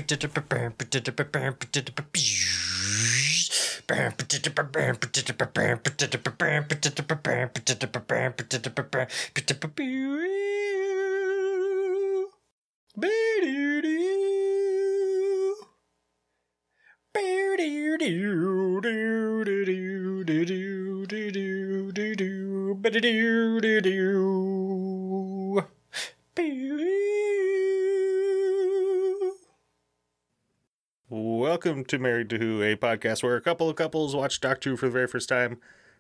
Welcome 31.10 31.84
to 31.84 32.00
Married 32.00 32.30
to 32.30 32.38
Who, 32.38 32.64
a 32.64 32.78
podcast 32.78 33.24
where 33.24 33.36
a 33.36 33.42
couple 33.42 33.70
of 33.70 33.76
couples 33.76 34.16
watch 34.16 34.40
Doctor 34.40 34.70
Who 34.70 34.78
for 34.78 34.86
the 34.86 34.94
very 34.94 35.08
first 35.08 35.28
time. 35.28 35.58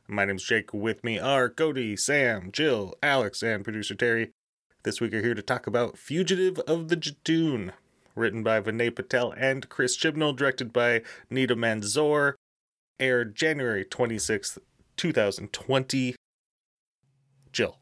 My 0.07 0.23
name's 0.23 0.45
Jake. 0.45 0.73
With 0.73 1.03
me 1.03 1.19
are 1.19 1.49
Cody, 1.49 1.97
Sam, 1.97 2.53
Jill, 2.53 2.93
Alex, 3.03 3.43
and 3.43 3.65
producer 3.65 3.95
Terry. 3.95 4.31
This 4.83 5.01
week 5.01 5.11
we're 5.11 5.23
here 5.23 5.33
to 5.33 5.41
talk 5.41 5.67
about 5.67 5.97
Fugitive 5.97 6.57
of 6.59 6.87
the 6.87 6.95
Judoon, 6.95 7.73
written 8.15 8.43
by 8.43 8.61
Vinay 8.61 8.95
Patel 8.95 9.33
and 9.33 9.67
Chris 9.67 9.97
Chibnall, 9.97 10.37
directed 10.37 10.71
by 10.71 11.01
Nida 11.29 11.57
Manzoor, 11.57 12.35
aired 13.01 13.35
January 13.35 13.83
26th, 13.83 14.59
2020. 14.95 16.15
Jill, 17.51 17.77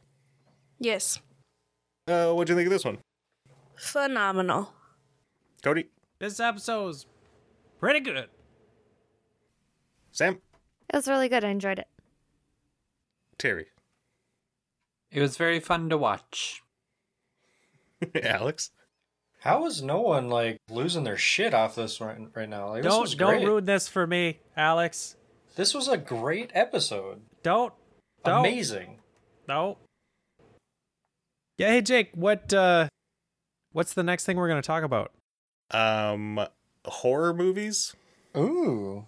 Yes. 0.79 1.19
uh, 2.07 2.31
what'd 2.33 2.49
you 2.49 2.55
think 2.55 2.65
of 2.65 2.71
this 2.71 2.85
one? 2.85 2.97
Phenomenal. 3.77 4.73
Cody, 5.61 5.89
This 6.17 6.39
episode's 6.39 7.05
pretty 7.79 7.99
good. 7.99 8.29
Sam, 10.11 10.41
It 10.91 10.95
was 10.95 11.07
really 11.07 11.29
good. 11.29 11.43
I 11.43 11.49
enjoyed 11.49 11.77
it. 11.77 11.87
Terry, 13.37 13.67
It 15.11 15.21
was 15.21 15.37
very 15.37 15.59
fun 15.59 15.89
to 15.89 15.97
watch. 15.97 16.63
Alex. 18.23 18.71
How 19.39 19.65
is 19.65 19.81
no 19.81 20.01
one 20.01 20.29
like 20.29 20.57
losing 20.69 21.03
their 21.03 21.17
shit 21.17 21.53
off 21.53 21.75
this 21.75 22.01
right, 22.01 22.17
right 22.35 22.49
now? 22.49 22.69
Like, 22.69 22.83
this 22.83 22.93
was 22.93 23.15
Don't 23.15 23.29
don't 23.29 23.37
great. 23.39 23.47
ruin 23.47 23.65
this 23.65 23.87
for 23.87 24.05
me, 24.05 24.39
Alex. 24.57 25.15
This 25.55 25.73
was 25.73 25.87
a 25.87 25.97
great 25.97 26.51
episode. 26.53 27.21
Don't 27.43 27.73
don't 28.23 28.39
Amazing. 28.39 28.99
no. 29.47 29.77
Yeah, 31.57 31.69
hey 31.69 31.81
Jake, 31.81 32.09
what 32.13 32.53
uh 32.53 32.87
what's 33.71 33.93
the 33.93 34.03
next 34.03 34.25
thing 34.25 34.37
we're 34.37 34.49
gonna 34.49 34.61
talk 34.61 34.83
about? 34.83 35.11
Um, 35.71 36.39
horror 36.85 37.33
movies. 37.33 37.95
Ooh. 38.35 39.05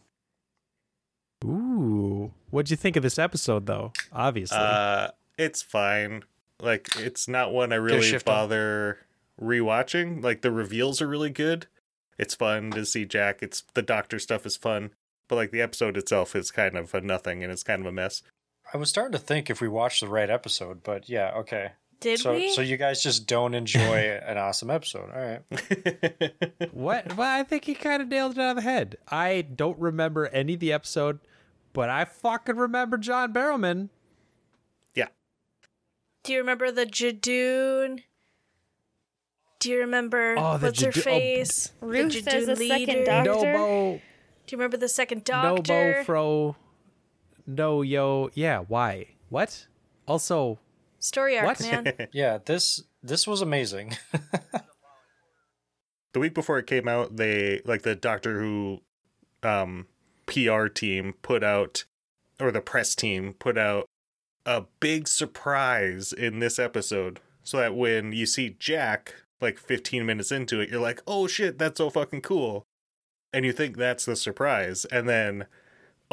Ooh. 1.44 2.32
What'd 2.52 2.70
you 2.70 2.78
think 2.78 2.96
of 2.96 3.04
this 3.04 3.18
episode 3.18 3.66
though? 3.66 3.92
Obviously. 4.14 4.58
Uh, 4.60 5.10
it's 5.38 5.62
fine. 5.62 6.24
Like, 6.60 6.90
it's 6.98 7.28
not 7.28 7.52
one 7.52 7.74
I 7.74 7.78
really 7.78 8.18
bother 8.24 9.00
on. 9.00 9.06
Bother 9.42 9.54
rewatching. 9.54 10.24
Like, 10.24 10.42
the 10.42 10.52
reveals 10.52 11.02
are 11.02 11.08
really 11.08 11.30
good. 11.30 11.68
It's 12.18 12.36
fun 12.36 12.72
to 12.72 12.86
see 12.86 13.06
Jack. 13.06 13.42
It's 13.42 13.64
the 13.74 13.82
Doctor 13.82 14.20
stuff 14.20 14.46
is 14.46 14.56
fun, 14.56 14.92
but 15.28 15.38
like 15.38 15.50
the 15.50 15.62
episode 15.62 15.98
itself 15.98 16.36
is 16.36 16.52
kind 16.52 16.78
of 16.78 16.94
a 16.94 17.02
nothing 17.02 17.44
and 17.44 17.52
it's 17.52 17.64
kind 17.64 17.82
of 17.82 17.88
a 17.88 17.92
mess. 17.92 18.22
I 18.74 18.78
was 18.78 18.90
starting 18.90 19.14
to 19.14 19.18
think 19.18 19.50
if 19.50 19.60
we 19.60 19.68
watched 19.68 20.02
the 20.02 20.08
right 20.08 20.30
episode, 20.30 20.84
but 20.84 21.10
yeah, 21.10 21.32
okay. 21.38 21.72
Did 22.00 22.20
so, 22.20 22.34
we? 22.34 22.52
so 22.52 22.62
you 22.62 22.78
guys 22.78 23.02
just 23.02 23.26
don't 23.26 23.56
enjoy 23.56 24.20
an 24.26 24.38
awesome 24.38 24.70
episode. 24.70 25.10
All 25.12 25.20
right. 25.20 26.70
what 26.74 27.16
well, 27.16 27.40
I 27.40 27.44
think 27.44 27.66
he 27.66 27.74
kinda 27.74 28.06
nailed 28.06 28.38
it 28.38 28.42
on 28.42 28.56
the 28.56 28.62
head. 28.62 28.98
I 29.08 29.42
don't 29.42 29.80
remember 29.80 30.28
any 30.28 30.54
of 30.54 30.60
the 30.60 30.74
episode, 30.74 31.20
but 31.74 31.90
I 31.90 32.06
fucking 32.06 32.56
remember 32.56 32.98
John 32.98 33.34
Barrowman. 33.34 33.90
yeah. 34.94 35.08
Do 36.24 36.34
you 36.34 36.40
remember 36.40 36.72
the 36.72 36.86
Judoon? 36.86 38.04
Do 39.62 39.70
you 39.70 39.80
remember 39.80 40.36
Oh, 40.38 40.58
the 40.58 40.68
what's 40.68 40.82
her 40.82 40.92
Jado- 40.92 40.98
oh, 40.98 41.02
face? 41.02 41.68
The 41.80 41.86
Ruth 41.86 42.14
Judoon 42.14 42.28
as 42.34 42.46
the 42.48 42.56
second? 42.68 43.04
Doctor? 43.06 43.54
Nobo 43.54 43.92
Do 43.94 44.00
you 44.50 44.58
remember 44.58 44.78
the 44.78 44.90
second 44.90 45.24
doctor? 45.24 45.50
Nobo 45.50 45.62
doctor? 45.62 46.04
Fro 46.04 46.56
No 47.46 47.82
Yo 47.84 48.32
Yeah, 48.34 48.60
why? 48.68 49.08
What? 49.30 49.68
Also 50.08 50.60
Story 51.00 51.38
arc, 51.38 51.48
What? 51.48 51.62
man. 51.62 51.94
Yeah, 52.12 52.40
this 52.44 52.84
this 53.04 53.28
was 53.28 53.42
amazing. 53.42 53.96
the 56.14 56.20
week 56.20 56.34
before 56.34 56.58
it 56.60 56.68
came 56.68 56.88
out, 56.88 57.18
they 57.18 57.62
like 57.66 57.84
the 57.84 57.96
Doctor 57.96 58.42
Who 58.42 58.82
um 59.44 59.88
PR 60.26 60.68
team 60.68 61.16
put 61.22 61.44
out 61.44 61.86
or 62.40 62.52
the 62.52 62.62
press 62.62 62.96
team 62.96 63.34
put 63.38 63.58
out 63.58 63.86
a 64.46 64.64
big 64.80 65.08
surprise 65.08 66.14
in 66.14 66.40
this 66.40 66.58
episode 66.58 67.20
so 67.44 67.58
that 67.58 67.76
when 67.76 68.12
you 68.12 68.26
see 68.26 68.56
Jack 68.60 69.16
like 69.42 69.58
15 69.58 70.06
minutes 70.06 70.32
into 70.32 70.60
it, 70.60 70.70
you're 70.70 70.82
like, 70.82 71.02
"Oh 71.08 71.28
shit, 71.28 71.58
that's 71.58 71.78
so 71.78 71.90
fucking 71.90 72.22
cool." 72.22 72.64
And 73.34 73.46
you 73.46 73.54
think 73.54 73.78
that's 73.78 74.06
the 74.06 74.16
surprise, 74.16 74.86
and 74.86 75.08
then 75.08 75.46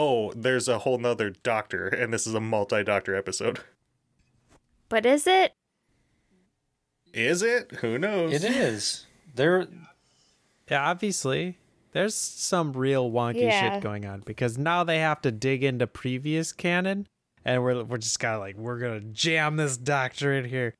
oh, 0.01 0.33
there's 0.35 0.69
a 0.69 0.79
whole 0.79 0.97
nother 0.99 1.31
doctor, 1.31 1.89
and 1.89 2.13
this 2.13 2.25
is 2.27 2.33
a 2.35 2.41
multi-doctor 2.41 3.17
episode. 3.17 3.59
But 4.89 5.05
is 5.05 5.27
it? 5.27 5.53
Is 7.13 7.43
it? 7.43 7.73
Who 7.81 7.99
knows? 7.99 8.33
it 8.33 8.45
is. 8.45 9.07
There 9.35 9.67
Yeah, 10.71 10.89
obviously. 10.89 11.59
There's 11.93 12.15
some 12.15 12.75
real 12.75 13.11
wonky 13.11 13.43
Yeah. 13.43 13.75
shit 13.75 13.83
going 13.83 14.05
on 14.07 14.21
because 14.21 14.59
now 14.59 14.85
they 14.85 14.99
have 14.99 15.21
to 15.23 15.33
dig 15.33 15.65
into 15.65 15.87
previous 15.87 16.53
canon 16.53 17.09
and 17.45 17.63
we're 17.63 17.83
we're 17.83 17.99
just 17.99 18.21
kind 18.21 18.35
of 18.35 18.41
like 18.41 18.57
we're 18.57 18.79
going 18.79 19.01
to 19.01 19.07
jam 19.09 19.57
this 19.57 19.77
doctor 19.77 20.33
in 20.35 20.45
here. 20.45 20.75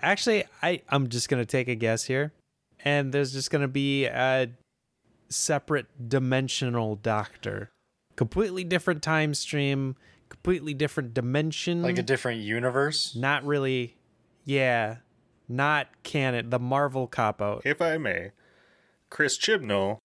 Actually, 0.00 0.44
I 0.62 0.82
I'm 0.88 1.08
just 1.08 1.28
going 1.28 1.42
to 1.42 1.46
take 1.46 1.68
a 1.68 1.74
guess 1.74 2.04
here 2.04 2.32
and 2.84 3.12
there's 3.12 3.32
just 3.32 3.50
going 3.50 3.62
to 3.62 3.68
be 3.68 4.06
a 4.06 4.48
separate 5.28 6.08
dimensional 6.08 6.96
doctor. 6.96 7.70
Completely 8.16 8.64
different 8.64 9.02
time 9.02 9.34
stream, 9.34 9.96
completely 10.28 10.74
different 10.74 11.14
dimension. 11.14 11.82
like 11.82 11.98
a 11.98 12.02
different 12.02 12.40
universe. 12.40 13.14
not 13.16 13.44
really 13.44 13.96
yeah, 14.44 14.96
not 15.48 15.88
canon, 16.02 16.50
the 16.50 16.58
Marvel 16.58 17.06
cop 17.06 17.42
out. 17.42 17.62
if 17.64 17.82
I 17.82 17.98
may, 17.98 18.30
Chris 19.10 19.38
Chibnall 19.38 19.98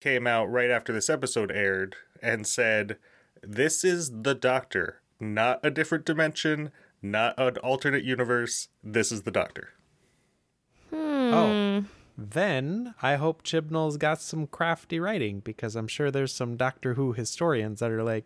came 0.00 0.26
out 0.26 0.50
right 0.50 0.70
after 0.70 0.92
this 0.92 1.10
episode 1.10 1.50
aired 1.50 1.96
and 2.22 2.46
said, 2.46 2.98
This 3.42 3.84
is 3.84 4.22
the 4.22 4.34
Doctor, 4.34 5.00
not 5.18 5.60
a 5.64 5.70
different 5.70 6.04
dimension, 6.04 6.70
not 7.02 7.34
an 7.38 7.56
alternate 7.58 8.04
universe. 8.04 8.68
This 8.82 9.10
is 9.12 9.22
the 9.22 9.30
Doctor. 9.30 9.70
Oh. 10.92 11.84
Then 12.16 12.94
I 13.02 13.16
hope 13.16 13.42
Chibnall's 13.42 13.96
got 13.96 14.20
some 14.20 14.46
crafty 14.46 15.00
writing 15.00 15.40
because 15.40 15.74
I'm 15.74 15.88
sure 15.88 16.10
there's 16.10 16.34
some 16.34 16.56
Doctor 16.56 16.94
Who 16.94 17.12
historians 17.12 17.80
that 17.80 17.90
are 17.90 18.02
like, 18.02 18.24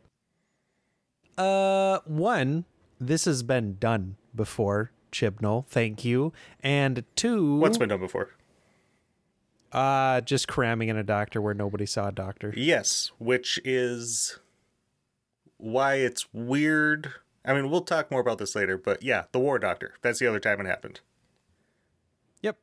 uh, 1.38 2.00
one, 2.04 2.64
this 3.00 3.26
has 3.26 3.42
been 3.42 3.76
done 3.78 4.16
before, 4.34 4.90
Chibnall, 5.12 5.66
thank 5.66 6.04
you. 6.04 6.32
And 6.62 7.04
two, 7.14 7.58
What's 7.58 7.78
been 7.78 7.90
done 7.90 8.00
before? 8.00 8.30
uh, 9.72 10.20
just 10.22 10.48
cramming 10.48 10.88
in 10.88 10.96
a 10.96 11.04
doctor 11.04 11.40
where 11.40 11.54
nobody 11.54 11.86
saw 11.86 12.08
a 12.08 12.12
doctor. 12.12 12.52
Yes, 12.56 13.12
which 13.18 13.60
is 13.64 14.38
why 15.58 15.96
it's 15.96 16.26
weird. 16.32 17.12
I 17.46 17.54
mean, 17.54 17.70
we'll 17.70 17.82
talk 17.82 18.10
more 18.10 18.20
about 18.20 18.38
this 18.38 18.56
later, 18.56 18.76
but 18.76 19.02
yeah, 19.02 19.24
the 19.30 19.38
War 19.38 19.58
Doctor. 19.58 19.94
That's 20.02 20.18
the 20.18 20.26
other 20.26 20.40
time 20.40 20.60
it 20.60 20.66
happened. 20.66 21.00
Yep. 22.42 22.58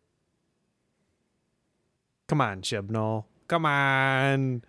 Come 2.27 2.41
on, 2.41 2.62
Chibnall. 2.62 3.25
Come 3.47 3.65
on. 3.65 4.63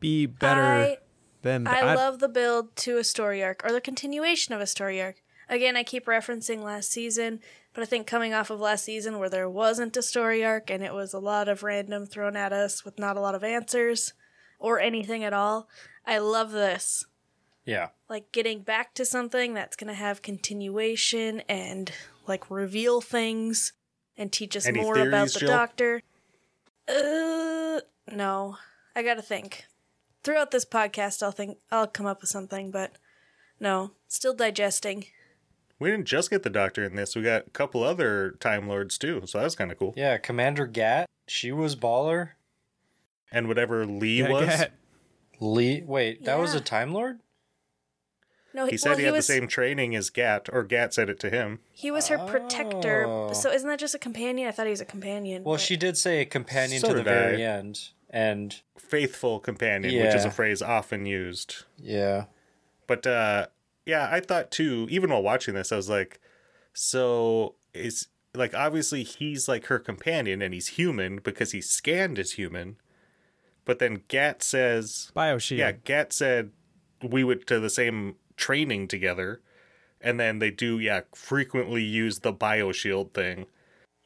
Be 0.00 0.26
better 0.26 0.60
I, 0.60 0.98
than 1.40 1.66
I 1.66 1.94
love 1.94 2.18
the 2.18 2.28
build 2.28 2.76
to 2.76 2.98
a 2.98 3.04
story 3.04 3.42
arc 3.42 3.64
or 3.64 3.72
the 3.72 3.80
continuation 3.80 4.52
of 4.54 4.60
a 4.60 4.66
story 4.66 5.00
arc. 5.00 5.22
Again, 5.48 5.76
I 5.76 5.82
keep 5.82 6.06
referencing 6.06 6.62
last 6.62 6.90
season, 6.90 7.40
but 7.72 7.82
I 7.82 7.86
think 7.86 8.06
coming 8.06 8.34
off 8.34 8.50
of 8.50 8.60
last 8.60 8.84
season 8.84 9.18
where 9.18 9.30
there 9.30 9.48
wasn't 9.48 9.96
a 9.96 10.02
story 10.02 10.44
arc 10.44 10.70
and 10.70 10.82
it 10.82 10.92
was 10.92 11.14
a 11.14 11.18
lot 11.18 11.48
of 11.48 11.62
random 11.62 12.06
thrown 12.06 12.36
at 12.36 12.52
us 12.52 12.84
with 12.84 12.98
not 12.98 13.16
a 13.16 13.20
lot 13.20 13.34
of 13.34 13.44
answers 13.44 14.12
or 14.58 14.80
anything 14.80 15.24
at 15.24 15.32
all, 15.32 15.68
I 16.06 16.18
love 16.18 16.52
this. 16.52 17.06
Yeah. 17.64 17.88
Like 18.14 18.30
getting 18.30 18.60
back 18.60 18.94
to 18.94 19.04
something 19.04 19.54
that's 19.54 19.74
going 19.74 19.88
to 19.88 19.94
have 19.94 20.22
continuation 20.22 21.40
and 21.48 21.90
like 22.28 22.48
reveal 22.48 23.00
things 23.00 23.72
and 24.16 24.30
teach 24.30 24.56
us 24.56 24.66
Any 24.66 24.80
more 24.80 24.96
about 24.98 25.30
the 25.32 25.40
Jill? 25.40 25.48
doctor. 25.48 26.00
Uh, 26.86 27.80
no. 28.14 28.56
I 28.94 29.02
got 29.02 29.14
to 29.14 29.22
think. 29.22 29.64
Throughout 30.22 30.52
this 30.52 30.64
podcast 30.64 31.24
I'll 31.24 31.32
think 31.32 31.58
I'll 31.72 31.88
come 31.88 32.06
up 32.06 32.20
with 32.20 32.30
something, 32.30 32.70
but 32.70 32.92
No, 33.58 33.90
still 34.06 34.32
digesting. 34.32 35.06
We 35.80 35.90
didn't 35.90 36.06
just 36.06 36.30
get 36.30 36.44
the 36.44 36.50
Doctor 36.50 36.84
in 36.84 36.94
this. 36.94 37.16
We 37.16 37.22
got 37.22 37.48
a 37.48 37.50
couple 37.50 37.82
other 37.82 38.36
Time 38.38 38.68
Lords 38.68 38.96
too, 38.96 39.22
so 39.26 39.38
that 39.38 39.44
was 39.44 39.56
kind 39.56 39.72
of 39.72 39.78
cool. 39.80 39.92
Yeah, 39.96 40.18
Commander 40.18 40.68
Gat, 40.68 41.08
she 41.26 41.50
was 41.50 41.74
baller. 41.74 42.28
And 43.32 43.48
whatever 43.48 43.84
Lee 43.84 44.20
Yeah, 44.20 44.30
was, 44.30 44.46
yeah. 44.46 44.66
Lee, 45.40 45.82
wait, 45.84 46.24
that 46.26 46.38
was 46.38 46.54
Yeah. 46.54 46.60
a 46.60 46.62
Time 46.62 46.92
Lord? 46.92 47.18
No, 48.54 48.66
he 48.66 48.76
said 48.76 48.90
well, 48.90 48.98
he 48.98 49.04
had 49.04 49.12
was 49.12 49.26
the 49.26 49.32
same 49.34 49.48
training 49.48 49.96
as 49.96 50.10
Gat, 50.10 50.48
or 50.52 50.62
Gat 50.62 50.94
said 50.94 51.10
it 51.10 51.18
to 51.20 51.28
him. 51.30 51.58
he 51.72 51.90
was 51.90 52.06
her 52.08 52.18
protector. 52.18 53.04
Oh. 53.06 53.32
So 53.32 53.50
isn't 53.50 53.68
that 53.68 53.80
just 53.80 53.94
a 53.94 53.98
companion? 53.98 54.46
I 54.48 54.52
thought 54.52 54.66
he 54.66 54.70
was 54.70 54.80
a 54.80 54.84
companion. 54.84 55.42
Well, 55.42 55.54
but- 55.56 55.60
she 55.60 55.76
did 55.76 55.96
say 55.98 56.20
a 56.20 56.24
companion 56.24 56.80
So 56.80 56.88
to 56.88 56.94
the 56.94 57.02
did 57.02 57.12
I. 57.12 57.14
very 57.14 57.42
end. 57.44 57.88
And 58.10 58.54
Faithful 58.78 59.40
companion, 59.40 60.00
which 60.04 60.14
is 60.14 60.24
a 60.24 60.30
phrase 60.30 60.62
often 60.62 61.04
used. 61.04 61.64
yeah. 61.78 62.26
But 62.86 63.06
uh 63.06 63.46
yeah, 63.86 64.08
I 64.10 64.20
thought 64.20 64.50
too, 64.50 64.86
even 64.90 65.10
while 65.10 65.22
watching 65.22 65.54
this, 65.54 65.72
I 65.72 65.76
was 65.76 65.88
like, 65.90 66.20
so 66.72 67.54
is 67.72 68.08
like 68.34 68.54
obviously 68.54 69.02
he's 69.02 69.48
like 69.48 69.66
her 69.66 69.78
companion 69.78 70.42
and 70.42 70.52
he's 70.54 70.68
human 70.68 71.18
because 71.18 71.52
he's 71.52 71.68
scanned 71.70 72.18
as 72.18 72.32
human. 72.32 72.76
But 73.64 73.78
then 73.78 74.02
Gat 74.08 74.42
says 74.42 75.10
Bioshield. 75.16 75.58
Yeah, 75.58 75.72
Gat 75.72 76.12
said 76.12 76.50
we 77.02 77.24
went 77.24 77.46
to 77.48 77.58
the 77.58 77.70
same 77.70 78.16
training 78.36 78.88
together. 78.88 79.40
And 80.00 80.20
then 80.20 80.38
they 80.38 80.50
do, 80.50 80.78
yeah, 80.78 81.02
frequently 81.14 81.82
use 81.82 82.18
the 82.20 82.32
bioshield 82.32 83.14
thing, 83.14 83.46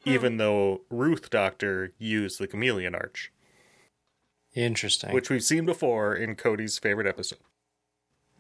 hmm. 0.04 0.10
even 0.10 0.36
though 0.36 0.82
Ruth 0.90 1.28
Doctor 1.30 1.92
used 1.98 2.38
the 2.38 2.46
chameleon 2.46 2.94
arch, 2.94 3.32
Interesting. 4.54 5.12
which 5.12 5.28
we've 5.28 5.42
seen 5.42 5.66
before 5.66 6.14
in 6.14 6.36
Cody's 6.36 6.78
favorite 6.78 7.06
episode. 7.08 7.40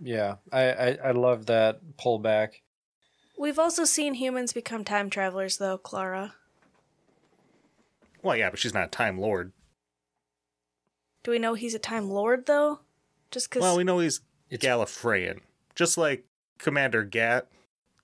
yeah, 0.00 0.36
I, 0.52 0.62
I, 0.70 0.98
I 1.06 1.10
love 1.10 1.46
that 1.46 1.80
pullback. 1.98 2.60
We've 3.36 3.58
also 3.58 3.84
seen 3.84 4.14
humans 4.14 4.52
become 4.52 4.84
time 4.84 5.10
travelers, 5.10 5.58
though, 5.58 5.78
Clara. 5.78 6.34
Well, 8.22 8.36
yeah, 8.36 8.50
but 8.50 8.58
she's 8.58 8.74
not 8.74 8.86
a 8.86 8.90
Time 8.90 9.18
Lord. 9.18 9.52
Do 11.24 11.32
we 11.32 11.38
know 11.38 11.54
he's 11.54 11.74
a 11.74 11.78
time 11.78 12.08
lord, 12.08 12.46
though? 12.46 12.80
Just 13.30 13.50
because. 13.50 13.62
Well, 13.62 13.76
we 13.76 13.84
know 13.84 13.98
he's 13.98 14.20
It's- 14.48 14.64
Gallifreyan. 14.66 15.40
Just 15.78 15.96
like 15.96 16.24
Commander 16.58 17.04
Gat, 17.04 17.46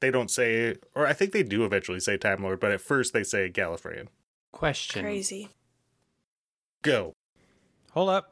they 0.00 0.10
don't 0.12 0.30
say, 0.30 0.76
or 0.94 1.06
I 1.06 1.12
think 1.12 1.32
they 1.32 1.42
do 1.42 1.64
eventually 1.64 1.98
say 2.00 2.16
Time 2.16 2.42
Lord, 2.42 2.60
but 2.60 2.70
at 2.70 2.80
first 2.80 3.12
they 3.12 3.24
say 3.24 3.50
Gallifreyan. 3.50 4.06
Question. 4.52 5.02
crazy. 5.02 5.48
Go. 6.82 7.12
Hold 7.92 8.10
up. 8.10 8.30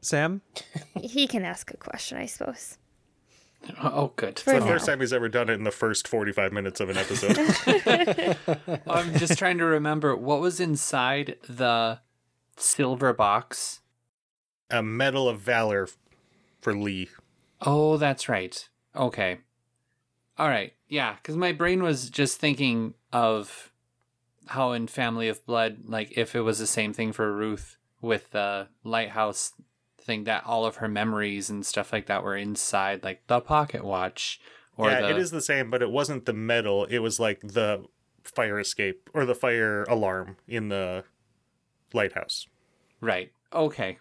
Sam, 0.00 0.40
He 1.00 1.26
can 1.26 1.44
ask 1.44 1.70
a 1.72 1.76
question, 1.76 2.16
I 2.18 2.24
suppose. 2.26 2.78
Oh, 3.82 4.12
good. 4.16 4.38
For 4.38 4.52
It's 4.52 4.60
the 4.60 4.64
now. 4.64 4.72
first 4.72 4.86
time 4.86 5.00
he's 5.00 5.12
ever 5.12 5.28
done 5.28 5.50
it 5.50 5.54
in 5.54 5.64
the 5.64 5.72
first 5.72 6.06
45 6.08 6.52
minutes 6.52 6.80
of 6.80 6.88
an 6.88 6.96
episode. 6.96 7.36
I'm 8.86 9.12
just 9.18 9.36
trying 9.36 9.58
to 9.58 9.64
remember 9.64 10.14
what 10.16 10.40
was 10.40 10.60
inside 10.60 11.36
the 11.48 11.98
silver 12.56 13.12
box. 13.12 13.80
a 14.70 14.82
Medal 14.82 15.28
of 15.28 15.40
Valor 15.40 15.88
for 16.60 16.74
Lee. 16.74 17.08
Oh, 17.62 17.96
that's 17.96 18.28
right. 18.28 18.68
Okay. 18.94 19.38
All 20.38 20.48
right. 20.48 20.72
Yeah, 20.88 21.16
because 21.16 21.36
my 21.36 21.52
brain 21.52 21.82
was 21.82 22.10
just 22.10 22.38
thinking 22.38 22.94
of 23.12 23.70
how 24.46 24.72
in 24.72 24.86
Family 24.86 25.28
of 25.28 25.44
Blood, 25.44 25.80
like 25.86 26.16
if 26.16 26.34
it 26.34 26.40
was 26.40 26.58
the 26.58 26.66
same 26.66 26.92
thing 26.92 27.12
for 27.12 27.32
Ruth 27.32 27.76
with 28.00 28.30
the 28.30 28.68
lighthouse 28.84 29.52
thing, 30.00 30.24
that 30.24 30.44
all 30.46 30.64
of 30.64 30.76
her 30.76 30.88
memories 30.88 31.50
and 31.50 31.66
stuff 31.66 31.92
like 31.92 32.06
that 32.06 32.22
were 32.22 32.36
inside, 32.36 33.02
like 33.02 33.26
the 33.26 33.40
pocket 33.40 33.84
watch. 33.84 34.40
Or 34.76 34.90
yeah, 34.90 35.00
the, 35.00 35.10
it 35.10 35.18
is 35.18 35.32
the 35.32 35.40
same, 35.42 35.70
but 35.70 35.82
it 35.82 35.90
wasn't 35.90 36.24
the 36.24 36.32
metal. 36.32 36.84
It 36.84 37.00
was 37.00 37.18
like 37.18 37.40
the 37.40 37.84
fire 38.22 38.60
escape 38.60 39.10
or 39.12 39.26
the 39.26 39.34
fire 39.34 39.82
alarm 39.84 40.36
in 40.46 40.68
the 40.68 41.04
lighthouse. 41.92 42.46
Right. 43.00 43.32
Okay. 43.52 43.98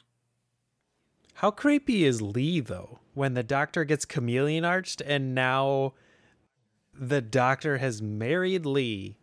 how 1.35 1.49
creepy 1.51 2.03
is 2.03 2.21
Lee 2.21 2.59
though 2.59 2.99
when 3.17 3.33
the 3.33 3.41
doctor 3.41 3.83
gets 3.83 4.05
chameleon 4.05 4.63
arched 4.63 5.01
and 5.01 5.33
now 5.33 5.93
the 6.93 7.19
doctor 7.19 7.79
has 7.79 7.99
married 7.99 8.63
Lee? 8.63 9.17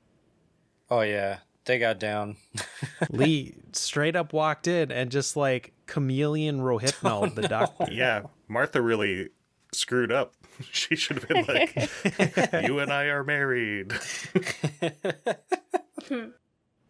Oh, 0.90 1.02
yeah. 1.02 1.38
They 1.64 1.78
got 1.78 2.00
down. 2.00 2.36
Lee 3.10 3.54
straight 3.72 4.16
up 4.16 4.32
walked 4.32 4.66
in 4.66 4.90
and 4.90 5.10
just 5.10 5.36
like 5.36 5.72
chameleon 5.86 6.58
rohypnol 6.60 7.34
the 7.34 7.42
doctor. 7.48 7.86
Yeah, 7.90 8.22
Martha 8.48 8.82
really 8.82 9.30
screwed 9.72 10.12
up. 10.12 10.34
She 10.70 10.94
should 10.94 11.18
have 11.18 11.26
been 11.26 11.44
like, 11.46 11.74
"You 12.64 12.78
and 12.78 12.92
I 12.92 13.06
are 13.06 13.24
married." 13.24 13.92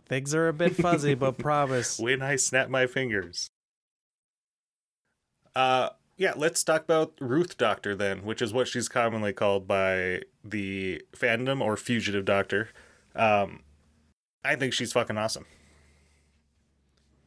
Things 0.06 0.34
are 0.34 0.48
a 0.48 0.52
bit 0.52 0.76
fuzzy, 0.76 1.14
but 1.14 1.38
promise. 1.38 1.98
when 1.98 2.20
I 2.20 2.36
snap 2.36 2.68
my 2.68 2.86
fingers. 2.86 3.48
Uh 5.56 5.88
yeah, 6.16 6.32
let's 6.36 6.62
talk 6.64 6.82
about 6.82 7.14
Ruth 7.20 7.56
Doctor 7.56 7.94
then, 7.94 8.24
which 8.24 8.40
is 8.40 8.52
what 8.52 8.68
she's 8.68 8.88
commonly 8.88 9.32
called 9.32 9.66
by 9.66 10.22
the 10.44 11.02
fandom 11.16 11.60
or 11.60 11.76
fugitive 11.76 12.24
doctor. 12.24 12.68
Um 13.14 13.60
I 14.44 14.56
think 14.56 14.72
she's 14.72 14.92
fucking 14.92 15.16
awesome. 15.16 15.46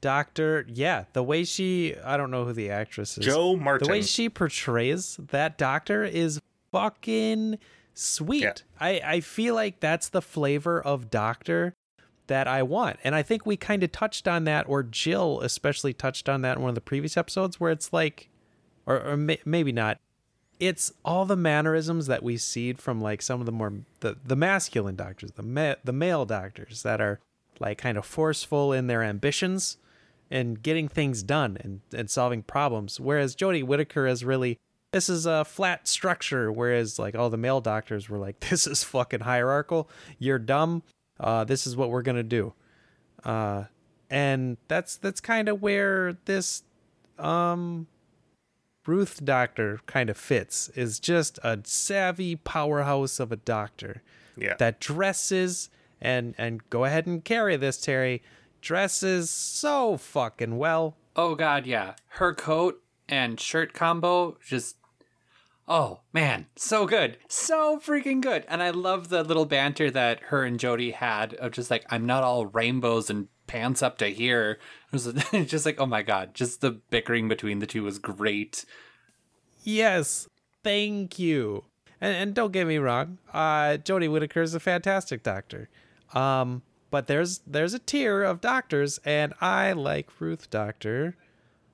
Doctor, 0.02 0.66
yeah, 0.70 1.06
the 1.14 1.24
way 1.24 1.44
she 1.44 1.96
I 2.04 2.18
don't 2.18 2.32
know 2.32 2.46
who 2.46 2.54
the 2.54 2.70
actress 2.70 3.18
is. 3.18 3.26
Jo 3.26 3.56
Martin. 3.56 3.88
The 3.88 3.92
way 3.92 4.02
she 4.02 4.30
portrays 4.30 5.20
that 5.32 5.58
doctor 5.58 6.04
is 6.04 6.40
fucking 6.72 7.58
sweet. 7.94 8.42
Yeah. 8.42 8.54
I, 8.80 9.02
I 9.04 9.20
feel 9.22 9.56
like 9.56 9.80
that's 9.80 10.10
the 10.10 10.22
flavor 10.22 10.80
of 10.82 11.10
doctor 11.10 11.74
that 12.28 12.48
I 12.48 12.62
want. 12.62 13.00
And 13.04 13.16
I 13.16 13.24
think 13.24 13.46
we 13.46 13.58
kind 13.58 13.84
of 13.84 13.92
touched 13.92 14.28
on 14.28 14.44
that, 14.44 14.68
or 14.68 14.84
Jill 14.84 15.42
especially 15.42 15.94
touched 15.94 16.30
on 16.30 16.42
that 16.42 16.58
in 16.58 16.62
one 16.62 16.70
of 16.70 16.76
the 16.76 16.82
previous 16.82 17.18
episodes, 17.18 17.60
where 17.60 17.72
it's 17.72 17.92
like, 17.92 18.30
or, 18.88 19.04
or 19.04 19.18
may, 19.18 19.40
maybe 19.46 19.72
not. 19.72 20.00
It's 20.60 20.92
all 21.06 21.26
the 21.26 21.36
mannerisms 21.36 22.08
that 22.08 22.24
we 22.24 22.38
see 22.38 22.74
from 22.74 23.00
like 23.00 23.22
some 23.22 23.40
of 23.40 23.46
the 23.46 23.52
more 23.52 23.74
the, 24.00 24.18
the 24.26 24.36
masculine 24.36 24.96
doctors, 24.96 25.34
the 25.34 25.44
ma- 25.44 25.76
the 25.84 25.94
male 25.94 26.26
doctors 26.26 26.82
that 26.82 27.00
are 27.00 27.20
like 27.60 27.78
kind 27.78 27.98
of 27.98 28.06
forceful 28.06 28.74
in 28.74 28.88
their 28.88 29.04
ambitions 29.04 29.78
and 30.32 30.62
getting 30.64 30.88
things 30.88 31.22
done 31.22 31.58
and, 31.62 31.82
and 31.94 32.10
solving 32.10 32.42
problems. 32.42 33.00
Whereas 33.00 33.36
Jodie 33.36 33.64
Whittaker 33.64 34.08
is 34.08 34.26
really 34.26 34.58
this 34.94 35.10
is 35.10 35.26
a 35.28 35.46
flat 35.46 35.88
structure, 35.88 36.52
whereas 36.52 36.98
like 36.98 37.14
all 37.14 37.30
the 37.30 37.38
male 37.38 37.62
doctors 37.62 38.10
were 38.10 38.18
like, 38.18 38.40
This 38.50 38.66
is 38.66 38.84
fucking 38.84 39.20
hierarchical, 39.20 39.90
you're 40.18 40.40
dumb, 40.40 40.82
uh, 41.20 41.44
this 41.44 41.68
is 41.68 41.76
what 41.76 41.92
we're 41.92 42.02
gonna 42.02 42.24
do. 42.24 42.54
Uh 43.24 43.66
and 44.10 44.58
that's 44.70 44.96
that's 44.98 45.20
kind 45.20 45.50
of 45.50 45.62
where 45.62 46.18
this 46.26 46.64
um 47.20 47.88
Ruth 48.88 49.24
doctor 49.24 49.80
kind 49.86 50.10
of 50.10 50.18
fits 50.18 50.70
is 50.70 51.00
just 51.00 51.40
a 51.44 51.60
savvy 51.64 52.36
powerhouse 52.36 53.20
of 53.20 53.32
a 53.32 53.36
doctor 53.36 54.02
yeah. 54.38 54.56
that 54.60 54.80
dresses 54.80 55.70
and 56.00 56.36
and 56.38 56.68
go 56.70 56.86
ahead 56.86 57.06
and 57.06 57.24
carry 57.24 57.58
this 57.58 57.78
Terry 57.78 58.24
dresses 58.62 59.30
so 59.30 59.98
fucking 59.98 60.58
well. 60.58 60.96
Oh 61.16 61.36
god, 61.36 61.66
yeah. 61.66 61.96
Her 62.08 62.34
coat 62.34 62.82
and 63.10 63.40
shirt 63.40 63.74
combo 63.74 64.38
just 64.46 64.78
Oh 65.68 66.00
man, 66.14 66.46
so 66.56 66.86
good. 66.86 67.18
So 67.28 67.78
freaking 67.78 68.22
good. 68.22 68.46
And 68.48 68.64
I 68.64 68.70
love 68.70 69.10
the 69.10 69.24
little 69.24 69.46
banter 69.46 69.92
that 69.92 70.22
her 70.28 70.46
and 70.46 70.58
Jodie 70.58 70.94
had 70.94 71.34
of 71.36 71.52
just 71.52 71.70
like 71.70 71.86
I'm 71.90 72.06
not 72.06 72.24
all 72.24 72.46
rainbows 72.46 73.10
and 73.10 73.28
pants 73.48 73.82
up 73.82 73.98
to 74.00 74.08
here. 74.08 74.60
It 74.92 74.94
was 74.94 75.14
just 75.50 75.66
like, 75.66 75.80
oh 75.80 75.86
my 75.86 76.02
god, 76.02 76.34
just 76.34 76.62
the 76.62 76.72
bickering 76.72 77.28
between 77.28 77.60
the 77.60 77.68
two 77.68 77.84
was 77.84 78.00
great. 78.00 78.66
Yes, 79.64 80.28
thank 80.64 81.18
you. 81.20 81.66
And, 82.00 82.16
and 82.16 82.36
don't 82.36 82.52
get 82.52 82.68
me 82.68 82.78
wrong, 82.78 83.18
uh, 83.34 83.78
Jodie 83.78 84.12
Whittaker 84.12 84.42
is 84.42 84.54
a 84.54 84.60
fantastic 84.60 85.24
doctor. 85.24 85.70
Um, 86.14 86.62
but 86.90 87.08
there's 87.08 87.40
there's 87.48 87.74
a 87.74 87.80
tier 87.80 88.24
of 88.24 88.40
doctors, 88.40 89.00
and 89.04 89.34
I 89.42 89.74
like 89.74 90.22
Ruth 90.22 90.50
Doctor 90.50 91.18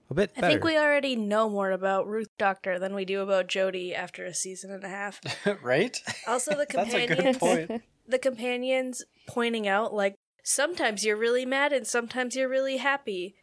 a 0.09 0.13
bit 0.13 0.31
I 0.37 0.41
think 0.41 0.63
we 0.63 0.77
already 0.77 1.15
know 1.15 1.49
more 1.49 1.71
about 1.71 2.07
Ruth 2.07 2.29
Doctor 2.37 2.79
than 2.79 2.93
we 2.93 3.05
do 3.05 3.21
about 3.21 3.47
Jodie 3.47 3.93
after 3.93 4.25
a 4.25 4.33
season 4.33 4.71
and 4.71 4.83
a 4.83 4.89
half. 4.89 5.19
right? 5.63 5.97
Also, 6.27 6.51
the 6.51 6.65
That's 6.73 6.93
a 6.93 7.07
good 7.07 7.17
companions, 7.17 7.37
point. 7.37 7.83
the 8.07 8.19
companions 8.19 9.03
pointing 9.27 9.67
out 9.67 9.93
like 9.93 10.17
sometimes 10.43 11.03
you're 11.03 11.17
really 11.17 11.45
mad 11.45 11.73
and 11.73 11.87
sometimes 11.87 12.35
you're 12.35 12.49
really 12.49 12.77
happy. 12.77 13.35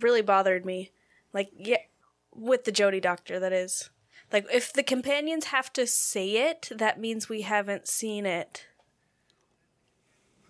Really 0.00 0.22
bothered 0.22 0.66
me. 0.66 0.90
Like 1.32 1.50
yeah, 1.56 1.78
with 2.34 2.64
the 2.64 2.72
Jodie 2.72 3.00
Doctor, 3.00 3.40
that 3.40 3.52
is. 3.52 3.90
Like 4.32 4.46
if 4.52 4.72
the 4.72 4.82
companions 4.82 5.46
have 5.46 5.72
to 5.74 5.86
say 5.86 6.50
it, 6.50 6.68
that 6.74 7.00
means 7.00 7.28
we 7.28 7.42
haven't 7.42 7.86
seen 7.86 8.26
it. 8.26 8.66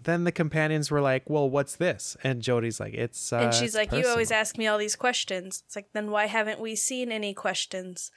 then 0.06 0.22
the 0.24 0.32
companions 0.32 0.90
were 0.90 1.00
like, 1.00 1.28
"Well, 1.28 1.50
what's 1.50 1.76
this?" 1.76 2.16
And 2.22 2.40
Jodie's 2.40 2.80
like, 2.80 2.94
"It's." 2.94 3.32
Uh, 3.32 3.38
and 3.38 3.52
she's 3.52 3.74
like, 3.74 3.92
"You 3.92 4.06
always 4.06 4.30
ask 4.30 4.56
me 4.56 4.66
all 4.66 4.78
these 4.78 4.96
questions." 4.96 5.64
It's 5.66 5.76
like, 5.76 5.88
then 5.92 6.10
why 6.10 6.26
haven't 6.26 6.60
we 6.60 6.76
seen 6.76 7.10
any 7.10 7.34
questions? 7.34 8.12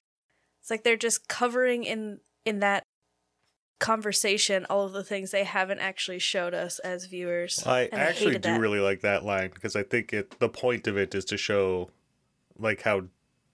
It's 0.61 0.69
like 0.69 0.83
they're 0.83 0.95
just 0.95 1.27
covering 1.27 1.83
in 1.83 2.19
in 2.45 2.59
that 2.59 2.83
conversation 3.79 4.65
all 4.69 4.85
of 4.85 4.91
the 4.91 5.03
things 5.03 5.31
they 5.31 5.45
haven't 5.45 5.79
actually 5.79 6.19
showed 6.19 6.53
us 6.53 6.79
as 6.79 7.05
viewers. 7.05 7.65
I 7.65 7.83
And 7.83 7.93
actually 7.93 8.27
hated 8.27 8.41
do 8.41 8.49
that. 8.51 8.59
really 8.59 8.79
like 8.79 9.01
that 9.01 9.23
line 9.23 9.51
because 9.53 9.75
I 9.75 9.83
think 9.83 10.13
it 10.13 10.37
the 10.39 10.49
point 10.49 10.85
of 10.87 10.97
it 10.97 11.15
is 11.15 11.25
to 11.25 11.37
show 11.37 11.89
like 12.57 12.81
how 12.81 13.03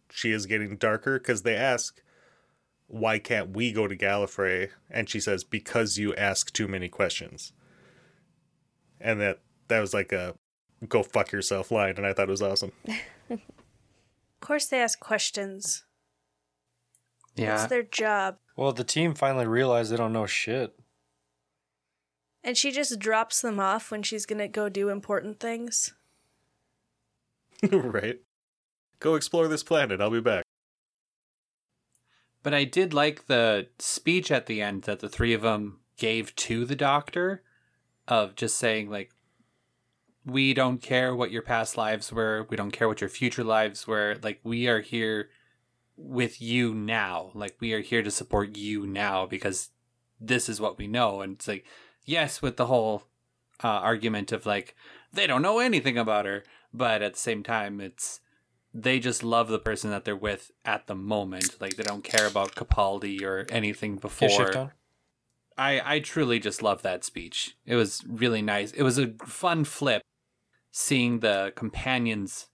she 0.09 0.31
is 0.31 0.45
getting 0.45 0.77
darker 0.77 1.19
because 1.19 1.43
they 1.43 1.55
ask 1.55 2.01
why 2.87 3.19
can't 3.19 3.55
we 3.55 3.71
go 3.71 3.87
to 3.87 3.95
Gallifrey 3.95 4.69
and 4.89 5.09
she 5.09 5.19
says 5.19 5.43
because 5.43 5.97
you 5.97 6.13
ask 6.15 6.51
too 6.53 6.67
many 6.67 6.87
questions. 6.89 7.53
And 8.99 9.21
that 9.21 9.39
that 9.67 9.79
was 9.79 9.93
like 9.93 10.11
a 10.11 10.35
go 10.89 11.03
fuck 11.03 11.31
yourself 11.31 11.71
line 11.71 11.95
and 11.97 12.05
I 12.05 12.13
thought 12.13 12.27
it 12.27 12.31
was 12.31 12.41
awesome. 12.41 12.71
Of 14.41 14.47
course 14.47 14.67
they 14.67 14.79
ask 14.79 14.99
questions. 14.99 15.85
Yeah. 17.35 17.55
It's 17.55 17.65
their 17.65 17.83
job. 17.83 18.37
Well, 18.55 18.71
the 18.71 18.83
team 18.83 19.13
finally 19.13 19.45
realized 19.45 19.91
they 19.91 19.97
don't 19.97 20.13
know 20.13 20.25
shit. 20.25 20.77
And 22.43 22.57
she 22.57 22.71
just 22.71 22.99
drops 22.99 23.41
them 23.41 23.59
off 23.59 23.91
when 23.91 24.03
she's 24.03 24.25
gonna 24.25 24.47
go 24.47 24.69
do 24.69 24.89
important 24.89 25.39
things. 25.39 25.93
right. 27.71 28.19
Go 28.99 29.15
explore 29.15 29.47
this 29.47 29.63
planet. 29.63 29.99
I'll 29.99 30.09
be 30.09 30.21
back. 30.21 30.43
But 32.43 32.53
I 32.53 32.63
did 32.63 32.93
like 32.93 33.25
the 33.25 33.67
speech 33.79 34.31
at 34.31 34.45
the 34.45 34.61
end 34.61 34.83
that 34.83 34.99
the 34.99 35.09
three 35.09 35.33
of 35.33 35.41
them 35.41 35.79
gave 35.97 36.35
to 36.35 36.65
the 36.65 36.75
doctor 36.75 37.41
of 38.07 38.35
just 38.35 38.57
saying, 38.57 38.89
like, 38.89 39.11
we 40.25 40.53
don't 40.53 40.81
care 40.81 41.15
what 41.15 41.31
your 41.31 41.41
past 41.41 41.77
lives 41.77 42.11
were. 42.11 42.45
We 42.49 42.57
don't 42.57 42.71
care 42.71 42.87
what 42.87 43.01
your 43.01 43.09
future 43.09 43.43
lives 43.43 43.87
were. 43.87 44.17
Like, 44.21 44.39
we 44.43 44.67
are 44.67 44.81
here 44.81 45.29
with 45.97 46.41
you 46.41 46.73
now. 46.73 47.31
Like, 47.33 47.55
we 47.59 47.73
are 47.73 47.81
here 47.81 48.03
to 48.03 48.11
support 48.11 48.57
you 48.57 48.85
now 48.85 49.25
because 49.25 49.69
this 50.19 50.49
is 50.49 50.61
what 50.61 50.77
we 50.77 50.87
know. 50.87 51.21
And 51.21 51.33
it's 51.33 51.47
like, 51.47 51.65
yes, 52.05 52.41
with 52.41 52.57
the 52.57 52.67
whole 52.67 53.03
uh, 53.63 53.67
argument 53.67 54.31
of 54.31 54.45
like, 54.45 54.75
they 55.13 55.27
don't 55.27 55.41
know 55.41 55.59
anything 55.59 55.97
about 55.97 56.25
her. 56.25 56.43
But 56.73 57.01
at 57.01 57.13
the 57.13 57.19
same 57.19 57.41
time, 57.41 57.79
it's 57.79 58.19
they 58.73 58.99
just 58.99 59.23
love 59.23 59.47
the 59.47 59.57
person 59.57 59.89
that 59.89 60.03
they're 60.03 60.15
with 60.15 60.51
at 60.65 60.87
the 60.87 60.95
moment. 60.95 61.61
Like 61.61 61.77
they 61.77 61.83
don't 61.83 62.03
care 62.03 62.27
about 62.27 62.55
Capaldi 62.55 63.23
or 63.23 63.45
anything 63.49 63.95
before. 63.95 64.27
I 65.57 65.81
I 65.95 65.99
truly 66.01 66.39
just 66.39 66.61
love 66.61 66.81
that 66.81 67.05
speech. 67.05 67.55
It 67.65 67.75
was 67.75 68.03
really 68.05 68.41
nice. 68.41 68.71
It 68.71 68.83
was 68.83 68.97
a 68.97 69.13
fun 69.25 69.63
flip 69.63 70.01
seeing 70.71 71.21
the 71.21 71.53
companions 71.55 72.47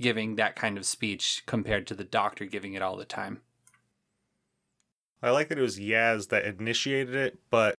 giving 0.00 0.36
that 0.36 0.56
kind 0.56 0.76
of 0.76 0.86
speech 0.86 1.42
compared 1.46 1.86
to 1.86 1.94
the 1.94 2.04
doctor 2.04 2.44
giving 2.44 2.74
it 2.74 2.82
all 2.82 2.96
the 2.96 3.04
time. 3.04 3.40
I 5.22 5.30
like 5.30 5.48
that 5.48 5.58
it 5.58 5.62
was 5.62 5.78
Yaz 5.78 6.28
that 6.28 6.44
initiated 6.44 7.14
it, 7.14 7.38
but 7.50 7.74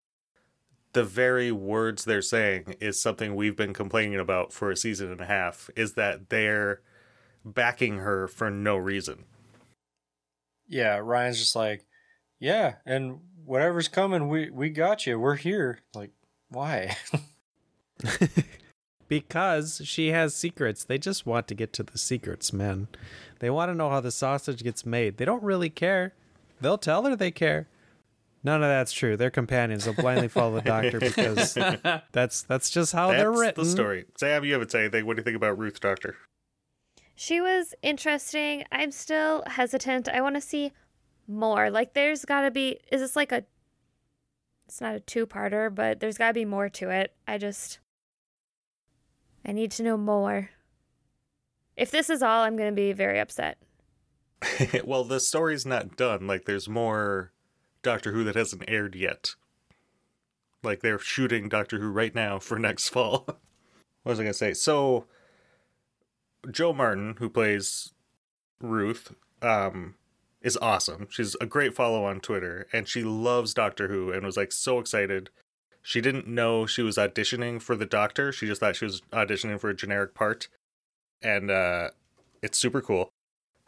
the 0.93 1.03
very 1.03 1.51
words 1.51 2.05
they're 2.05 2.21
saying 2.21 2.75
is 2.79 2.99
something 2.99 3.35
we've 3.35 3.55
been 3.55 3.73
complaining 3.73 4.19
about 4.19 4.53
for 4.53 4.71
a 4.71 4.77
season 4.77 5.11
and 5.11 5.21
a 5.21 5.25
half 5.25 5.69
is 5.75 5.93
that 5.93 6.29
they're 6.29 6.81
backing 7.43 7.99
her 7.99 8.27
for 8.27 8.49
no 8.49 8.77
reason. 8.77 9.25
Yeah, 10.67 10.97
Ryan's 10.97 11.37
just 11.37 11.55
like, 11.55 11.85
yeah, 12.39 12.75
and 12.85 13.19
whatever's 13.43 13.87
coming, 13.87 14.27
we 14.29 14.49
we 14.49 14.69
got 14.69 15.05
you. 15.05 15.19
We're 15.19 15.35
here. 15.35 15.79
Like, 15.93 16.11
why? 16.49 16.97
because 19.07 19.81
she 19.83 20.09
has 20.09 20.35
secrets. 20.35 20.83
They 20.83 20.97
just 20.97 21.25
want 21.25 21.47
to 21.47 21.55
get 21.55 21.73
to 21.73 21.83
the 21.83 21.97
secrets, 21.97 22.51
man. 22.51 22.87
They 23.39 23.49
want 23.49 23.69
to 23.69 23.75
know 23.75 23.89
how 23.89 23.99
the 24.01 24.11
sausage 24.11 24.63
gets 24.63 24.85
made. 24.85 25.17
They 25.17 25.25
don't 25.25 25.43
really 25.43 25.69
care. 25.69 26.13
They'll 26.61 26.77
tell 26.77 27.03
her 27.03 27.15
they 27.15 27.31
care. 27.31 27.67
None 28.43 28.61
of 28.61 28.69
that's 28.69 28.93
true. 28.93 29.17
They're 29.17 29.31
companions. 29.31 29.85
They'll 29.85 29.95
blindly 29.95 30.27
follow 30.27 30.55
the 30.55 30.61
doctor 30.61 30.99
because 30.99 31.53
that's 32.11 32.43
that's 32.43 32.69
just 32.69 32.93
how 32.93 33.07
That's 33.07 33.19
they're 33.19 33.31
written. 33.31 33.63
the 33.63 33.69
story. 33.69 34.05
Sam, 34.17 34.45
you 34.45 34.53
haven't 34.53 34.69
said 34.71 34.81
anything. 34.81 35.05
What 35.07 35.15
do 35.15 35.21
you 35.21 35.23
think 35.23 35.35
about 35.35 35.57
Ruth 35.57 35.79
Doctor? 35.79 36.15
She 37.15 37.41
was 37.41 37.73
interesting. 37.81 38.65
I'm 38.71 38.91
still 38.91 39.43
hesitant. 39.47 40.09
I 40.09 40.21
want 40.21 40.35
to 40.35 40.41
see 40.41 40.73
more. 41.27 41.71
Like, 41.71 41.93
there's 41.95 42.23
got 42.23 42.41
to 42.41 42.51
be. 42.51 42.79
Is 42.91 43.01
this 43.01 43.15
like 43.15 43.31
a. 43.31 43.45
It's 44.67 44.79
not 44.79 44.95
a 44.95 44.99
two 44.99 45.25
parter, 45.25 45.73
but 45.73 45.99
there's 45.99 46.17
got 46.17 46.27
to 46.27 46.33
be 46.33 46.45
more 46.45 46.69
to 46.69 46.89
it. 46.89 47.15
I 47.27 47.37
just. 47.39 47.79
I 49.45 49.51
need 49.51 49.71
to 49.71 49.83
know 49.83 49.97
more. 49.97 50.49
If 51.77 51.91
this 51.91 52.09
is 52.09 52.23
all, 52.23 52.43
I'm 52.43 52.57
going 52.57 52.69
to 52.69 52.75
be 52.75 52.93
very 52.93 53.19
upset. 53.19 53.57
well, 54.83 55.03
the 55.03 55.19
story's 55.19 55.65
not 55.65 55.95
done. 55.95 56.25
Like, 56.25 56.45
there's 56.45 56.67
more 56.67 57.31
Doctor 57.83 58.11
Who 58.11 58.23
that 58.23 58.35
hasn't 58.35 58.63
aired 58.67 58.95
yet. 58.95 59.35
Like, 60.63 60.81
they're 60.81 60.99
shooting 60.99 61.49
Doctor 61.49 61.79
Who 61.79 61.89
right 61.89 62.15
now 62.15 62.39
for 62.39 62.57
next 62.59 62.89
fall. 62.89 63.23
what 63.27 63.37
was 64.03 64.19
I 64.19 64.23
going 64.23 64.33
to 64.33 64.37
say? 64.37 64.53
So, 64.53 65.05
Jo 66.49 66.73
Martin, 66.73 67.15
who 67.19 67.29
plays 67.29 67.93
Ruth, 68.61 69.13
um, 69.41 69.95
is 70.41 70.57
awesome. 70.61 71.07
She's 71.09 71.35
a 71.39 71.45
great 71.45 71.75
follow 71.75 72.05
on 72.05 72.19
Twitter, 72.19 72.67
and 72.73 72.87
she 72.87 73.03
loves 73.03 73.53
Doctor 73.53 73.89
Who 73.89 74.11
and 74.11 74.25
was 74.25 74.37
like 74.37 74.51
so 74.51 74.79
excited. 74.79 75.29
She 75.85 76.01
didn't 76.01 76.25
know 76.25 76.65
she 76.65 76.81
was 76.81 76.97
auditioning 76.97 77.61
for 77.61 77.75
the 77.75 77.85
Doctor. 77.85 78.31
She 78.31 78.47
just 78.47 78.59
thought 78.59 78.75
she 78.75 78.85
was 78.85 79.01
auditioning 79.13 79.59
for 79.59 79.69
a 79.69 79.75
generic 79.75 80.15
part, 80.15 80.47
and 81.21 81.51
uh, 81.51 81.91
it's 82.41 82.57
super 82.57 82.81
cool. 82.81 83.11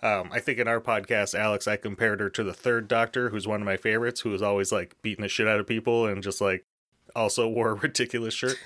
Um, 0.01 0.31
I 0.31 0.39
think 0.39 0.57
in 0.57 0.67
our 0.67 0.81
podcast, 0.81 1.37
Alex, 1.37 1.67
I 1.67 1.77
compared 1.77 2.19
her 2.19 2.31
to 2.31 2.43
the 2.43 2.55
third 2.55 2.87
Doctor, 2.87 3.29
who's 3.29 3.47
one 3.47 3.61
of 3.61 3.67
my 3.67 3.77
favorites, 3.77 4.21
who 4.21 4.31
was 4.31 4.41
always 4.41 4.71
like 4.71 4.95
beating 5.03 5.21
the 5.21 5.29
shit 5.29 5.47
out 5.47 5.59
of 5.59 5.67
people 5.67 6.07
and 6.07 6.23
just 6.23 6.41
like 6.41 6.65
also 7.15 7.47
wore 7.53 7.69
a 7.69 7.75
ridiculous 7.75 8.33
shirt. 8.33 8.57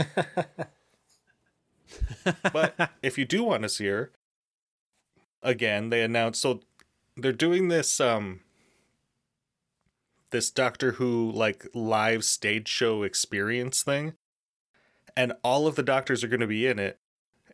but 2.53 2.91
if 3.03 3.17
you 3.17 3.25
do 3.25 3.43
want 3.43 3.63
to 3.63 3.69
see 3.69 3.87
her, 3.87 4.11
again, 5.43 5.89
they 5.89 6.03
announced 6.03 6.39
so 6.41 6.61
they're 7.17 7.33
doing 7.33 7.67
this 7.67 7.99
um 7.99 8.39
this 10.31 10.49
Doctor 10.49 10.93
Who 10.93 11.31
like 11.31 11.67
live 11.73 12.23
stage 12.23 12.67
show 12.67 13.03
experience 13.03 13.83
thing. 13.83 14.13
And 15.15 15.33
all 15.43 15.67
of 15.67 15.75
the 15.75 15.83
doctors 15.83 16.23
are 16.23 16.27
going 16.29 16.39
to 16.39 16.47
be 16.47 16.65
in 16.65 16.79
it 16.79 16.97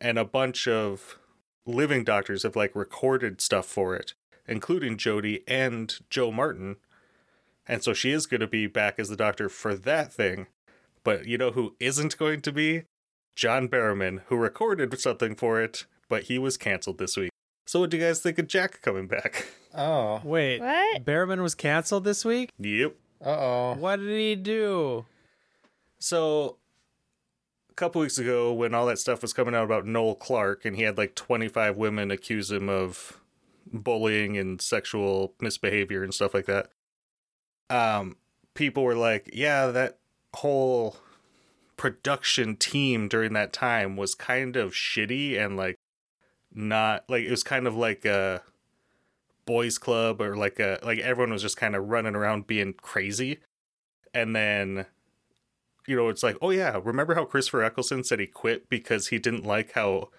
and 0.00 0.18
a 0.18 0.24
bunch 0.24 0.66
of 0.66 1.18
living 1.66 2.04
doctors 2.04 2.42
have 2.44 2.56
like 2.56 2.74
recorded 2.74 3.40
stuff 3.40 3.66
for 3.66 3.94
it, 3.94 4.14
including 4.46 4.96
Jodie 4.96 5.42
and 5.46 5.98
Jo 6.08 6.30
Martin. 6.30 6.76
And 7.66 7.82
so 7.82 7.92
she 7.92 8.12
is 8.12 8.26
going 8.26 8.40
to 8.40 8.46
be 8.46 8.66
back 8.66 8.98
as 8.98 9.08
the 9.08 9.16
doctor 9.16 9.48
for 9.48 9.74
that 9.74 10.12
thing. 10.12 10.46
But 11.04 11.26
you 11.26 11.36
know 11.36 11.50
who 11.50 11.76
isn't 11.80 12.18
going 12.18 12.40
to 12.42 12.52
be? 12.52 12.84
John 13.36 13.68
Barrowman, 13.68 14.22
who 14.26 14.36
recorded 14.36 14.98
something 14.98 15.34
for 15.34 15.60
it, 15.60 15.86
but 16.08 16.24
he 16.24 16.38
was 16.38 16.56
canceled 16.56 16.98
this 16.98 17.16
week. 17.16 17.30
So 17.68 17.80
what 17.80 17.90
do 17.90 17.98
you 17.98 18.02
guys 18.02 18.20
think 18.20 18.38
of 18.38 18.46
Jack 18.46 18.80
coming 18.80 19.06
back? 19.06 19.44
oh, 19.74 20.22
Wait, 20.24 20.58
What? 20.58 21.04
Barrowman 21.04 21.42
was 21.42 21.54
canceled 21.54 22.02
this 22.02 22.24
week? 22.24 22.50
Yep. 22.58 22.94
uh 23.22 23.28
oh. 23.28 23.76
What 23.78 23.96
did 23.96 24.18
he 24.18 24.36
do? 24.36 25.04
So 25.98 26.56
a 27.68 27.74
couple 27.74 28.00
weeks 28.00 28.16
ago 28.16 28.54
when 28.54 28.72
all 28.72 28.86
that 28.86 28.98
stuff 28.98 29.20
was 29.20 29.34
coming 29.34 29.54
out 29.54 29.64
about 29.64 29.84
Noel 29.84 30.14
Clarke 30.14 30.64
and 30.64 30.76
he 30.76 30.84
had 30.84 30.96
like 30.96 31.14
25 31.14 31.76
women 31.76 32.10
accuse 32.10 32.50
him 32.50 32.70
of 32.70 33.20
bullying 33.70 34.38
and 34.38 34.62
sexual 34.62 35.34
misbehavior 35.38 36.02
and 36.02 36.14
stuff 36.14 36.32
like 36.32 36.46
that. 36.46 36.70
Um 37.68 38.16
people 38.54 38.82
were 38.82 38.96
like, 38.96 39.28
yeah, 39.34 39.66
that 39.66 39.98
whole 40.36 40.96
production 41.76 42.56
team 42.56 43.08
during 43.08 43.34
that 43.34 43.52
time 43.52 43.94
was 43.94 44.14
kind 44.14 44.56
of 44.56 44.72
shitty 44.72 45.38
and 45.38 45.58
like 45.58 45.77
not 46.58 47.04
like 47.08 47.24
it 47.24 47.30
was 47.30 47.44
kind 47.44 47.66
of 47.66 47.76
like 47.76 48.04
a 48.04 48.42
boys 49.46 49.78
club 49.78 50.20
or 50.20 50.36
like 50.36 50.58
a 50.58 50.78
like 50.82 50.98
everyone 50.98 51.32
was 51.32 51.42
just 51.42 51.56
kind 51.56 51.76
of 51.76 51.88
running 51.88 52.16
around 52.16 52.46
being 52.46 52.74
crazy. 52.74 53.38
And 54.12 54.34
then 54.34 54.86
you 55.86 55.96
know 55.96 56.08
it's 56.08 56.22
like 56.22 56.36
oh 56.42 56.50
yeah 56.50 56.78
remember 56.84 57.14
how 57.14 57.24
christopher 57.24 57.64
eccleston 57.64 58.04
said 58.04 58.20
he 58.20 58.26
quit 58.26 58.68
because 58.68 59.08
he 59.08 59.18
didn't 59.18 59.46
like 59.46 59.72
how 59.72 60.10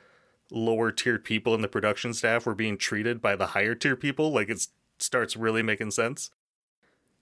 lower 0.51 0.91
tier 0.91 1.19
people 1.19 1.53
in 1.53 1.61
the 1.61 1.67
production 1.67 2.13
staff 2.13 2.45
were 2.45 2.55
being 2.55 2.77
treated 2.77 3.21
by 3.21 3.35
the 3.35 3.47
higher 3.47 3.75
tier 3.75 3.95
people? 3.95 4.31
Like 4.31 4.49
it 4.49 4.65
starts 4.97 5.35
really 5.35 5.61
making 5.61 5.91
sense. 5.91 6.31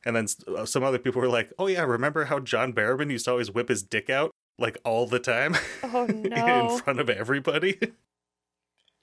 And 0.05 0.15
then 0.15 0.27
uh, 0.47 0.65
some 0.65 0.83
other 0.83 0.99
people 0.99 1.21
were 1.21 1.27
like 1.27 1.51
oh 1.59 1.67
yeah 1.67 1.83
remember 1.83 2.25
how 2.25 2.39
john 2.39 2.71
barrowman 2.71 3.11
used 3.11 3.25
to 3.25 3.31
always 3.31 3.51
whip 3.51 3.67
his 3.67 3.83
dick 3.83 4.09
out 4.09 4.31
like 4.57 4.77
all 4.83 5.07
the 5.07 5.19
time? 5.19 5.57
Oh, 5.83 6.05
in 6.07 6.79
front 6.79 6.99
of 6.99 7.09
everybody 7.09 7.79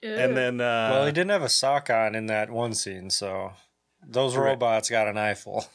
and 0.05 0.37
then 0.37 0.61
uh 0.61 0.89
well, 0.91 1.05
he 1.05 1.11
didn't 1.11 1.31
have 1.31 1.41
a 1.43 1.49
sock 1.49 1.89
on 1.89 2.15
in 2.15 2.27
that 2.27 2.49
one 2.49 2.73
scene, 2.73 3.09
so 3.09 3.53
those 4.05 4.35
Right. 4.35 4.49
robots 4.51 4.89
got 4.89 5.07
an 5.07 5.17
eyeful. 5.17 5.65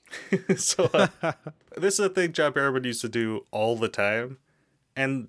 so 0.56 0.84
uh, 0.94 1.32
this 1.76 1.94
is 1.94 2.00
a 2.00 2.08
thing 2.08 2.32
John 2.32 2.52
Barrowman 2.52 2.84
used 2.84 3.00
to 3.02 3.08
do 3.08 3.44
all 3.50 3.76
the 3.76 3.88
time, 3.88 4.38
and 4.96 5.28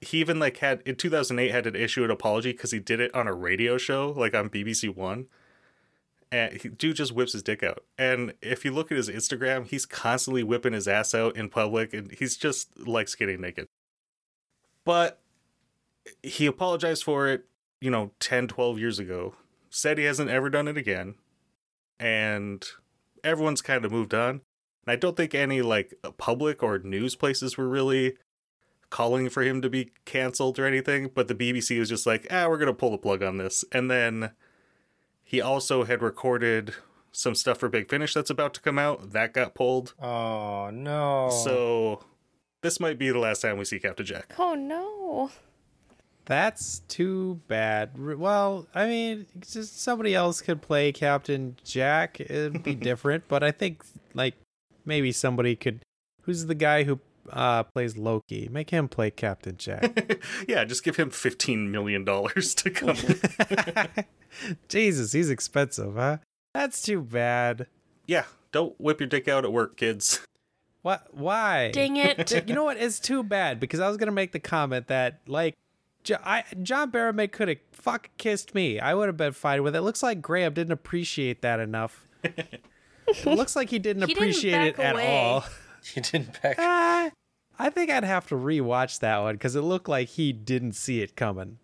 he 0.00 0.18
even 0.20 0.38
like 0.38 0.58
had 0.58 0.82
in 0.86 0.96
2008 0.96 1.50
had 1.50 1.64
to 1.64 1.74
issue 1.82 2.04
an 2.04 2.10
apology 2.10 2.52
because 2.52 2.70
he 2.70 2.78
did 2.78 3.00
it 3.00 3.14
on 3.14 3.26
a 3.26 3.34
radio 3.34 3.76
show 3.78 4.12
like 4.16 4.34
on 4.34 4.48
BBC 4.50 4.94
One, 4.94 5.26
and 6.32 6.60
he, 6.60 6.68
dude 6.68 6.96
just 6.96 7.12
whips 7.12 7.32
his 7.32 7.42
dick 7.42 7.62
out. 7.62 7.84
And 7.98 8.34
if 8.42 8.64
you 8.64 8.72
look 8.72 8.90
at 8.90 8.96
his 8.96 9.08
Instagram, 9.08 9.66
he's 9.66 9.86
constantly 9.86 10.42
whipping 10.42 10.72
his 10.72 10.88
ass 10.88 11.14
out 11.14 11.36
in 11.36 11.48
public, 11.48 11.92
and 11.94 12.10
he's 12.12 12.36
just 12.36 12.78
likes 12.86 13.14
getting 13.14 13.40
naked. 13.40 13.68
But 14.84 15.20
he 16.22 16.46
apologized 16.46 17.02
for 17.04 17.26
it, 17.28 17.44
you 17.80 17.90
know, 17.90 18.12
10, 18.20 18.48
12 18.48 18.78
years 18.78 18.98
ago. 18.98 19.34
Said 19.70 19.98
he 19.98 20.04
hasn't 20.04 20.30
ever 20.30 20.48
done 20.48 20.68
it 20.68 20.76
again. 20.76 21.16
And 21.98 22.64
everyone's 23.22 23.62
kind 23.62 23.84
of 23.84 23.92
moved 23.92 24.14
on. 24.14 24.30
And 24.86 24.92
I 24.92 24.96
don't 24.96 25.16
think 25.16 25.34
any 25.34 25.62
like 25.62 25.94
public 26.16 26.62
or 26.62 26.78
news 26.78 27.14
places 27.14 27.56
were 27.56 27.68
really 27.68 28.16
calling 28.88 29.28
for 29.28 29.42
him 29.42 29.60
to 29.62 29.68
be 29.68 29.90
canceled 30.04 30.58
or 30.58 30.66
anything, 30.66 31.10
but 31.14 31.28
the 31.28 31.34
BBC 31.34 31.78
was 31.78 31.88
just 31.88 32.06
like, 32.06 32.26
ah, 32.30 32.48
we're 32.48 32.58
going 32.58 32.66
to 32.68 32.72
pull 32.72 32.90
the 32.90 32.98
plug 32.98 33.22
on 33.22 33.36
this. 33.36 33.64
And 33.72 33.90
then 33.90 34.30
he 35.24 35.40
also 35.40 35.84
had 35.84 36.02
recorded 36.02 36.74
some 37.12 37.34
stuff 37.34 37.58
for 37.58 37.68
Big 37.68 37.88
Finish 37.88 38.14
that's 38.14 38.30
about 38.30 38.54
to 38.54 38.60
come 38.60 38.78
out. 38.78 39.12
That 39.12 39.32
got 39.32 39.54
pulled. 39.54 39.94
Oh 40.00 40.70
no. 40.70 41.30
So 41.44 42.04
this 42.60 42.78
might 42.78 42.98
be 42.98 43.10
the 43.10 43.18
last 43.18 43.40
time 43.40 43.58
we 43.58 43.64
see 43.64 43.80
Captain 43.80 44.06
Jack. 44.06 44.34
Oh 44.38 44.54
no. 44.54 45.30
That's 46.26 46.80
too 46.88 47.40
bad. 47.46 47.96
Well, 47.96 48.66
I 48.74 48.86
mean, 48.88 49.26
just 49.40 49.80
somebody 49.80 50.14
else 50.14 50.40
could 50.40 50.60
play 50.60 50.90
Captain 50.92 51.56
Jack. 51.64 52.20
It'd 52.20 52.64
be 52.64 52.74
different, 52.90 53.24
but 53.28 53.42
I 53.44 53.52
think 53.52 53.84
like 54.12 54.34
maybe 54.84 55.12
somebody 55.12 55.54
could. 55.56 55.80
Who's 56.22 56.46
the 56.46 56.56
guy 56.56 56.82
who 56.82 56.98
uh, 57.30 57.62
plays 57.62 57.96
Loki? 57.96 58.48
Make 58.50 58.70
him 58.70 58.88
play 58.88 59.12
Captain 59.12 59.56
Jack. 59.56 60.20
yeah, 60.48 60.64
just 60.64 60.82
give 60.82 60.96
him 60.96 61.10
$15 61.10 61.68
million 61.68 62.04
to 62.04 62.70
come. 62.70 62.96
Jesus, 64.68 65.12
he's 65.12 65.30
expensive, 65.30 65.94
huh? 65.94 66.18
That's 66.54 66.82
too 66.82 67.02
bad. 67.02 67.66
yeah, 68.08 68.24
don't 68.50 68.74
whip 68.80 68.98
your 68.98 69.08
dick 69.08 69.28
out 69.28 69.44
at 69.44 69.52
work, 69.52 69.76
kids. 69.76 70.20
What? 70.82 71.06
Why? 71.12 71.70
Dang 71.72 71.96
it. 71.96 72.48
you 72.48 72.54
know 72.54 72.64
what? 72.64 72.76
It's 72.76 72.98
too 72.98 73.22
bad 73.22 73.60
because 73.60 73.78
I 73.78 73.88
was 73.88 73.96
gonna 73.96 74.12
make 74.12 74.32
the 74.32 74.40
comment 74.40 74.86
that 74.88 75.20
like, 75.26 75.54
Jo- 76.06 76.18
I, 76.24 76.44
John 76.62 76.90
Barrowman 76.92 77.32
could 77.32 77.48
have 77.48 77.58
fuck 77.72 78.10
kissed 78.16 78.54
me. 78.54 78.78
I 78.78 78.94
would 78.94 79.08
have 79.08 79.16
been 79.16 79.32
fine 79.32 79.62
with 79.62 79.74
it. 79.74 79.80
Looks 79.82 80.02
like 80.02 80.22
Graham 80.22 80.54
didn't 80.54 80.72
appreciate 80.72 81.42
that 81.42 81.58
enough. 81.60 82.06
it 82.24 82.62
looks 83.26 83.56
like 83.56 83.70
he 83.70 83.78
didn't 83.78 84.02
He 84.06 84.14
didn't 84.14 84.22
appreciate 84.22 84.66
it 84.68 84.76
back 84.76 84.86
at 84.86 84.94
away. 84.94 85.06
all. 85.08 85.44
he 85.94 86.00
didn't 86.00 86.40
back. 86.42 86.56
Ah, 86.58 87.10
I 87.58 87.70
think 87.70 87.90
I'd 87.90 88.04
have 88.04 88.26
to 88.28 88.36
rewatch 88.36 89.00
that 89.00 89.18
one 89.18 89.34
because 89.34 89.56
it 89.56 89.62
looked 89.62 89.88
like 89.88 90.08
he 90.08 90.32
didn't 90.32 90.72
see 90.74 91.02
it 91.02 91.16
coming. 91.16 91.58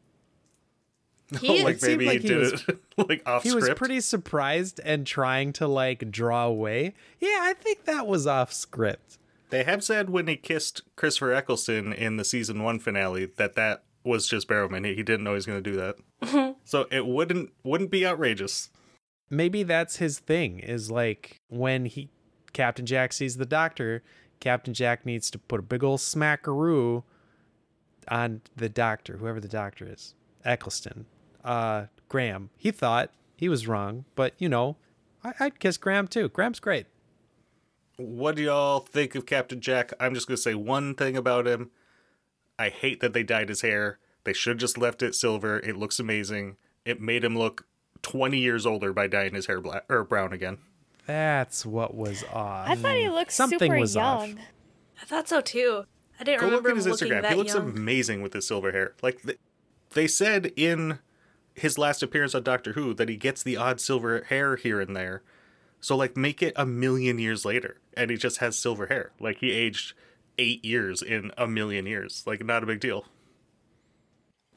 He, 1.41 1.63
like 1.65 1.77
It 1.77 1.83
seemed 1.83 1.99
maybe 1.99 2.07
like 2.07 2.21
he 2.23 2.29
he 2.29 2.35
did 2.35 2.39
was- 2.53 2.65
it 2.69 2.79
like 2.99 3.23
off 3.27 3.43
script. 3.43 3.45
He 3.45 3.51
script. 3.51 3.69
was 3.71 3.79
pretty 3.79 4.01
surprised 4.01 4.81
and 4.85 5.07
trying 5.07 5.53
to 5.55 5.67
like 5.69 6.11
draw 6.11 6.47
away. 6.47 6.95
Yeah, 7.21 7.39
I 7.43 7.55
think 7.55 7.85
that 7.85 8.07
was 8.07 8.27
off 8.27 8.53
script. 8.53 9.19
They 9.51 9.65
have 9.65 9.85
said 9.85 10.09
when 10.11 10.29
he 10.29 10.37
kissed 10.37 10.83
Christopher 10.97 11.33
Eccleston 11.33 11.93
in 11.93 12.17
the 12.17 12.25
season 12.25 12.63
one 12.63 12.79
finale 12.79 13.27
that 13.37 13.55
that 13.55 13.83
was 14.05 14.27
just 14.27 14.49
Barrowman. 14.49 14.85
He 14.87 14.95
he 14.95 15.03
didn't 15.03 15.25
know 15.25 15.31
he 15.31 15.37
was 15.37 15.47
going 15.47 15.63
to 15.63 15.71
do 15.71 15.77
that. 15.77 16.57
so 16.65 16.87
it 16.91 17.07
wouldn't 17.07 17.51
wouldn't 17.65 17.91
be 17.91 18.07
outrageous. 18.07 18.71
maybe 19.31 19.63
that's 19.63 19.97
his 19.97 20.19
thing 20.19 20.59
is 20.61 20.91
like 20.91 21.41
when 21.49 21.87
he 21.87 22.11
captain 22.53 22.85
jack 22.85 23.13
sees 23.15 23.37
the 23.39 23.47
doctor 23.47 24.03
captain 24.41 24.75
jack 24.75 25.07
needs 25.07 25.31
to 25.31 25.39
put 25.39 25.59
a 25.59 25.63
big 25.63 25.83
old 25.83 26.01
smackaroo 26.01 27.03
on 28.09 28.43
the 28.57 28.69
doctor 28.69 29.17
whoever 29.17 29.41
the 29.41 29.49
doctor 29.49 29.87
is 29.91 30.15
eccleston 30.45 31.07
uh 31.45 31.87
graham 32.11 32.51
he 32.59 32.71
thought 32.71 33.11
he 33.37 33.49
was 33.49 33.67
wrong 33.67 34.05
but 34.15 34.35
you 34.37 34.49
know 34.51 34.77
I, 35.25 35.33
i'd 35.41 35.59
kiss 35.59 35.79
graham 35.79 36.07
too 36.09 36.29
graham's 36.29 36.61
great 36.61 36.87
What 37.97 38.37
do 38.37 38.43
y'all 38.43 38.81
think 38.81 39.15
of 39.15 39.27
Captain 39.27 39.61
Jack? 39.61 39.93
I'm 40.01 40.15
just 40.15 40.27
going 40.27 40.37
to 40.37 40.43
say 40.43 40.55
one 40.55 40.95
thing 40.95 41.17
about 41.17 41.47
him. 41.47 41.71
I 42.59 42.69
hate 42.69 43.01
that 43.01 43.13
they 43.13 43.23
dyed 43.23 43.49
his 43.49 43.63
hair. 43.63 43.99
They 44.25 44.33
should 44.33 44.51
have 44.53 44.59
just 44.61 44.79
left 44.79 45.03
it 45.03 45.15
silver. 45.15 45.59
It 45.61 45.77
looks 45.77 45.99
amazing. 45.99 46.57
It 46.85 47.01
made 47.01 47.25
him 47.25 47.37
look 47.37 47.67
20 48.03 48.39
years 48.39 48.67
older 48.67 48.93
by 48.93 49.07
dyeing 49.07 49.35
his 49.35 49.47
hair 49.47 49.61
black 49.61 49.85
or 49.89 50.05
brown 50.05 50.33
again. 50.33 50.59
that's 51.07 51.65
what 51.67 51.95
was 51.95 52.23
off 52.33 52.69
I 52.69 52.75
thought 52.77 52.97
he 52.97 53.09
looked 53.09 53.33
Something 53.33 53.59
super 53.71 53.79
was 53.81 53.97
off. 53.97 54.29
I 55.01 55.05
thought 55.05 55.29
so 55.29 55.41
too. 55.41 55.85
I 56.21 56.25
didn't 56.25 56.41
Go 56.41 56.47
look 56.47 56.65
remember 56.65 56.71
at 56.71 56.77
his 56.77 56.87
him 56.87 56.93
looking 56.93 57.09
Instagram. 57.09 57.23
that 57.23 57.31
He 57.33 57.37
looks 57.39 57.55
young. 57.55 57.71
amazing 57.71 58.23
with 58.23 58.33
his 58.33 58.47
silver 58.47 58.71
hair. 58.73 58.95
Like 59.03 59.23
th- 59.23 59.39
they 59.91 60.07
said 60.07 60.53
in 60.57 60.99
his 61.55 61.77
last 61.79 62.03
appearance 62.03 62.35
on 62.35 62.43
Doctor 62.45 62.73
Who 62.75 62.95
that 62.95 63.09
he 63.09 63.17
gets 63.17 63.43
the 63.43 63.57
odd 63.57 63.81
silver 63.81 64.23
hair 64.29 64.57
here 64.57 64.81
and 64.81 64.95
there. 64.97 65.23
So 65.81 65.97
like 65.97 66.17
make 66.17 66.43
it 66.43 66.53
a 66.57 66.65
million 66.67 67.19
years 67.19 67.45
later 67.45 67.79
and 67.97 68.11
he 68.11 68.17
just 68.17 68.39
has 68.39 68.57
silver 68.59 68.87
hair. 68.87 69.11
Like 69.21 69.39
he 69.39 69.51
aged 69.51 69.95
8 70.39 70.65
years 70.65 71.03
in 71.03 71.31
a 71.37 71.47
million 71.47 71.87
years. 71.87 72.23
Like 72.27 72.45
not 72.45 72.63
a 72.63 72.67
big 72.67 72.81
deal. 72.81 73.07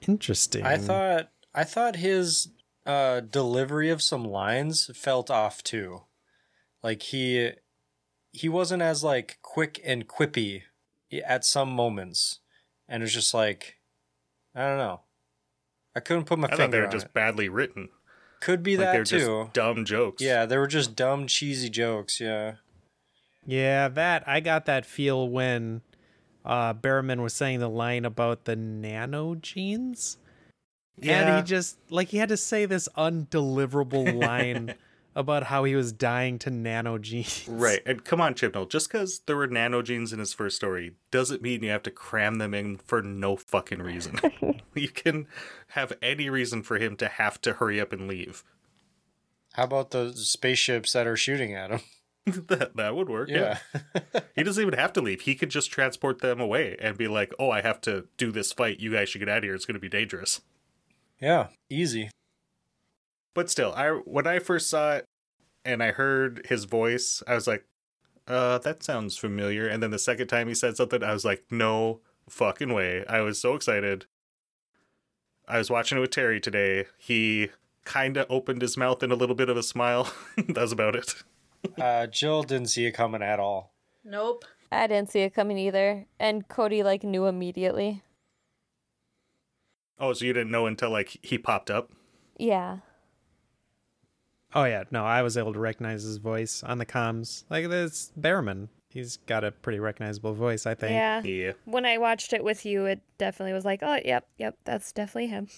interesting 0.08 0.64
I 0.66 0.78
thought 0.78 1.30
I 1.54 1.64
thought 1.64 1.96
his 1.96 2.50
uh, 2.86 3.22
delivery 3.22 3.90
of 3.90 4.02
some 4.02 4.24
lines 4.24 4.90
felt 4.96 5.32
off 5.32 5.64
too. 5.64 6.04
Like 6.84 7.02
he 7.02 7.52
he 8.32 8.50
wasn't 8.50 8.82
as 8.82 9.04
like 9.04 9.40
quick 9.42 9.82
and 9.84 10.08
quippy 10.08 10.64
at 11.26 11.46
some 11.46 11.70
moments, 11.70 12.40
and 12.88 13.02
it's 13.02 13.14
just 13.14 13.34
like 13.34 13.78
I 14.54 14.62
don't 14.68 14.78
know. 14.78 15.02
I 15.96 16.02
couldn't 16.02 16.26
put 16.26 16.38
my 16.40 16.48
finger 16.48 16.56
on. 16.56 16.62
I 16.62 16.66
thought 16.66 16.72
they 16.72 16.78
finger 16.78 16.88
were 16.88 16.92
just 16.92 17.06
it. 17.08 17.14
badly 17.14 17.50
written. 17.50 17.90
Could 18.42 18.62
be 18.62 18.76
Like 18.78 18.88
that 18.88 18.92
they're 18.94 19.04
too. 19.06 19.44
just 19.44 19.54
dumb 19.54 19.86
jokes. 19.86 20.22
Yeah, 20.22 20.46
they 20.46 20.58
were 20.58 20.68
just 20.68 20.96
dumb, 20.96 21.26
cheesy 21.26 21.70
jokes. 21.70 22.20
Yeah. 22.20 22.56
Yeah, 23.46 23.88
that 23.90 24.28
I 24.28 24.40
got 24.40 24.66
that 24.66 24.86
feel 24.86 25.28
when 25.28 25.82
uh 26.44 26.74
Barrowman 26.74 27.22
was 27.22 27.34
saying 27.34 27.60
the 27.60 27.70
line 27.70 28.06
about 28.06 28.46
the 28.46 28.56
nano 28.56 29.36
genes. 29.36 30.18
And 31.02 31.38
he 31.38 31.44
just 31.44 31.78
like 31.90 32.10
he 32.10 32.18
had 32.18 32.30
to 32.30 32.38
say 32.38 32.66
this 32.66 32.88
undeliverable 32.98 34.16
line 34.26 34.76
about 35.16 35.44
how 35.44 35.64
he 35.64 35.76
was 35.76 35.92
dying 35.92 36.38
to 36.40 36.50
nano 36.50 36.98
genes. 36.98 37.48
Right. 37.48 37.82
And 37.86 38.04
come 38.04 38.20
on, 38.20 38.34
Chibnall. 38.34 38.70
Just 38.70 38.92
because 38.92 39.22
there 39.26 39.38
were 39.38 39.48
nano 39.48 39.82
genes 39.82 40.12
in 40.12 40.20
his 40.20 40.34
first 40.34 40.58
story 40.58 40.94
doesn't 41.10 41.42
mean 41.42 41.64
you 41.64 41.70
have 41.70 41.84
to 41.84 41.92
cram 41.92 42.36
them 42.36 42.54
in 42.54 42.78
for 42.78 43.02
no 43.02 43.36
fucking 43.36 43.82
reason. 43.82 44.20
you 44.76 44.90
can 44.90 45.28
have 45.70 45.94
any 46.02 46.30
reason 46.30 46.64
for 46.64 46.78
him 46.78 46.96
to 46.98 47.08
have 47.08 47.40
to 47.42 47.54
hurry 47.54 47.80
up 47.80 47.94
and 47.94 48.08
leave. 48.08 48.44
How 49.54 49.64
about 49.64 49.92
the 49.92 50.12
spaceships 50.14 50.92
that 50.94 51.08
are 51.08 51.16
shooting 51.16 51.54
at 51.54 51.72
him? 51.72 51.80
that, 52.48 52.76
that 52.76 52.96
would 52.96 53.10
work. 53.10 53.30
Yeah. 53.30 53.60
Yeah. 53.74 54.02
He 54.36 54.44
doesn't 54.44 54.62
even 54.62 54.78
have 54.78 54.92
to 54.94 55.02
leave. 55.02 55.22
He 55.22 55.36
could 55.36 55.50
just 55.50 55.72
transport 55.72 56.20
them 56.20 56.42
away 56.42 56.76
and 56.82 56.98
be 56.98 57.08
like, 57.08 57.34
oh, 57.40 57.52
I 57.52 57.62
have 57.62 57.80
to 57.82 58.08
do 58.18 58.32
this 58.32 58.52
fight. 58.52 58.82
You 58.82 58.92
guys 58.92 59.08
should 59.08 59.20
get 59.20 59.30
out 59.30 59.38
of 59.40 59.44
here. 59.46 59.56
It's 59.56 59.66
going 59.66 59.76
to 59.76 59.80
be 59.80 59.88
dangerous. 59.90 60.42
yeah. 61.22 61.48
Easy. 61.70 62.10
But 63.34 63.50
still, 63.50 63.74
I 63.74 63.90
when 64.06 64.28
I 64.28 64.40
first 64.40 64.70
saw 64.70 64.94
it 64.94 65.06
and 65.64 65.82
I 65.84 65.92
heard 65.92 66.46
his 66.50 66.66
voice, 66.66 67.22
I 67.28 67.36
was 67.36 67.48
like, 67.48 67.66
uh, 68.28 68.58
that 68.60 68.84
sounds 68.84 69.18
familiar. 69.18 69.68
And 69.68 69.82
then 69.84 69.92
the 69.92 70.00
second 70.00 70.28
time 70.28 70.48
he 70.48 70.54
said 70.56 70.78
something, 70.78 71.04
I 71.04 71.14
was 71.14 71.26
like, 71.26 71.44
no 71.52 72.00
fucking 72.30 72.74
way. 72.74 73.06
I 73.08 73.22
was 73.22 73.40
so 73.40 73.54
excited. 73.56 74.06
I 75.48 75.58
was 75.58 75.70
watching 75.70 75.98
it 75.98 76.02
with 76.02 76.12
Terry 76.12 76.40
today. 76.40 76.86
He 76.98 77.50
kind 77.84 78.18
of 78.18 78.26
opened 78.30 78.62
his 78.62 78.78
mouth 78.78 79.04
in 79.04 79.12
a 79.12 79.16
little 79.16 79.36
bit 79.36 79.50
of 79.50 79.58
a 79.58 79.64
smile. 79.64 80.12
that 80.38 80.58
was 80.58 80.72
about 80.72 80.96
it. 80.96 81.14
Uh, 81.80 82.08
Jill 82.08 82.44
didn't 82.44 82.70
see 82.70 82.86
it 82.86 82.92
coming 82.92 83.22
at 83.22 83.40
all. 83.40 83.74
Nope. 84.04 84.46
I 84.72 84.88
didn't 84.88 85.12
see 85.12 85.22
it 85.22 85.34
coming 85.34 85.58
either. 85.58 86.06
And 86.20 86.48
Cody 86.48 86.84
like 86.84 87.04
knew 87.04 87.26
immediately. 87.26 88.04
Oh, 90.00 90.14
so 90.14 90.26
you 90.26 90.34
didn't 90.34 90.52
know 90.52 90.66
until 90.66 90.90
like 90.90 91.18
he 91.22 91.38
popped 91.38 91.72
up? 91.72 91.92
Yeah. 92.38 92.80
Oh 94.54 94.64
yeah, 94.64 94.84
no, 94.92 95.06
I 95.06 95.22
was 95.22 95.38
able 95.38 95.54
to 95.54 95.60
recognize 95.60 96.04
his 96.04 96.18
voice 96.18 96.64
on 96.64 96.78
the 96.78 96.86
comms. 96.86 97.44
Like 97.50 97.70
this 97.70 98.12
Barrowman. 98.20 98.70
He's 98.90 99.18
got 99.18 99.44
a 99.44 99.52
pretty 99.52 99.80
recognizable 99.80 100.34
voice, 100.34 100.66
I 100.66 100.74
think. 100.74 100.94
Yeah. 100.94 101.22
Yeah. 101.22 101.52
When 101.66 101.86
I 101.86 101.98
watched 101.98 102.32
it 102.32 102.46
with 102.46 102.66
you, 102.66 102.86
it 102.86 103.02
definitely 103.18 103.52
was 103.52 103.66
like, 103.66 103.82
oh, 103.84 104.00
yep, 104.06 104.26
yep, 104.38 104.58
that's 104.64 104.94
definitely 104.94 105.28
him. 105.28 105.50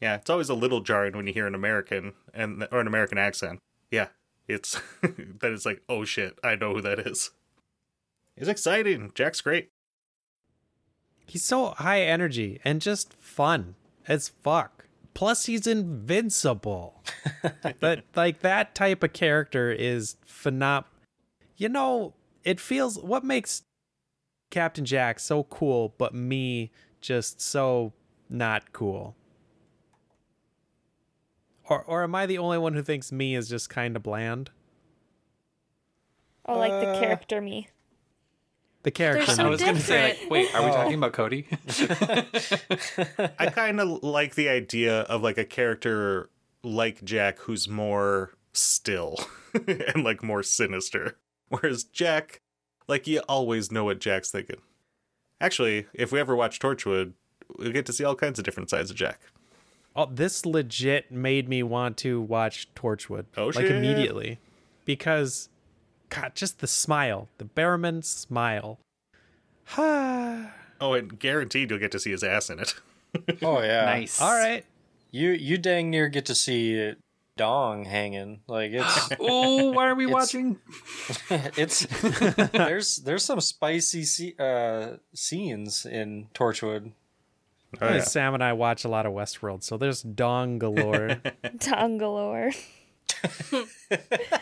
Yeah, 0.00 0.14
it's 0.14 0.30
always 0.30 0.48
a 0.48 0.54
little 0.54 0.80
jarring 0.80 1.16
when 1.16 1.26
you 1.26 1.32
hear 1.32 1.48
an 1.48 1.56
American 1.56 2.12
and 2.32 2.68
or 2.70 2.80
an 2.80 2.86
American 2.86 3.18
accent. 3.18 3.58
Yeah, 3.90 4.08
it's 4.48 4.80
that 5.02 5.52
it's 5.52 5.66
like, 5.66 5.82
oh 5.88 6.04
shit, 6.04 6.38
I 6.42 6.56
know 6.56 6.74
who 6.74 6.82
that 6.82 6.98
is. 7.00 7.30
It's 8.36 8.48
exciting. 8.48 9.12
Jack's 9.14 9.40
great. 9.40 9.70
He's 11.26 11.44
so 11.44 11.68
high 11.68 12.02
energy 12.02 12.60
and 12.64 12.80
just 12.80 13.12
fun 13.14 13.76
as 14.06 14.28
fuck. 14.28 14.86
Plus, 15.14 15.46
he's 15.46 15.66
invincible. 15.66 17.02
but 17.80 18.04
like 18.16 18.40
that 18.40 18.74
type 18.74 19.02
of 19.02 19.12
character 19.12 19.70
is 19.70 20.16
phenom. 20.26 20.84
You 21.56 21.68
know, 21.68 22.14
it 22.42 22.60
feels 22.60 22.98
what 22.98 23.24
makes 23.24 23.62
Captain 24.50 24.84
Jack 24.84 25.20
so 25.20 25.44
cool, 25.44 25.94
but 25.96 26.14
me 26.14 26.72
just 27.00 27.40
so 27.40 27.92
not 28.28 28.72
cool. 28.72 29.14
Or 31.68 31.82
or 31.84 32.02
am 32.02 32.14
I 32.14 32.26
the 32.26 32.38
only 32.38 32.58
one 32.58 32.74
who 32.74 32.82
thinks 32.82 33.10
me 33.12 33.34
is 33.34 33.48
just 33.48 33.70
kind 33.70 33.96
of 33.96 34.02
bland? 34.02 34.50
Oh, 36.46 36.58
like 36.58 36.72
the 36.72 36.88
Uh, 36.90 37.00
character 37.00 37.40
me. 37.40 37.68
The 38.82 38.90
character. 38.90 39.24
There's 39.24 39.38
I 39.38 39.42
so 39.44 39.48
was 39.48 39.62
going 39.62 39.76
to 39.76 39.80
say, 39.80 40.02
like, 40.02 40.12
different. 40.12 40.30
wait, 40.30 40.54
are 40.54 40.62
we 40.62 40.70
Oh. 40.70 40.74
talking 40.74 40.94
about 40.94 41.12
Cody? 41.14 41.46
I 43.38 43.46
kind 43.50 43.80
of 43.80 44.02
like 44.02 44.34
the 44.34 44.48
idea 44.50 45.00
of 45.02 45.22
like 45.22 45.38
a 45.38 45.44
character 45.44 46.28
like 46.62 47.02
Jack 47.02 47.38
who's 47.40 47.66
more 47.68 48.32
still 48.52 49.18
and 49.66 50.04
like 50.04 50.22
more 50.22 50.42
sinister. 50.42 51.16
Whereas 51.48 51.84
Jack, 51.84 52.42
like 52.86 53.06
you 53.06 53.20
always 53.28 53.72
know 53.72 53.84
what 53.84 54.00
Jack's 54.00 54.30
thinking. 54.30 54.60
Actually, 55.40 55.86
if 55.94 56.12
we 56.12 56.20
ever 56.20 56.36
watch 56.36 56.58
Torchwood, 56.58 57.14
we'll 57.58 57.72
get 57.72 57.86
to 57.86 57.92
see 57.92 58.04
all 58.04 58.14
kinds 58.14 58.38
of 58.38 58.44
different 58.44 58.68
sides 58.70 58.90
of 58.90 58.96
Jack. 58.96 59.20
Oh, 59.96 60.06
this 60.10 60.44
legit 60.44 61.12
made 61.12 61.48
me 61.48 61.62
want 61.62 61.96
to 61.98 62.20
watch 62.20 62.68
Torchwood. 62.74 63.26
Oh, 63.36 63.46
like 63.46 63.54
shit. 63.54 63.70
immediately, 63.70 64.38
because 64.84 65.48
God, 66.08 66.32
just 66.34 66.58
the 66.60 66.66
smile, 66.66 67.28
the 67.38 67.44
Barrowman 67.44 68.04
smile. 68.04 68.78
Ha. 69.66 70.52
Oh, 70.80 70.92
and 70.92 71.18
guaranteed 71.18 71.70
you'll 71.70 71.78
get 71.78 71.92
to 71.92 72.00
see 72.00 72.10
his 72.10 72.24
ass 72.24 72.50
in 72.50 72.58
it. 72.58 72.74
Oh 73.42 73.62
yeah. 73.62 73.84
nice. 73.84 74.20
All 74.20 74.34
right. 74.34 74.64
You 75.12 75.30
you 75.30 75.56
dang 75.56 75.88
near 75.88 76.08
get 76.08 76.26
to 76.26 76.34
see 76.34 76.94
dong 77.36 77.84
hanging. 77.84 78.40
Like 78.48 78.72
it's 78.72 79.08
Oh, 79.20 79.70
why 79.70 79.86
are 79.88 79.94
we 79.94 80.06
It's- 80.06 80.12
watching? 80.12 80.58
it's 81.56 81.86
there's 82.50 82.96
there's 82.96 83.24
some 83.24 83.40
spicy 83.40 84.02
se- 84.04 84.34
uh, 84.36 84.96
scenes 85.14 85.86
in 85.86 86.26
Torchwood. 86.34 86.90
Oh, 87.80 87.94
yeah. 87.94 88.00
Sam 88.02 88.34
and 88.34 88.42
I 88.42 88.52
watch 88.52 88.84
a 88.84 88.88
lot 88.88 89.06
of 89.06 89.12
Westworld, 89.12 89.62
so 89.62 89.76
there's 89.76 90.02
dong 90.02 90.58
galore. 90.58 91.20
Tongue 91.60 91.98
galore. 91.98 92.52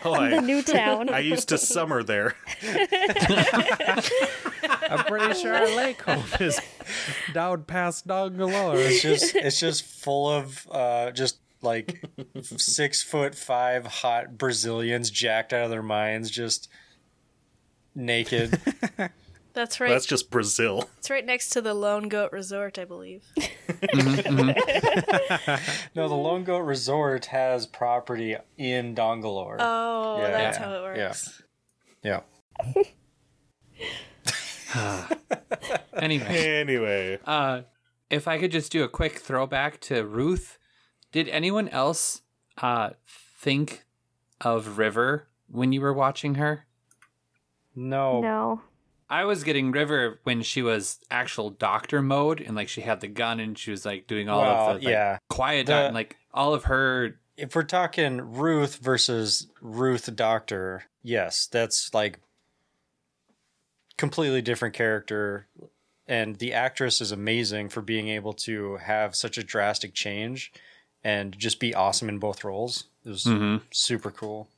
Oh, 0.04 0.28
The 0.28 0.40
new 0.42 0.62
town. 0.62 1.08
I 1.08 1.20
used 1.20 1.48
to 1.50 1.58
summer 1.58 2.02
there. 2.02 2.34
I'm 4.90 5.04
pretty 5.04 5.34
sure 5.40 5.54
our 5.54 5.76
lake 5.76 6.02
home 6.02 6.24
is 6.40 6.60
down 7.32 7.64
past 7.64 8.06
dong 8.06 8.36
galore. 8.36 8.76
It's 8.76 9.02
just 9.02 9.34
it's 9.36 9.60
just 9.60 9.84
full 9.84 10.28
of 10.28 10.66
uh, 10.70 11.10
just 11.12 11.38
like 11.60 12.04
six 12.42 13.02
foot 13.02 13.34
five 13.34 13.86
hot 13.86 14.36
Brazilians 14.36 15.10
jacked 15.10 15.52
out 15.52 15.64
of 15.64 15.70
their 15.70 15.82
minds, 15.82 16.30
just 16.30 16.68
naked. 17.94 18.58
That's 19.54 19.80
right. 19.80 19.90
That's 19.90 20.06
just 20.06 20.30
Brazil. 20.30 20.88
it's 20.98 21.10
right 21.10 21.24
next 21.24 21.50
to 21.50 21.60
the 21.60 21.74
Lone 21.74 22.08
Goat 22.08 22.32
Resort, 22.32 22.78
I 22.78 22.84
believe. 22.84 23.24
no, 25.94 26.08
the 26.08 26.14
Lone 26.14 26.44
Goat 26.44 26.60
Resort 26.60 27.26
has 27.26 27.66
property 27.66 28.36
in 28.56 28.94
Dongalore. 28.94 29.56
Oh, 29.58 30.18
Yeah, 30.20 30.30
that's 30.30 30.58
yeah, 30.58 30.64
how 30.64 30.74
it 30.74 30.82
works. 30.82 31.42
yeah. 32.02 32.20
yeah. 34.74 35.08
Anyway, 35.94 36.24
Anyway, 36.26 37.18
uh, 37.26 37.60
if 38.10 38.26
I 38.26 38.38
could 38.38 38.50
just 38.50 38.72
do 38.72 38.82
a 38.82 38.88
quick 38.88 39.18
throwback 39.18 39.80
to 39.82 40.04
Ruth, 40.04 40.58
did 41.12 41.28
anyone 41.28 41.68
else 41.68 42.22
uh, 42.58 42.90
think 43.38 43.84
of 44.40 44.78
River 44.78 45.28
when 45.48 45.72
you 45.72 45.80
were 45.80 45.92
watching 45.92 46.36
her? 46.36 46.66
No. 47.76 48.20
No. 48.20 48.62
I 49.12 49.25
was 49.27 49.44
getting 49.44 49.72
River 49.72 50.20
when 50.22 50.40
she 50.42 50.62
was 50.62 50.98
actual 51.11 51.51
doctor 51.51 52.01
mode 52.01 52.40
and 52.40 52.57
like 52.57 52.68
she 52.70 52.81
had 52.81 53.01
the 53.03 53.09
gun 53.09 53.40
and 53.40 53.59
she 53.59 53.70
was 53.70 53.85
like 53.85 54.07
doing 54.07 54.29
all 54.31 54.40
Well, 54.40 54.68
of 54.70 54.81
the 54.81 54.87
like, 54.87 54.90
yeah. 54.90 55.18
quiet 55.29 55.66
The- 55.66 55.75
and, 55.87 55.94
like 55.94 56.16
all 56.33 56.55
of 56.55 56.64
her 56.64 57.18
If 57.37 57.55
we're 57.55 57.62
talking 57.64 58.18
Ruth 58.22 58.77
versus 58.77 59.48
Ruth 59.61 60.14
Doctor, 60.16 60.85
yes, 61.03 61.46
that's 61.46 61.92
like 61.92 62.20
completely 63.98 64.40
different 64.42 64.75
character. 64.75 65.46
And 66.09 66.37
the 66.37 66.53
actress 66.55 67.01
is 67.01 67.12
amazing 67.12 67.68
for 67.68 67.81
being 67.83 68.09
able 68.09 68.33
to 68.35 68.77
have 68.79 69.14
such 69.14 69.37
a 69.38 69.42
drastic 69.44 69.92
change 69.94 70.53
and 71.05 71.38
just 71.38 71.61
be 71.61 71.75
awesome 71.75 72.09
in 72.09 72.18
both 72.18 72.44
roles. 72.44 72.85
It 73.05 73.11
was 73.11 73.25
Mhm. 73.25 73.61
super 73.70 74.11
cool. 74.11 74.48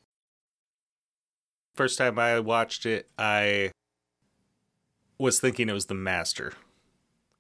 first 1.75 1.99
time 1.99 2.21
I 2.21 2.38
watched 2.38 2.87
it, 2.87 3.09
I 3.19 3.73
was 5.18 5.40
thinking 5.40 5.68
it 5.68 5.72
was 5.74 5.87
the 5.87 5.94
Master. 5.94 6.53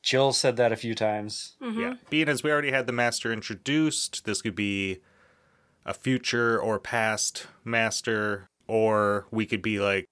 Jill 0.02 0.32
said 0.32 0.56
that 0.56 0.72
a 0.72 0.76
few 0.76 0.94
times. 0.94 1.56
Mm-hmm. 1.62 1.80
Yeah. 1.80 1.94
Being 2.10 2.28
as 2.28 2.42
we 2.42 2.50
already 2.50 2.70
had 2.70 2.86
the 2.86 2.92
Master 2.92 3.32
introduced, 3.32 4.24
this 4.26 4.42
could 4.42 4.54
be 4.54 4.98
a 5.86 5.94
future 5.94 6.60
or 6.60 6.78
past 6.78 7.46
Master, 7.64 8.48
or 8.66 9.26
we 9.30 9.46
could 9.46 9.62
be 9.62 9.78
like, 9.80 10.06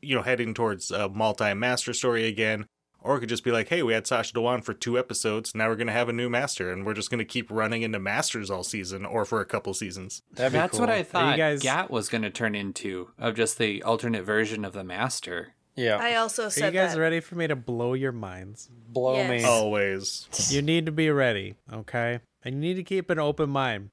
you 0.00 0.14
know, 0.14 0.22
heading 0.22 0.54
towards 0.54 0.90
a 0.90 1.08
multi 1.08 1.54
Master 1.54 1.92
story 1.92 2.26
again. 2.26 2.66
Or 3.00 3.16
it 3.16 3.20
could 3.20 3.28
just 3.28 3.44
be 3.44 3.52
like, 3.52 3.68
hey, 3.68 3.84
we 3.84 3.92
had 3.92 4.04
Sacha 4.04 4.32
Dhawan 4.32 4.64
for 4.64 4.74
two 4.74 4.98
episodes. 4.98 5.54
Now 5.54 5.68
we're 5.68 5.76
going 5.76 5.86
to 5.86 5.92
have 5.92 6.08
a 6.08 6.12
new 6.12 6.28
Master, 6.28 6.72
and 6.72 6.84
we're 6.84 6.94
just 6.94 7.08
going 7.08 7.20
to 7.20 7.24
keep 7.24 7.48
running 7.52 7.82
into 7.82 8.00
Masters 8.00 8.50
all 8.50 8.64
season 8.64 9.04
or 9.06 9.24
for 9.24 9.40
a 9.40 9.44
couple 9.44 9.72
seasons. 9.74 10.22
That'd 10.32 10.52
be 10.52 10.58
That's 10.58 10.72
cool. 10.72 10.80
what 10.80 10.90
I 10.90 11.04
thought 11.04 11.36
guys- 11.36 11.62
Gat 11.62 11.88
was 11.88 12.08
going 12.08 12.22
to 12.22 12.30
turn 12.30 12.56
into 12.56 13.10
of 13.16 13.36
just 13.36 13.58
the 13.58 13.80
alternate 13.84 14.24
version 14.24 14.64
of 14.64 14.72
the 14.72 14.82
master. 14.82 15.52
Yeah. 15.76 15.96
I 15.98 16.14
also 16.14 16.44
Are 16.46 16.50
you 16.54 16.70
guys 16.70 16.94
that. 16.94 17.00
ready 17.00 17.20
for 17.20 17.34
me 17.34 17.46
to 17.46 17.54
blow 17.56 17.92
your 17.94 18.12
minds? 18.12 18.70
Blow 18.88 19.16
Yes. 19.16 19.30
me. 19.30 19.44
Always. 19.44 20.26
You 20.50 20.62
need 20.62 20.86
to 20.86 20.92
be 20.92 21.10
ready, 21.10 21.56
okay? 21.72 22.20
And 22.42 22.54
you 22.56 22.60
need 22.60 22.74
to 22.74 22.82
keep 22.82 23.10
an 23.10 23.18
open 23.18 23.50
mind. 23.50 23.90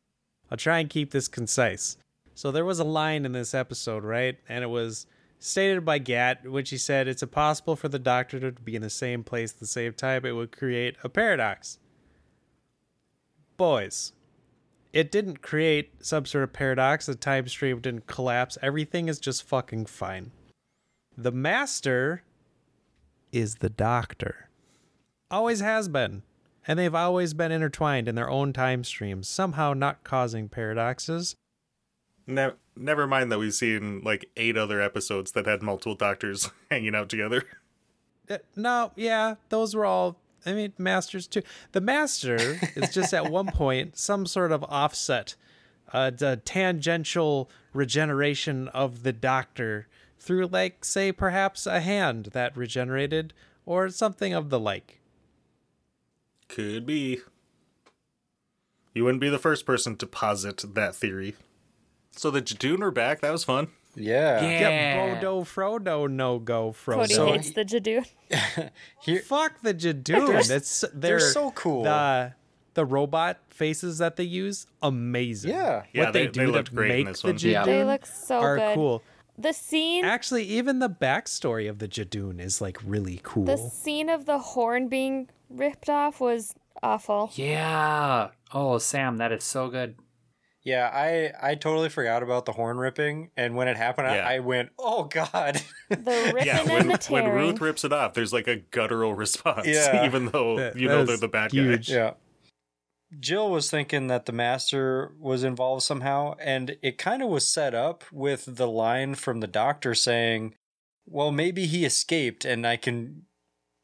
I'll 0.50 0.58
try 0.58 0.80
and 0.80 0.90
keep 0.90 1.12
this 1.12 1.28
concise. 1.28 1.98
So 2.36 2.52
there 2.52 2.66
was 2.66 2.80
a 2.80 2.84
line 2.86 3.26
in 3.26 3.34
this 3.34 3.54
episode, 3.54 4.04
right? 4.04 4.38
And 4.48 4.64
it 4.64 4.68
was 4.68 5.06
stated 5.40 5.84
by 5.84 6.00
Gat, 6.00 6.48
which 6.50 6.70
he 6.70 6.78
said 6.78 7.08
it's 7.08 7.22
impossible 7.22 7.76
for 7.76 7.90
the 7.90 8.00
doctor 8.00 8.40
to 8.40 8.52
be 8.54 8.76
in 8.76 8.82
the 8.82 8.90
same 8.90 9.24
place 9.24 9.52
at 9.54 9.60
the 9.60 9.68
same 9.68 9.94
time. 9.94 10.26
It 10.26 10.32
would 10.32 10.52
create 10.56 10.96
a 11.04 11.10
paradox. 11.10 11.80
Boys, 13.58 14.14
it 14.94 15.12
didn't 15.12 15.42
create 15.42 15.92
some 16.04 16.26
sort 16.26 16.44
of 16.44 16.54
paradox. 16.54 17.06
The 17.08 17.16
time 17.16 17.48
stream 17.48 17.80
didn't 17.82 18.08
collapse. 18.08 18.58
Everything 18.62 19.10
is 19.10 19.20
just 19.20 19.44
fucking 19.44 19.86
fine. 19.88 20.32
The 21.18 21.32
master 21.32 22.24
is 23.32 23.56
the 23.56 23.70
doctor 23.70 24.50
always 25.34 25.60
has 25.60 25.90
been. 25.90 26.24
And 26.66 26.80
they've 26.80 26.96
always 26.96 27.34
been 27.34 27.52
intertwined 27.52 28.08
in 28.08 28.16
their 28.16 28.30
own 28.30 28.54
time 28.54 28.86
streams, 28.86 29.28
somehow 29.28 29.74
not 29.74 30.06
causing 30.06 30.48
paradoxes. 30.48 31.36
Ne- 32.26 32.54
never 32.78 33.06
mind 33.06 33.32
that 33.32 33.40
we've 33.40 33.54
seen 33.54 34.02
like 34.02 34.30
eight 34.38 34.56
other 34.56 34.80
episodes 34.80 35.34
that 35.34 35.46
had 35.46 35.62
multiple 35.62 35.96
doctors 35.96 36.50
hanging 36.72 36.96
out 36.96 37.10
together. 37.10 37.44
Uh, 38.30 38.38
no, 38.56 38.92
yeah, 38.96 39.36
those 39.50 39.76
were 39.76 39.86
all. 39.86 40.18
I 40.46 40.54
mean, 40.54 40.74
masters 40.78 41.28
too. 41.28 41.42
The 41.74 41.82
master 41.82 42.38
is 42.76 42.94
just 42.94 43.14
at 43.14 43.30
one 43.30 43.48
point 43.48 43.98
some 43.98 44.26
sort 44.26 44.54
of 44.54 44.64
offset, 44.64 45.36
uh, 45.92 46.12
the 46.12 46.42
tangential 46.46 47.50
regeneration 47.74 48.70
of 48.70 49.04
the 49.04 49.12
doctor 49.12 49.88
through, 50.24 50.48
like, 50.48 50.86
say, 50.86 51.12
perhaps 51.12 51.68
a 51.68 51.82
hand 51.82 52.30
that 52.32 52.56
regenerated 52.56 53.34
or 53.66 53.90
something 53.90 54.34
of 54.34 54.50
the 54.50 54.60
like. 54.60 55.02
Could 56.48 56.86
be. 56.86 57.20
You 58.94 59.04
wouldn't 59.04 59.22
be 59.22 59.30
the 59.30 59.40
first 59.40 59.66
person 59.66 59.96
to 59.98 60.08
posit 60.08 60.64
that 60.76 60.96
theory. 60.96 61.36
So 62.12 62.30
the 62.32 62.42
Judoon 62.42 62.82
are 62.82 62.92
back. 62.92 63.22
That 63.22 63.32
was 63.32 63.44
fun. 63.44 63.68
Yeah. 63.96 64.42
Yep, 64.42 65.16
Bodo 65.22 65.42
Frodo 65.44 66.10
no 66.10 66.40
go 66.40 66.72
Frodo. 66.72 66.96
Cody 67.02 67.14
Frodo. 67.16 67.32
hates 67.34 67.52
the 67.52 67.66
Judoon. 67.66 68.06
Here, 69.02 69.22
Fuck 69.22 69.62
the 69.62 69.74
Judoon. 69.74 70.48
That's 70.48 70.82
they're 70.82 70.90
they're 70.94 71.20
so 71.20 71.52
cool. 71.52 71.84
The 71.84 72.34
the 72.76 72.86
robot 72.86 73.40
faces 73.50 74.00
that 74.00 74.16
they 74.16 74.24
use, 74.24 74.66
amazing. 74.82 75.52
Yeah. 75.52 75.84
Yeah, 75.94 76.06
what 76.06 76.14
they, 76.14 76.26
they- 76.28 76.32
do 76.32 76.40
they 76.40 76.46
to 76.48 76.52
looked 76.52 76.74
great 76.76 76.92
in 76.92 76.98
make 76.98 77.08
this 77.08 77.22
the 77.22 77.28
one. 77.28 77.36
Judoon 77.38 77.52
Yeah. 77.52 77.66
They 77.66 77.84
look 77.84 78.06
so 78.06 78.40
are 78.40 78.58
good. 78.58 78.76
cool. 78.76 79.04
The 79.38 79.52
scene 79.54 80.06
Actually, 80.06 80.44
even 80.46 80.80
the 80.80 80.90
backstory 80.90 81.70
of 81.70 81.80
the 81.80 81.88
Judoon 81.88 82.40
is 82.40 82.62
like 82.62 82.78
really 82.86 83.20
cool. 83.24 83.46
the 83.46 83.58
scene 83.58 84.10
of 84.10 84.26
the 84.26 84.38
horn 84.40 84.88
being 84.90 85.30
ripped 85.50 85.90
off 85.90 86.20
was 86.22 86.54
awful. 86.84 87.32
Yeah. 87.34 88.30
Oh, 88.54 88.78
Sam, 88.78 89.18
that 89.18 89.32
is 89.32 89.44
so 89.44 89.70
good. 89.70 89.96
Yeah, 90.66 90.90
I 90.94 91.34
I 91.52 91.56
totally 91.56 91.90
forgot 91.90 92.24
about 92.24 92.46
the 92.46 92.54
horn 92.54 92.78
ripping, 92.78 93.32
and 93.36 93.56
when 93.58 93.68
it 93.68 93.76
happened, 93.76 94.08
Yeah. 94.12 94.26
I, 94.26 94.36
I 94.36 94.40
went, 94.40 94.70
"Oh 94.80 95.04
God!" 95.06 95.62
The 95.90 95.98
ripping 96.34 96.46
Yeah, 96.46 96.62
and 96.62 96.70
when, 96.70 96.88
the 96.88 97.06
when. 97.10 97.30
Ruth 97.30 97.60
rips 97.60 97.84
it 97.84 97.92
off, 97.92 98.14
there's 98.14 98.32
like 98.32 98.48
a 98.48 98.56
guttural 98.58 99.14
response, 99.14 99.68
Yeah. 99.68 100.06
even 100.06 100.28
though 100.28 100.56
That- 100.58 100.78
you 100.78 100.88
that 100.88 100.94
know 100.96 101.06
they're 101.06 101.18
the 101.18 101.28
bad 101.28 101.52
huge. 101.52 101.90
guy. 101.90 101.94
yeah. 101.96 102.12
Jill 103.20 103.50
was 103.50 103.70
thinking 103.70 104.08
that 104.08 104.26
the 104.26 104.32
master 104.32 105.14
was 105.20 105.44
involved 105.44 105.84
somehow, 105.84 106.36
and 106.40 106.78
it 106.82 106.98
kind 106.98 107.22
of 107.22 107.30
was 107.30 107.48
set 107.48 107.74
up 107.74 108.04
with 108.12 108.58
the 108.58 108.68
line 108.68 109.16
from 109.16 109.40
the 109.40 109.48
doctor 109.48 109.94
saying, 109.94 110.56
"Well, 111.06 111.32
maybe 111.32 111.66
he 111.66 111.86
escaped, 111.86 112.46
and 112.46 112.66
I 112.66 112.78
can 112.78 113.24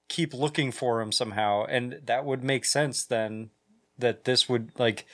keep 0.07 0.33
looking 0.33 0.71
for 0.71 1.01
him 1.01 1.11
somehow," 1.11 1.65
and 1.65 2.01
that 2.03 2.25
would 2.25 2.43
make 2.43 2.65
sense 2.65 3.05
then. 3.05 3.51
That 3.97 4.23
this 4.23 4.47
would 4.47 4.71
like 4.79 5.05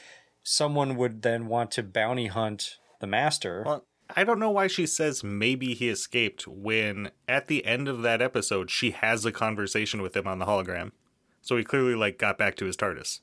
someone 0.43 0.95
would 0.95 1.23
then 1.23 1.47
want 1.47 1.71
to 1.71 1.83
bounty 1.83 2.27
hunt 2.27 2.77
the 3.01 3.07
master. 3.07 3.63
Well, 3.65 3.85
I 4.15 4.23
don't 4.23 4.39
know 4.39 4.51
why 4.51 4.67
she 4.67 4.85
says 4.85 5.23
maybe 5.23 5.73
he 5.73 5.89
escaped 5.89 6.47
when 6.47 7.09
at 7.27 7.47
the 7.47 7.65
end 7.65 7.87
of 7.87 8.03
that 8.03 8.21
episode 8.21 8.69
she 8.69 8.91
has 8.91 9.25
a 9.25 9.31
conversation 9.31 10.01
with 10.01 10.15
him 10.15 10.27
on 10.27 10.37
the 10.37 10.45
hologram. 10.45 10.91
So 11.41 11.57
he 11.57 11.63
clearly 11.63 11.95
like 11.95 12.19
got 12.19 12.37
back 12.37 12.55
to 12.57 12.65
his 12.65 12.77
TARDIS. 12.77 13.21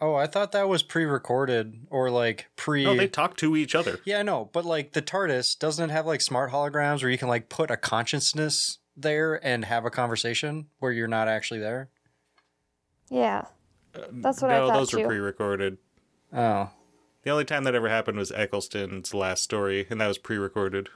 Oh, 0.00 0.14
I 0.14 0.26
thought 0.26 0.52
that 0.52 0.68
was 0.68 0.82
pre-recorded 0.82 1.86
or 1.90 2.10
like 2.10 2.46
pre. 2.56 2.84
No, 2.84 2.94
they 2.96 3.08
talk 3.08 3.36
to 3.38 3.56
each 3.56 3.74
other. 3.74 3.98
Yeah, 4.04 4.18
I 4.20 4.22
know, 4.22 4.50
but 4.52 4.64
like 4.64 4.92
the 4.92 5.02
TARDIS 5.02 5.58
doesn't 5.58 5.90
it 5.90 5.92
have 5.92 6.06
like 6.06 6.20
smart 6.20 6.50
holograms 6.50 7.02
where 7.02 7.10
you 7.10 7.18
can 7.18 7.28
like 7.28 7.48
put 7.48 7.70
a 7.70 7.76
consciousness 7.76 8.78
there 8.96 9.34
and 9.46 9.64
have 9.64 9.84
a 9.84 9.90
conversation 9.90 10.66
where 10.78 10.92
you're 10.92 11.08
not 11.08 11.28
actually 11.28 11.60
there. 11.60 11.88
Yeah. 13.10 13.42
That's 14.12 14.42
what 14.42 14.50
I 14.50 14.58
no, 14.58 14.68
thought 14.68 14.76
those 14.78 14.90
too. 14.90 14.98
were 15.00 15.06
pre-recorded. 15.06 15.78
Oh, 16.32 16.70
The 17.22 17.30
only 17.30 17.44
time 17.44 17.64
that 17.64 17.74
ever 17.74 17.88
happened 17.88 18.18
was 18.18 18.30
Eccleston's 18.30 19.14
last 19.14 19.42
story, 19.42 19.86
and 19.90 20.00
that 20.00 20.06
was 20.08 20.18
pre-recorded. 20.18 20.88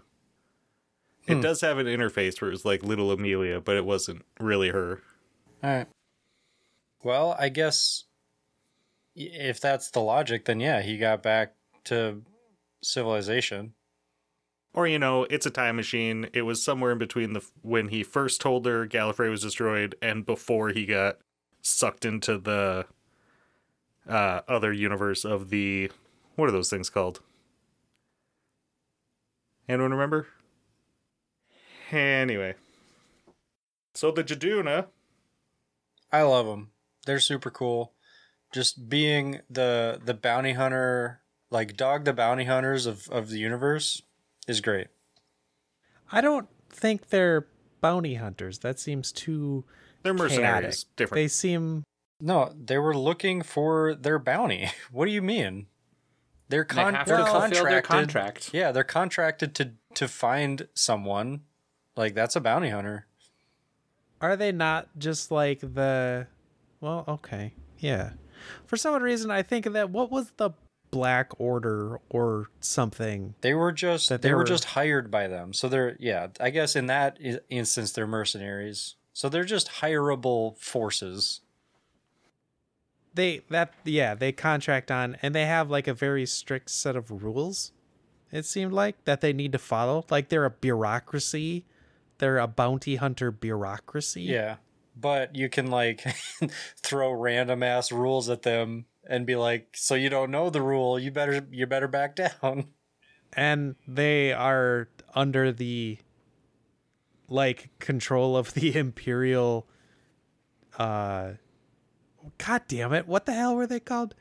It 1.27 1.35
Hmm. 1.37 1.41
does 1.41 1.61
have 1.61 1.79
an 1.79 1.87
interface 1.87 2.41
where 2.41 2.49
it 2.51 2.53
was 2.53 2.65
like 2.65 2.83
little 2.83 3.11
Amelia, 3.13 3.61
but 3.61 3.77
it 3.77 3.85
wasn't 3.85 4.25
really 4.39 4.71
her. 4.71 5.03
all 5.63 5.71
right. 5.71 5.87
Well, 7.03 7.37
I 7.39 7.49
guess 7.51 8.05
y- 8.05 8.10
if 9.27 9.61
that's 9.61 9.91
the 9.91 10.01
logic, 10.01 10.45
then 10.45 10.61
yeah, 10.61 10.83
he 10.83 10.99
got 10.99 11.23
back 11.23 11.55
to 11.85 12.23
civilization. 12.83 13.75
Or 14.73 14.87
you 14.87 14.99
know, 14.99 15.25
it's 15.25 15.47
a 15.47 15.51
time 15.51 15.77
machine. 15.77 16.29
It 16.33 16.43
was 16.43 16.63
somewhere 16.63 16.93
in 16.93 16.99
between 16.99 17.33
the 17.33 17.45
when 17.63 17.89
he 17.89 18.03
first 18.03 18.41
told 18.41 18.67
her 18.67 18.87
Gallifrey 18.87 19.31
was 19.31 19.43
destroyed 19.43 19.97
and 20.01 20.25
before 20.25 20.69
he 20.71 20.87
got 20.87 21.19
sucked 21.63 22.05
into 22.05 22.39
the 22.39 22.87
uh, 24.09 24.41
other 24.49 24.73
universe 24.73 25.25
of 25.25 25.51
the 25.51 25.91
what 26.37 26.49
are 26.49 26.53
those 26.53 26.71
things 26.71 26.89
called? 26.89 27.21
Anyone 29.69 29.93
remember? 29.93 30.29
Anyway, 31.93 32.55
so 33.95 34.11
the 34.13 34.23
Jaduna. 34.25 34.87
I 36.13 36.23
love 36.23 36.47
them. 36.47 36.71
They're 37.07 37.21
super 37.21 37.51
cool. 37.51 37.93
Just 38.53 38.89
being 38.89 39.41
the 39.49 40.01
the 40.05 40.15
bounty 40.15 40.53
hunter, 40.55 41.21
like 41.51 41.77
dog 41.77 42.05
the 42.05 42.13
bounty 42.13 42.45
hunters 42.45 42.87
of 42.87 43.09
of 43.11 43.29
the 43.31 43.39
universe, 43.39 44.03
is 44.49 44.61
great. 44.61 44.89
I 46.13 46.21
don't 46.21 46.49
think 46.69 47.11
they're 47.11 47.47
bounty 47.81 48.17
hunters. 48.17 48.59
That 48.59 48.79
seems 48.81 49.13
too 49.13 49.65
They're 50.03 50.13
mercenaries. 50.15 50.85
chaotic. 50.85 50.97
Different. 50.97 51.15
They 51.21 51.29
seem 51.29 51.85
No, 52.21 52.53
they 52.59 52.79
were 52.79 52.97
looking 52.97 53.43
for 53.43 53.95
their 53.95 54.19
bounty. 54.19 54.69
What 54.91 55.07
do 55.07 55.13
you 55.13 55.23
mean? 55.23 55.67
They're 56.49 56.65
con- 56.65 56.93
they 56.93 56.99
have 56.99 57.07
they're 57.07 57.19
contracted. 57.25 57.65
their 57.67 57.83
contract. 57.83 58.51
Yeah, 58.53 58.73
they're 58.73 58.83
contracted 58.83 59.55
to 59.55 59.73
to 59.95 60.09
find 60.09 60.67
someone. 60.75 61.43
Like 61.97 62.15
that's 62.15 62.35
a 62.35 62.41
bounty 62.41 62.71
hunter. 62.71 63.07
are 64.21 64.37
they 64.37 64.51
not 64.51 64.89
just 64.99 65.31
like 65.31 65.61
the 65.61 66.27
well, 66.81 67.05
okay. 67.07 67.55
Yeah. 67.79 68.13
For 68.67 68.77
some 68.77 69.01
reason 69.03 69.31
I 69.31 69.43
think 69.43 69.65
that 69.73 69.91
what 69.91 70.11
was 70.11 70.33
the 70.37 70.51
Black 70.91 71.31
Order 71.39 72.01
or 72.09 72.47
something? 72.61 73.35
They 73.43 73.55
were 73.55 73.71
just 73.73 74.09
That 74.09 74.23
they, 74.23 74.29
they 74.29 74.33
were 74.35 74.41
were- 74.41 74.45
just 74.45 74.65
hired 74.65 75.11
by 75.11 75.29
them. 75.29 75.53
So 75.53 75.69
they're 75.69 75.97
yeah, 76.01 76.29
I 76.41 76.51
guess 76.51 76.75
in 76.77 76.87
that 76.87 77.19
instance 77.49 77.93
they're 77.93 78.07
mercenaries. 78.07 78.97
So 79.13 79.29
they're 79.29 79.45
just 79.45 79.69
hireable 79.81 80.57
forces. 80.59 81.41
They 83.13 83.43
that 83.51 83.73
yeah, 83.85 84.15
they 84.15 84.33
contract 84.33 84.91
on 84.91 85.17
and 85.23 85.35
they 85.35 85.47
have 85.47 85.71
like 85.71 85.89
a 85.89 85.95
very 85.95 86.27
strict 86.27 86.71
set 86.71 86.97
of 86.97 87.23
rules. 87.25 87.73
It 88.33 88.45
seemed 88.45 88.73
like 88.73 89.05
that 89.05 89.21
they 89.21 89.33
need 89.33 89.53
to 89.53 89.59
follow. 89.59 90.05
Like 90.11 90.29
they're 90.29 90.45
a 90.45 90.51
bureaucracy. 90.51 91.65
They're 92.19 92.39
a 92.39 92.47
bounty 92.47 92.97
hunter 92.97 93.31
bureaucracy. 93.33 94.23
Yeah. 94.23 94.57
But 94.97 95.35
you 95.37 95.49
can 95.49 95.69
like 95.71 96.05
throw 96.83 97.13
random 97.13 97.63
ass 97.63 97.91
rules 97.93 98.29
at 98.29 98.43
them 98.43 98.87
and 99.09 99.27
be 99.27 99.37
like, 99.37 99.69
"So 99.75 99.95
you 99.95 100.11
don't 100.11 100.31
know 100.31 100.51
the 100.51 100.61
rule, 100.63 100.99
you 100.99 101.11
better 101.11 101.47
you 101.51 101.67
better 101.67 101.89
back 101.89 102.17
down." 102.43 102.69
and 103.33 103.77
they 103.87 104.33
are 104.33 104.89
under 105.15 105.53
the 105.53 105.99
like 107.29 107.71
control 107.79 108.37
of 108.37 108.55
the 108.55 108.77
imperial 108.77 109.69
uh 110.79 111.31
god 112.39 112.63
damn 112.67 112.93
it 112.93 113.07
what 113.07 113.27
the 113.27 113.33
hell 113.33 113.55
were 113.55 113.69
they 113.69 113.79
called 113.79 114.17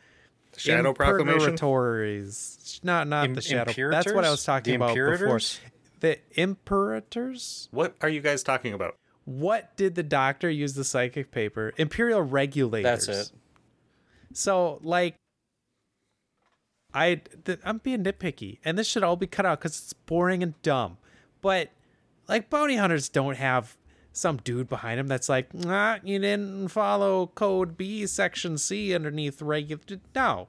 Shadow 0.58 0.94
Proclamation. 0.94 1.54
imperators 1.54 2.80
not 2.84 3.08
not 3.08 3.26
Im- 3.26 3.34
the 3.34 3.42
shadow 3.42 3.74
that's 3.90 4.14
what 4.14 4.26
i 4.26 4.30
was 4.30 4.44
talking 4.44 4.74
The 4.74 4.76
about 4.76 4.94
before 4.96 5.14
imperators? 5.16 5.60
the 6.02 6.20
imperators 6.40 7.68
What 7.72 7.96
are 8.02 8.10
you 8.10 8.22
guys 8.22 8.44
talking 8.44 8.74
about? 8.74 8.96
What 9.30 9.76
did 9.78 9.94
the 9.94 10.02
doctor 10.02 10.50
use 10.50 10.74
the 10.74 10.84
psychic 10.84 11.30
paper 11.30 11.72
imperial 11.78 12.22
regulators 12.22 13.06
That's 13.06 13.30
it. 13.32 13.38
so 14.34 14.80
like 14.82 15.16
I 16.94 17.22
th- 17.46 17.60
I'm 17.64 17.78
being 17.78 18.04
nitpicky, 18.04 18.58
and 18.66 18.76
this 18.76 18.88
should 18.88 19.04
all 19.04 19.16
be 19.16 19.28
cut 19.28 19.46
out 19.46 19.60
because 19.60 19.78
it's 19.78 19.94
boring 19.94 20.42
and 20.42 20.60
dumb. 20.64 20.98
But 21.40 21.70
like 22.28 22.50
bounty 22.50 22.78
hunters 22.78 23.10
don't 23.10 23.38
have 23.38 23.78
some 24.12 24.38
dude 24.38 24.68
behind 24.68 25.00
him 25.00 25.06
that's 25.06 25.30
like, 25.30 25.54
nah, 25.54 26.00
you 26.04 26.18
didn't 26.18 26.70
follow 26.70 27.28
code 27.28 27.78
B 27.78 28.08
section 28.08 28.58
C 28.58 28.96
underneath 28.96 29.40
regular. 29.40 29.82
No, 30.16 30.48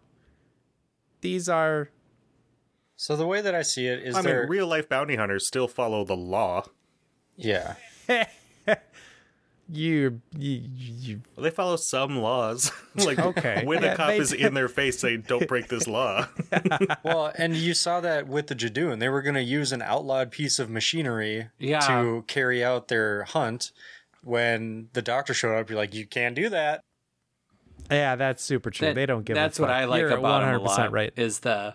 these 1.21 1.47
are 1.47 1.91
So 2.97 3.17
the 3.17 3.27
way 3.27 3.43
that 3.43 3.55
I 3.55 3.61
see 3.61 3.87
it 3.87 4.03
is 4.03 4.15
I 4.17 4.23
there 4.23 4.41
mean, 4.41 4.51
real 4.51 4.67
life 4.67 4.89
bounty 4.89 5.17
hunters 5.17 5.47
still 5.47 5.69
follow 5.69 6.05
the 6.05 6.17
law. 6.17 6.65
Yeah. 7.37 7.75
you 9.73 10.21
you 10.37 10.63
you. 10.77 11.21
They 11.39 11.51
follow 11.51 11.77
some 11.77 12.19
laws. 12.19 12.73
like 12.97 13.19
Okay. 13.19 13.63
when 13.65 13.83
Yeah, 13.83 13.93
a 13.93 13.97
cop 13.97 14.11
is 14.13 14.31
do. 14.31 14.37
in 14.37 14.55
their 14.55 14.69
face 14.69 14.99
saying, 14.99 15.25
"Don't 15.27 15.47
break 15.49 15.69
this 15.69 15.87
law." 15.87 16.27
Well, 17.05 17.33
and 17.39 17.57
you 17.57 17.75
saw 17.75 18.01
that 18.01 18.27
with 18.29 18.49
the 18.49 18.55
Judoon. 18.55 18.99
They 19.01 19.09
were 19.09 19.23
going 19.23 19.35
to 19.37 19.43
use 19.43 19.73
an 19.73 19.83
outlawed 19.83 20.31
piece 20.31 20.59
of 20.59 20.69
machinery 20.71 21.49
Yeah. 21.59 21.81
to 21.81 22.25
carry 22.27 22.63
out 22.65 22.89
their 22.89 23.25
hunt. 23.25 23.73
When 24.23 24.89
the 24.93 25.01
doctor 25.03 25.33
showed 25.33 25.59
up, 25.59 25.71
you're 25.71 25.79
like, 25.79 25.95
you 25.95 26.07
can't 26.07 26.35
do 26.35 26.49
that. 26.51 26.83
Yeah, 27.91 28.17
that's 28.17 28.45
super 28.45 28.71
true. 28.71 28.89
That- 28.89 28.95
they 28.95 29.07
don't 29.07 29.25
give. 29.25 29.35
That's 29.35 29.59
a 29.59 29.63
what. 29.63 29.71
I 29.71 29.85
like 29.87 30.01
You're 30.01 30.11
about 30.11 30.43
a 30.43 30.59
100% 30.59 30.65
lot. 30.65 30.93
right. 30.93 31.13
Is 31.17 31.41
the 31.41 31.75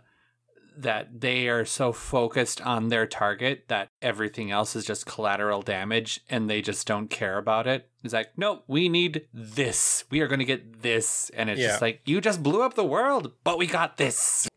that 0.81 1.21
they 1.21 1.47
are 1.47 1.65
so 1.65 1.91
focused 1.91 2.61
on 2.61 2.87
their 2.89 3.05
target 3.07 3.65
that 3.67 3.89
everything 4.01 4.51
else 4.51 4.75
is 4.75 4.85
just 4.85 5.05
collateral 5.05 5.61
damage, 5.61 6.21
and 6.29 6.49
they 6.49 6.61
just 6.61 6.85
don't 6.87 7.09
care 7.09 7.37
about 7.37 7.67
it. 7.67 7.89
It's 8.03 8.13
like, 8.13 8.37
no, 8.37 8.63
we 8.67 8.89
need 8.89 9.27
this. 9.33 10.03
We 10.09 10.21
are 10.21 10.27
going 10.27 10.39
to 10.39 10.45
get 10.45 10.81
this, 10.81 11.29
and 11.33 11.49
it's 11.49 11.61
Yeah. 11.61 11.67
just 11.69 11.81
like 11.81 12.01
you 12.05 12.21
just 12.21 12.43
blew 12.43 12.61
up 12.61 12.73
the 12.75 12.83
world, 12.83 13.31
but 13.43 13.57
we 13.57 13.67
got 13.67 13.97
this. 13.97 14.47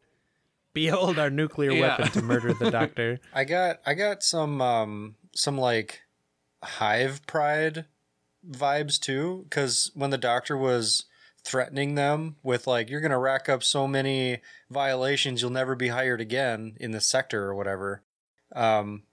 Behold 0.74 1.18
our 1.18 1.30
nuclear 1.30 1.72
Yeah. 1.72 1.80
weapon 1.80 2.10
to 2.12 2.22
murder 2.22 2.52
the 2.54 2.70
doctor. 2.70 3.18
I 3.32 3.44
got 3.44 3.80
I 3.86 3.94
got 3.94 4.22
some 4.22 4.60
um 4.60 5.16
some 5.34 5.58
like 5.58 6.02
hive 6.62 7.26
pride 7.26 7.86
vibes 8.48 8.98
too 9.00 9.46
cuz 9.50 9.90
when 9.94 10.10
the 10.10 10.18
doctor 10.18 10.56
was 10.56 11.04
threatening 11.48 11.94
them 11.94 12.36
with 12.42 12.66
like 12.66 12.90
you're 12.90 13.00
going 13.00 13.10
to 13.10 13.18
rack 13.18 13.48
up 13.48 13.62
so 13.62 13.88
many 13.88 14.38
violations 14.70 15.40
you'll 15.40 15.50
never 15.50 15.74
be 15.74 15.88
hired 15.88 16.20
again 16.20 16.76
in 16.78 16.90
the 16.90 17.00
sector 17.00 17.44
or 17.44 17.54
whatever. 17.54 18.02
Um 18.54 19.04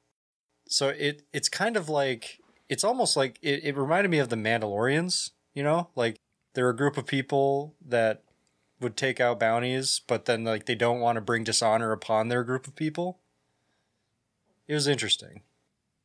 so 0.67 0.89
it 0.89 1.23
it's 1.31 1.49
kind 1.49 1.77
of 1.77 1.87
like 1.89 2.39
it's 2.67 2.83
almost 2.83 3.15
like 3.15 3.39
it, 3.41 3.63
it 3.63 3.77
reminded 3.77 4.09
me 4.09 4.19
of 4.19 4.29
the 4.29 4.35
Mandalorians, 4.35 5.31
you 5.53 5.63
know? 5.63 5.89
Like 5.95 6.17
they're 6.53 6.69
a 6.69 6.75
group 6.75 6.97
of 6.97 7.05
people 7.05 7.75
that 7.85 8.23
would 8.79 8.97
take 8.97 9.19
out 9.19 9.39
bounties, 9.39 10.01
but 10.05 10.25
then 10.25 10.43
like 10.43 10.65
they 10.65 10.75
don't 10.75 10.99
want 10.99 11.15
to 11.15 11.21
bring 11.21 11.43
dishonor 11.43 11.91
upon 11.91 12.27
their 12.27 12.43
group 12.43 12.67
of 12.67 12.75
people. 12.75 13.19
It 14.67 14.73
was 14.73 14.87
interesting. 14.87 15.41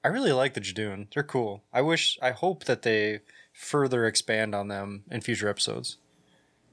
I 0.04 0.08
really 0.08 0.32
like 0.32 0.54
the 0.54 0.60
Judoon. 0.60 1.12
They're 1.12 1.22
cool. 1.22 1.64
I 1.72 1.82
wish 1.82 2.18
I 2.22 2.30
hope 2.30 2.64
that 2.64 2.82
they 2.82 3.20
further 3.52 4.06
expand 4.06 4.54
on 4.54 4.68
them 4.68 5.04
in 5.10 5.20
future 5.20 5.48
episodes. 5.48 5.98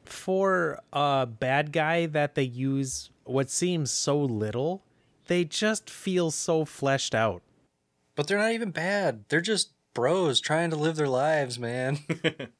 For 0.08 0.80
a 0.94 1.26
bad 1.26 1.72
guy 1.72 2.06
that 2.08 2.36
they 2.36 2.44
use 2.44 3.10
what 3.24 3.50
seems 3.50 3.92
so 3.92 4.20
little, 4.20 4.84
they 5.28 5.44
just 5.44 5.90
feel 5.90 6.32
so 6.32 6.66
fleshed 6.66 7.14
out. 7.14 7.42
But 8.16 8.28
they're 8.28 8.38
not 8.38 8.54
even 8.54 8.72
bad. 8.72 9.26
They're 9.30 9.42
just 9.42 9.72
bros 9.94 10.40
trying 10.40 10.70
to 10.72 10.76
live 10.76 10.96
their 10.96 11.10
lives, 11.10 11.60
man. 11.60 12.00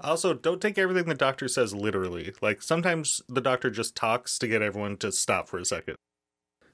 Also, 0.00 0.34
don't 0.34 0.60
take 0.60 0.76
everything 0.76 1.08
the 1.08 1.14
doctor 1.14 1.48
says 1.48 1.74
literally. 1.74 2.34
Like, 2.42 2.60
sometimes 2.60 3.22
the 3.28 3.40
doctor 3.40 3.70
just 3.70 3.96
talks 3.96 4.38
to 4.38 4.48
get 4.48 4.60
everyone 4.60 4.98
to 4.98 5.10
stop 5.10 5.48
for 5.48 5.58
a 5.58 5.64
second. 5.64 5.96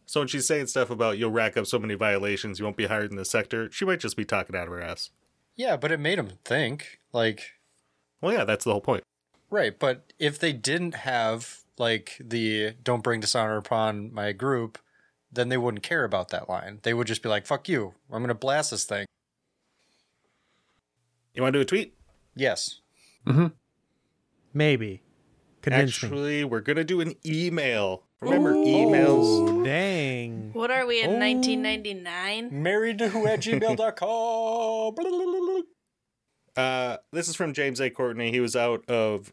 So 0.06 0.20
when 0.20 0.28
she's 0.28 0.46
saying 0.46 0.66
stuff 0.66 0.90
about 0.90 1.18
you'll 1.18 1.30
rack 1.30 1.56
up 1.56 1.66
so 1.66 1.78
many 1.78 1.94
violations, 1.94 2.58
you 2.58 2.64
won't 2.64 2.76
be 2.76 2.86
hired 2.86 3.10
in 3.10 3.16
the 3.16 3.24
sector, 3.24 3.70
she 3.70 3.84
might 3.84 4.00
just 4.00 4.16
be 4.16 4.24
talking 4.24 4.56
out 4.56 4.66
of 4.66 4.72
her 4.72 4.82
ass. 4.82 5.10
yeah, 5.54 5.76
but 5.76 5.92
it 5.92 6.00
made 6.00 6.18
them 6.18 6.30
think. 6.44 6.98
Like, 7.12 7.52
Well, 8.20 8.32
yeah, 8.32 8.44
that's 8.44 8.64
the 8.64 8.72
whole 8.72 8.80
point. 8.80 9.04
Right, 9.52 9.78
but 9.78 10.12
if 10.18 10.38
they 10.38 10.52
didn't 10.52 10.94
have 10.94 11.58
like 11.78 12.16
the 12.20 12.72
"Don't 12.82 13.02
bring 13.02 13.20
dishonor 13.20 13.56
upon 13.56 14.12
my 14.12 14.32
group," 14.32 14.78
then 15.30 15.48
they 15.48 15.56
wouldn't 15.56 15.82
care 15.82 16.04
about 16.04 16.28
that 16.30 16.48
line. 16.48 16.80
They 16.82 16.94
would 16.94 17.06
just 17.06 17.22
be 17.22 17.28
like, 17.28 17.46
"Fuck 17.46 17.68
you! 17.68 17.94
I'm 18.10 18.22
gonna 18.22 18.34
blast 18.34 18.70
this 18.72 18.84
thing." 18.84 19.06
You 21.34 21.42
want 21.42 21.52
to 21.54 21.58
do 21.58 21.62
a 21.62 21.66
tweet? 21.66 21.94
Yes. 22.34 22.80
Mhm. 23.26 23.52
Maybe. 24.52 25.02
Convince 25.62 26.02
me. 26.02 26.06
Actually, 26.08 26.44
we're 26.44 26.60
gonna 26.60 26.84
do 26.84 27.00
an 27.00 27.14
email. 27.24 28.04
Remember 28.20 28.52
emails? 28.52 29.48
Oh, 29.48 29.64
dang. 29.64 30.50
What 30.52 30.70
are 30.70 30.86
we 30.86 31.00
in 31.02 31.10
Oh. 31.10 31.18
1999? 31.18 32.62
Married 32.62 32.98
to 32.98 33.08
who 33.08 33.26
at 33.26 33.40
gmail.com. 33.40 34.94
Uh, 36.54 36.98
this 37.12 37.30
is 37.30 37.34
from 37.34 37.54
James 37.54 37.80
A. 37.80 37.88
Courtney. 37.88 38.30
He 38.30 38.38
was 38.38 38.54
out 38.54 38.84
of 38.86 39.32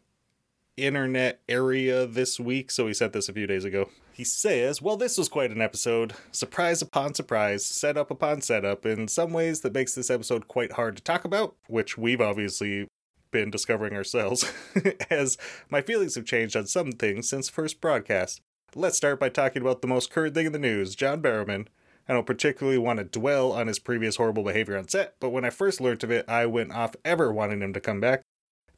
internet 0.84 1.40
area 1.48 2.06
this 2.06 2.40
week, 2.40 2.70
so 2.70 2.86
he 2.86 2.94
sent 2.94 3.12
this 3.12 3.28
a 3.28 3.32
few 3.32 3.46
days 3.46 3.64
ago. 3.64 3.90
He 4.12 4.24
says, 4.24 4.82
Well, 4.82 4.96
this 4.96 5.16
was 5.16 5.28
quite 5.28 5.50
an 5.50 5.62
episode. 5.62 6.14
Surprise 6.32 6.82
upon 6.82 7.14
surprise, 7.14 7.64
setup 7.64 8.10
upon 8.10 8.42
setup, 8.42 8.84
in 8.84 9.08
some 9.08 9.32
ways 9.32 9.60
that 9.60 9.74
makes 9.74 9.94
this 9.94 10.10
episode 10.10 10.48
quite 10.48 10.72
hard 10.72 10.96
to 10.96 11.02
talk 11.02 11.24
about, 11.24 11.54
which 11.68 11.96
we've 11.96 12.20
obviously 12.20 12.86
been 13.30 13.50
discovering 13.50 13.94
ourselves, 13.94 14.52
as 15.10 15.38
my 15.68 15.80
feelings 15.80 16.16
have 16.16 16.24
changed 16.24 16.56
on 16.56 16.66
some 16.66 16.92
things 16.92 17.28
since 17.28 17.48
first 17.48 17.80
broadcast. 17.80 18.40
Let's 18.74 18.96
start 18.96 19.18
by 19.18 19.28
talking 19.28 19.62
about 19.62 19.82
the 19.82 19.88
most 19.88 20.10
current 20.10 20.34
thing 20.34 20.46
in 20.46 20.52
the 20.52 20.58
news 20.58 20.94
John 20.94 21.22
Barrowman. 21.22 21.66
I 22.08 22.12
don't 22.12 22.26
particularly 22.26 22.78
want 22.78 22.98
to 22.98 23.04
dwell 23.04 23.52
on 23.52 23.68
his 23.68 23.78
previous 23.78 24.16
horrible 24.16 24.42
behavior 24.42 24.76
on 24.76 24.88
set, 24.88 25.14
but 25.20 25.30
when 25.30 25.44
I 25.44 25.50
first 25.50 25.80
learned 25.80 26.02
of 26.02 26.10
it, 26.10 26.28
I 26.28 26.46
went 26.46 26.72
off 26.72 26.96
ever 27.04 27.32
wanting 27.32 27.62
him 27.62 27.72
to 27.72 27.80
come 27.80 28.00
back. 28.00 28.22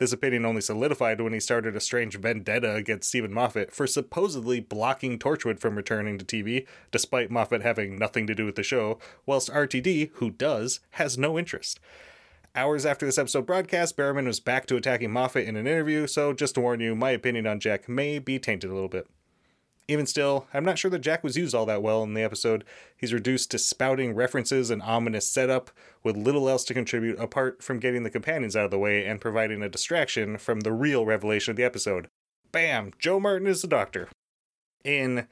This 0.02 0.12
opinion 0.12 0.44
only 0.44 0.60
solidified 0.60 1.20
when 1.20 1.32
he 1.32 1.38
started 1.38 1.76
a 1.76 1.80
strange 1.80 2.18
vendetta 2.18 2.74
against 2.74 3.08
Steven 3.08 3.32
Moffat 3.32 3.70
for 3.70 3.86
supposedly 3.86 4.58
blocking 4.58 5.16
Torchwood 5.16 5.60
from 5.60 5.76
returning 5.76 6.18
to 6.18 6.24
TV, 6.24 6.66
despite 6.90 7.30
Moffat 7.30 7.62
having 7.62 8.00
nothing 8.00 8.26
to 8.26 8.34
do 8.34 8.44
with 8.44 8.56
the 8.56 8.64
show, 8.64 8.98
whilst 9.26 9.48
RTD, 9.48 10.10
who 10.14 10.30
does, 10.30 10.80
has 10.90 11.16
no 11.16 11.38
interest. 11.38 11.78
Hours 12.56 12.84
after 12.84 13.06
this 13.06 13.16
episode 13.16 13.46
broadcast, 13.46 13.96
Barrowman 13.96 14.26
was 14.26 14.40
back 14.40 14.66
to 14.66 14.76
attacking 14.76 15.12
Moffat 15.12 15.46
in 15.46 15.54
an 15.54 15.68
interview, 15.68 16.08
so 16.08 16.32
just 16.32 16.56
to 16.56 16.60
warn 16.60 16.80
you, 16.80 16.96
my 16.96 17.10
opinion 17.10 17.46
on 17.46 17.60
Jack 17.60 17.88
may 17.88 18.18
be 18.18 18.40
tainted 18.40 18.72
a 18.72 18.74
little 18.74 18.88
bit. 18.88 19.06
Even 19.88 20.06
still, 20.06 20.46
I'm 20.54 20.64
not 20.64 20.78
sure 20.78 20.90
that 20.90 21.00
Jack 21.00 21.24
was 21.24 21.36
used 21.36 21.54
all 21.54 21.66
that 21.66 21.82
well 21.82 22.02
in 22.02 22.14
the 22.14 22.22
episode. 22.22 22.64
He's 22.96 23.12
reduced 23.12 23.50
to 23.50 23.58
spouting 23.58 24.14
references 24.14 24.70
and 24.70 24.80
ominous 24.82 25.28
setup, 25.28 25.70
with 26.02 26.16
little 26.16 26.48
else 26.48 26.64
to 26.64 26.74
contribute 26.74 27.18
apart 27.18 27.62
from 27.62 27.80
getting 27.80 28.02
the 28.02 28.10
companions 28.10 28.54
out 28.54 28.64
of 28.64 28.70
the 28.70 28.78
way 28.78 29.04
and 29.04 29.20
providing 29.20 29.62
a 29.62 29.68
distraction 29.68 30.38
from 30.38 30.60
the 30.60 30.72
real 30.72 31.04
revelation 31.04 31.50
of 31.50 31.56
the 31.56 31.64
episode. 31.64 32.08
Bam! 32.52 32.92
Jo 32.98 33.18
Martin 33.18 33.48
is 33.48 33.62
the 33.62 33.68
doctor. 33.68 34.08
In 34.84 35.26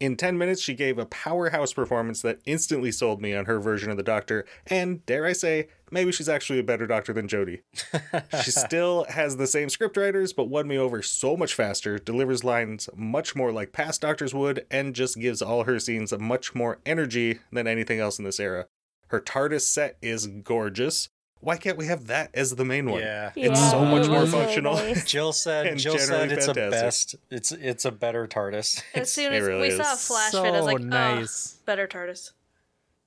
in 0.00 0.16
10 0.16 0.36
minutes, 0.36 0.60
she 0.60 0.74
gave 0.74 0.98
a 0.98 1.06
powerhouse 1.06 1.72
performance 1.72 2.20
that 2.22 2.40
instantly 2.44 2.90
sold 2.90 3.22
me 3.22 3.34
on 3.34 3.44
her 3.46 3.60
version 3.60 3.90
of 3.90 3.96
the 3.96 4.02
Doctor, 4.02 4.44
and 4.66 5.04
dare 5.06 5.24
I 5.24 5.32
say, 5.32 5.68
maybe 5.90 6.10
she's 6.10 6.28
actually 6.28 6.58
a 6.58 6.64
better 6.64 6.86
Doctor 6.86 7.12
than 7.12 7.28
Jodie. 7.28 7.62
she 8.44 8.50
still 8.50 9.04
has 9.08 9.36
the 9.36 9.46
same 9.46 9.68
scriptwriters, 9.68 10.34
but 10.34 10.48
won 10.48 10.66
me 10.66 10.76
over 10.76 11.00
so 11.00 11.36
much 11.36 11.54
faster, 11.54 11.98
delivers 11.98 12.42
lines 12.42 12.88
much 12.96 13.36
more 13.36 13.52
like 13.52 13.72
past 13.72 14.00
Doctors 14.00 14.34
would, 14.34 14.66
and 14.70 14.94
just 14.94 15.18
gives 15.18 15.40
all 15.40 15.64
her 15.64 15.78
scenes 15.78 16.12
much 16.18 16.54
more 16.54 16.80
energy 16.84 17.38
than 17.52 17.66
anything 17.66 18.00
else 18.00 18.18
in 18.18 18.24
this 18.24 18.40
era. 18.40 18.66
Her 19.08 19.20
TARDIS 19.20 19.62
set 19.62 19.96
is 20.02 20.26
gorgeous. 20.26 21.08
Why 21.44 21.58
can't 21.58 21.76
we 21.76 21.86
have 21.88 22.06
that 22.06 22.30
as 22.32 22.54
the 22.54 22.64
main 22.64 22.90
one? 22.90 23.00
Yeah. 23.00 23.30
It's 23.36 23.70
so 23.70 23.84
much 23.84 24.08
more 24.08 24.26
functional. 24.26 24.76
nice. 24.76 25.04
Jill 25.04 25.30
said 25.32 25.76
Jill 25.76 25.98
said 25.98 26.32
it's 26.32 26.48
a 26.48 26.54
best 26.54 27.16
it's 27.30 27.52
it's 27.52 27.84
a 27.84 27.92
better 27.92 28.26
TARDIS. 28.26 28.82
As 28.94 29.12
soon 29.12 29.34
as 29.34 29.44
really 29.44 29.68
we 29.68 29.70
saw 29.70 29.92
a 29.92 29.96
flash 29.96 30.32
so 30.32 30.42
fit, 30.42 30.54
I 30.54 30.56
was 30.56 30.64
like, 30.64 30.80
ah, 30.80 31.16
nice. 31.16 31.58
oh, 31.58 31.62
better 31.66 31.86
TARDIS. 31.86 32.32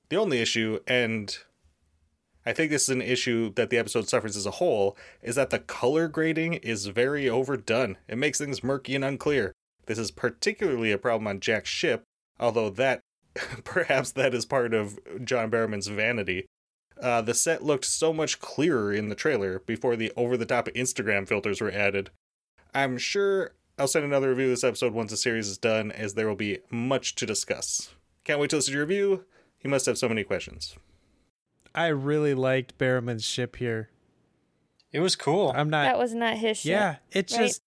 The 0.10 0.17
only 0.17 0.39
issue, 0.39 0.80
and 0.86 1.36
I 2.45 2.54
think 2.54 2.69
this 2.69 2.84
is 2.84 2.89
an 2.89 3.02
issue 3.02 3.52
that 3.56 3.71
the 3.71 3.80
episode 3.80 4.08
suffers 4.08 4.38
as 4.38 4.45
a 4.45 4.52
whole, 4.52 4.95
is 5.23 5.36
that 5.36 5.50
the 5.50 5.60
color 5.60 6.08
grading 6.08 6.54
is 6.56 6.86
very 6.86 7.28
overdone. 7.28 7.97
It 8.08 8.19
makes 8.19 8.38
things 8.38 8.63
murky 8.63 8.93
and 8.93 9.04
unclear. 9.04 9.52
This 9.88 9.97
is 9.97 10.12
particularly 10.12 10.91
a 10.91 11.00
problem 11.00 11.28
on 11.28 11.39
Jack's 11.39 11.69
ship, 11.69 12.04
although 12.39 12.69
that 12.69 13.02
perhaps 13.63 14.12
that 14.12 14.36
is 14.36 14.45
part 14.45 14.76
of 14.76 15.00
John 15.26 15.50
Barrowman's 15.50 15.88
vanity. 15.88 16.45
Uh, 17.02 17.22
the 17.22 17.34
set 17.34 17.64
looked 17.64 17.86
so 17.86 18.12
much 18.12 18.40
clearer 18.40 18.94
in 18.94 19.10
the 19.10 19.16
trailer 19.16 19.60
before 19.60 19.96
the 19.96 20.12
over 20.16 20.38
the 20.38 20.46
top 20.46 20.68
Instagram 20.70 21.28
filters 21.28 21.62
were 21.62 21.72
added. 21.72 22.10
I'm 22.74 22.98
sure 22.98 23.52
I'll 23.78 23.88
send 23.88 24.06
another 24.06 24.30
review 24.30 24.46
of 24.46 24.52
this 24.52 24.64
episode 24.64 24.94
once 24.94 25.12
the 25.12 25.18
series 25.18 25.48
is 25.48 25.58
done, 25.58 25.92
as 25.92 26.16
there 26.16 26.28
will 26.28 26.36
be 26.36 26.60
much 26.70 27.16
to 27.16 27.26
discuss. 27.26 27.92
Can't 28.24 28.40
wait 28.40 28.50
to 28.50 28.58
listen 28.58 28.72
to 28.72 28.78
your 28.78 28.86
review. 28.86 29.26
You 29.62 29.70
must 29.70 29.86
have 29.86 29.98
so 29.98 30.10
many 30.10 30.24
questions. 30.24 30.76
I 31.76 31.88
really 31.88 32.34
liked 32.34 32.78
Barrowman's 32.78 33.24
ship 33.26 33.58
here. 33.58 33.90
It 34.92 35.00
was 35.00 35.16
cool. 35.16 35.54
I'm 35.56 35.70
not. 35.70 35.84
That 35.84 36.00
was 36.00 36.14
not 36.14 36.38
his 36.38 36.58
ship. 36.58 36.72
yeah, 36.72 36.96
it's 37.12 37.34
right? 37.38 37.48
just 37.48 37.62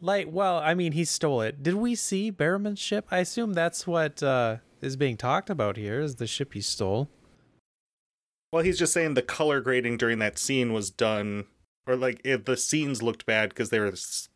like, 0.00 0.26
well, 0.30 0.58
I 0.58 0.74
mean, 0.74 0.92
he 0.92 1.04
stole 1.04 1.40
it. 1.40 1.62
Did 1.62 1.74
we 1.74 1.94
see 1.94 2.30
Barrowman's 2.30 2.78
ship? 2.78 3.06
I 3.10 3.18
assume 3.18 3.54
that's 3.54 3.86
what 3.86 4.22
uh, 4.22 4.56
is 4.82 4.96
being 4.96 5.16
talked 5.16 5.48
about 5.48 5.76
here 5.76 6.00
is 6.00 6.16
the 6.16 6.26
ship 6.26 6.52
he 6.52 6.60
stole. 6.60 7.08
Well, 8.54 8.62
he's 8.62 8.78
just 8.78 8.92
saying 8.92 9.14
the 9.14 9.20
color 9.22 9.60
grading 9.60 9.96
during 9.96 10.20
that 10.20 10.38
scene 10.38 10.72
was 10.72 10.88
done, 10.88 11.46
or 11.88 11.96
like 11.96 12.20
if 12.22 12.44
the 12.44 12.56
scenes 12.56 13.02
looked 13.02 13.26
bad 13.26 13.48
because 13.48 13.70
they 13.70 13.80
were 13.80 13.92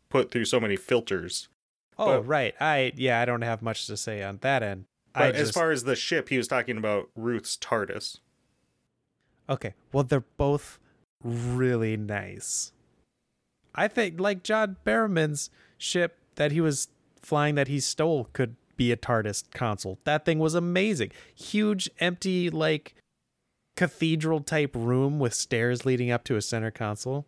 put 0.09 0.29
through 0.29 0.43
so 0.43 0.59
many 0.59 0.75
filters. 0.75 1.47
Oh, 1.97 2.17
But- 2.17 2.27
right. 2.27 2.53
I 2.59 2.91
yeah, 2.97 3.21
I 3.21 3.23
don't 3.23 3.43
have 3.43 3.61
much 3.61 3.87
to 3.87 3.95
say 3.95 4.21
on 4.21 4.39
that 4.41 4.61
end. 4.61 4.87
But 5.13 5.35
as 5.35 5.51
far 5.51 5.71
as 5.71 5.85
the 5.85 5.95
ship, 5.95 6.27
he 6.27 6.37
was 6.37 6.49
talking 6.49 6.77
about 6.77 7.09
Ruth's 7.15 7.55
TARDIS. 7.55 8.19
Okay. 9.47 9.73
Well, 9.93 10.03
they're 10.03 10.25
both 10.35 10.79
really 11.23 11.95
nice. 11.95 12.73
I 13.73 13.87
think 13.87 14.19
like 14.19 14.43
John 14.43 14.75
Barrowman's 14.85 15.49
ship 15.77 16.17
that 16.35 16.51
he 16.51 16.59
was 16.59 16.89
flying 17.21 17.55
that 17.55 17.69
he 17.69 17.79
stole 17.79 18.27
could 18.33 18.57
be 18.75 18.91
a 18.91 18.97
TARDIS 18.97 19.49
console. 19.51 19.97
That 20.03 20.25
thing 20.25 20.39
was 20.39 20.55
amazing. 20.55 21.11
Huge 21.35 21.89
empty 22.01 22.49
like 22.49 22.95
cathedral 23.79 24.41
type 24.41 24.71
room 24.75 25.19
with 25.19 25.33
stairs 25.33 25.85
leading 25.85 26.11
up 26.11 26.23
to 26.25 26.35
a 26.35 26.41
center 26.41 26.69
console. 26.71 27.25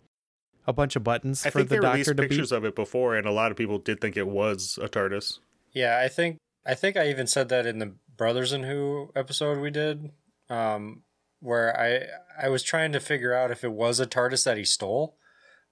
A 0.68 0.74
bunch 0.74 0.96
of 0.96 1.04
buttons 1.04 1.46
I 1.46 1.50
for 1.50 1.60
think 1.60 1.70
the 1.70 1.76
they 1.76 1.82
doctor 1.82 1.92
released 1.94 2.10
to 2.10 2.16
pictures 2.16 2.50
beat. 2.52 2.56
of 2.58 2.66
it 2.66 2.76
before, 2.76 3.16
and 3.16 3.26
a 3.26 3.32
lot 3.32 3.50
of 3.52 3.58
people 3.58 3.80
did 3.80 4.00
think 4.00 4.16
it 4.18 4.28
was 4.28 4.78
a 4.82 4.88
TARDIS. 4.88 5.40
Yeah, 5.74 6.00
I 6.00 6.08
think 6.08 6.38
I 6.66 6.76
think 6.76 6.98
I 6.98 7.10
even 7.10 7.26
said 7.26 7.50
that 7.50 7.66
in 7.66 7.80
the 7.80 7.94
Brothers 8.16 8.52
and 8.52 8.66
Who 8.66 9.12
episode 9.16 9.58
we 9.60 9.72
did, 9.72 10.12
um, 10.50 11.02
where 11.40 11.76
I 11.80 12.46
I 12.46 12.50
was 12.50 12.62
trying 12.62 12.92
to 12.92 13.00
figure 13.00 13.34
out 13.34 13.50
if 13.50 13.64
it 13.64 13.72
was 13.72 14.00
a 14.00 14.06
TARDIS 14.06 14.44
that 14.46 14.58
he 14.58 14.64
stole, 14.66 15.18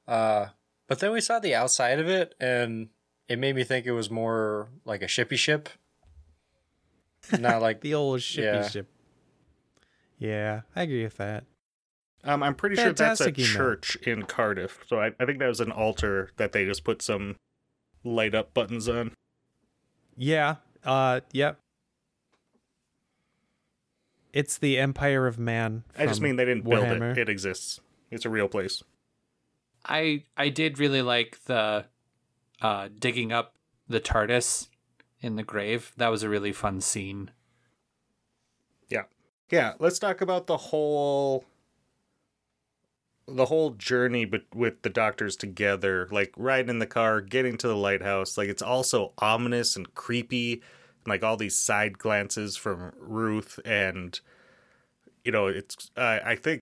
uh, 0.08 0.48
but 0.88 1.00
then 1.00 1.12
we 1.12 1.22
saw 1.22 1.38
the 1.40 1.54
outside 1.54 2.00
of 2.00 2.08
it, 2.10 2.34
and 2.40 2.90
it 3.28 3.38
made 3.38 3.56
me 3.56 3.64
think 3.64 3.86
it 3.86 3.92
was 3.92 4.10
more 4.10 4.70
like 4.86 5.04
a 5.04 5.08
shippy 5.08 5.38
ship, 5.38 5.70
not 7.40 7.62
like 7.62 7.82
the 7.82 7.94
old 7.94 8.22
shippy 8.22 8.44
Yeah. 8.44 8.68
ship. 8.68 8.88
Yeah, 10.20 10.62
I 10.76 10.84
agree 10.84 11.04
with 11.04 11.18
that. 11.18 11.46
Um, 12.24 12.44
I'm 12.44 12.54
pretty 12.54 12.76
sure 12.76 12.92
that's 12.92 13.22
a 13.22 13.24
Fantastic 13.26 13.40
email. 13.40 13.54
church 13.54 13.96
in 14.06 14.24
Cardiff. 14.24 14.84
So 14.88 15.00
I, 15.00 15.12
I 15.20 15.26
think 15.26 15.40
that 15.40 15.48
was 15.48 15.62
an 15.62 15.72
altar 15.72 16.32
that 16.36 16.52
they 16.52 16.66
just 16.66 16.84
put 16.84 17.02
some 17.02 17.38
light 18.04 18.36
up 18.36 18.54
buttons 18.54 18.90
on. 18.90 19.14
Yeah. 20.18 20.56
Uh. 20.84 21.22
Yep. 21.32 21.60
It's 24.34 24.58
the 24.58 24.78
Empire 24.78 25.26
of 25.28 25.40
Man. 25.40 25.84
I 25.98 26.06
just 26.06 26.22
mean 26.22 26.36
they 26.36 26.46
didn't 26.46 26.64
build 26.70 26.84
Warhammer. 26.84 27.12
it. 27.14 27.18
It 27.18 27.30
exists. 27.30 27.80
It's 28.12 28.26
a 28.26 28.30
real 28.30 28.48
place. 28.48 28.84
I 29.86 30.26
I 30.38 30.50
did 30.50 30.78
really 30.78 31.02
like 31.02 31.40
the 31.46 31.86
uh, 32.62 32.90
digging 33.00 33.32
up 33.32 33.56
the 33.88 34.00
TARDIS 34.02 34.68
in 35.22 35.36
the 35.38 35.44
grave. 35.44 35.94
That 35.98 36.10
was 36.10 36.22
a 36.22 36.30
really 36.30 36.52
fun 36.52 36.82
scene. 36.82 37.32
Yeah. 38.90 39.04
Yeah, 39.50 39.74
let's 39.80 40.00
talk 40.00 40.22
about 40.22 40.48
the 40.48 40.58
whole 40.58 41.46
the 43.28 43.46
whole 43.46 43.72
journey 43.72 44.26
but 44.26 44.42
with 44.54 44.82
the 44.82 44.90
doctors 44.90 45.36
together, 45.36 46.08
like 46.12 46.34
riding 46.36 46.70
in 46.70 46.80
the 46.80 46.88
car, 46.88 47.22
getting 47.22 47.58
to 47.58 47.68
the 47.68 47.76
lighthouse. 47.76 48.38
Like 48.38 48.50
it's 48.50 48.62
also 48.62 49.14
ominous 49.20 49.76
and 49.76 49.94
creepy, 49.96 50.62
like 51.06 51.24
all 51.24 51.38
these 51.38 51.58
side 51.58 51.98
glances 51.98 52.58
from 52.58 52.92
Ruth 53.00 53.60
and 53.66 54.20
you 55.26 55.32
know, 55.32 55.48
it's 55.48 55.92
I 55.98 56.20
I 56.26 56.36
think 56.36 56.62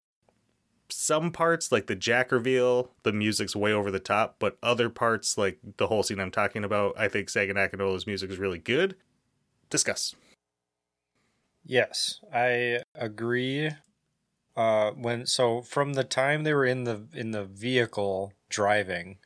some 0.89 1.31
parts 1.31 1.71
like 1.71 1.87
the 1.87 1.95
Jack 1.95 2.31
reveal, 2.31 2.91
the 3.03 3.13
music's 3.13 3.55
way 3.55 3.73
over 3.73 3.91
the 3.91 3.99
top, 3.99 4.37
but 4.39 4.57
other 4.63 4.89
parts 4.89 5.37
like 5.37 5.59
the 5.77 5.87
whole 5.87 6.03
scene 6.03 6.19
I'm 6.19 6.31
talking 6.31 6.63
about, 6.63 6.95
I 6.97 7.09
think 7.09 7.29
Segun 7.29 7.55
Akinola's 7.55 8.07
music 8.07 8.29
is 8.31 8.37
really 8.37 8.59
good. 8.59 8.95
Discuss. 9.69 10.15
Yes, 11.67 12.21
I 12.33 12.81
agree. 12.95 13.71
Uh, 14.55 14.91
when 14.91 15.27
so 15.27 15.61
from 15.61 15.93
the 15.93 16.03
time 16.03 16.43
they 16.43 16.53
were 16.53 16.65
in 16.65 16.85
the 16.85 17.07
in 17.13 17.31
the 17.31 17.43
vehicle 17.43 18.33
driving 18.49 19.17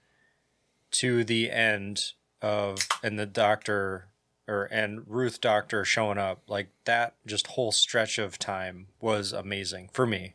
to 0.92 1.24
the 1.24 1.52
end, 1.52 2.14
of 2.42 2.88
and 3.04 3.20
the 3.20 3.26
doctor 3.26 4.08
or 4.48 4.64
and 4.72 5.08
Ruth 5.08 5.40
Doctor 5.40 5.86
showing 5.86 6.18
up, 6.18 6.42
like 6.48 6.70
that 6.86 7.16
just 7.26 7.48
whole 7.48 7.72
stretch 7.72 8.18
of 8.18 8.40
time 8.40 8.88
was 9.00 9.32
amazing 9.32 9.90
for 9.94 10.08
me. 10.08 10.34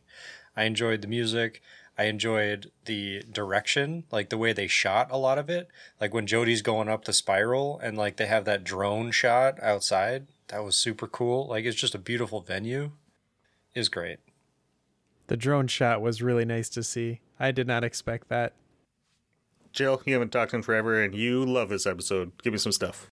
I 0.55 0.63
enjoyed 0.63 1.01
the 1.01 1.07
music. 1.07 1.61
I 1.99 2.05
enjoyed 2.05 2.71
the 2.85 3.23
direction, 3.31 4.05
like 4.11 4.29
the 4.29 4.37
way 4.37 4.53
they 4.53 4.67
shot 4.67 5.09
a 5.11 5.17
lot 5.17 5.37
of 5.37 5.49
it. 5.49 5.67
Like 5.99 6.13
when 6.13 6.27
Jodie's 6.27 6.61
going 6.61 6.87
up 6.87 7.05
the 7.05 7.13
spiral 7.13 7.79
and 7.83 7.97
like 7.97 8.17
they 8.17 8.27
have 8.27 8.45
that 8.45 8.63
drone 8.63 9.11
shot 9.11 9.61
outside. 9.61 10.27
That 10.49 10.63
was 10.63 10.75
super 10.75 11.07
cool. 11.07 11.47
Like 11.47 11.65
it's 11.65 11.79
just 11.79 11.95
a 11.95 11.99
beautiful 11.99 12.41
venue. 12.41 12.91
Is 13.75 13.89
great. 13.89 14.19
The 15.27 15.37
drone 15.37 15.67
shot 15.67 16.01
was 16.01 16.21
really 16.21 16.45
nice 16.45 16.69
to 16.69 16.83
see. 16.83 17.19
I 17.39 17.51
did 17.51 17.67
not 17.67 17.83
expect 17.83 18.29
that. 18.29 18.53
Jill, 19.73 20.01
you 20.05 20.13
haven't 20.13 20.31
talked 20.31 20.53
in 20.53 20.63
forever, 20.63 21.03
and 21.03 21.13
you 21.13 21.45
love 21.45 21.69
this 21.69 21.85
episode. 21.85 22.31
Give 22.41 22.53
me 22.53 22.59
some 22.59 22.71
stuff. 22.71 23.11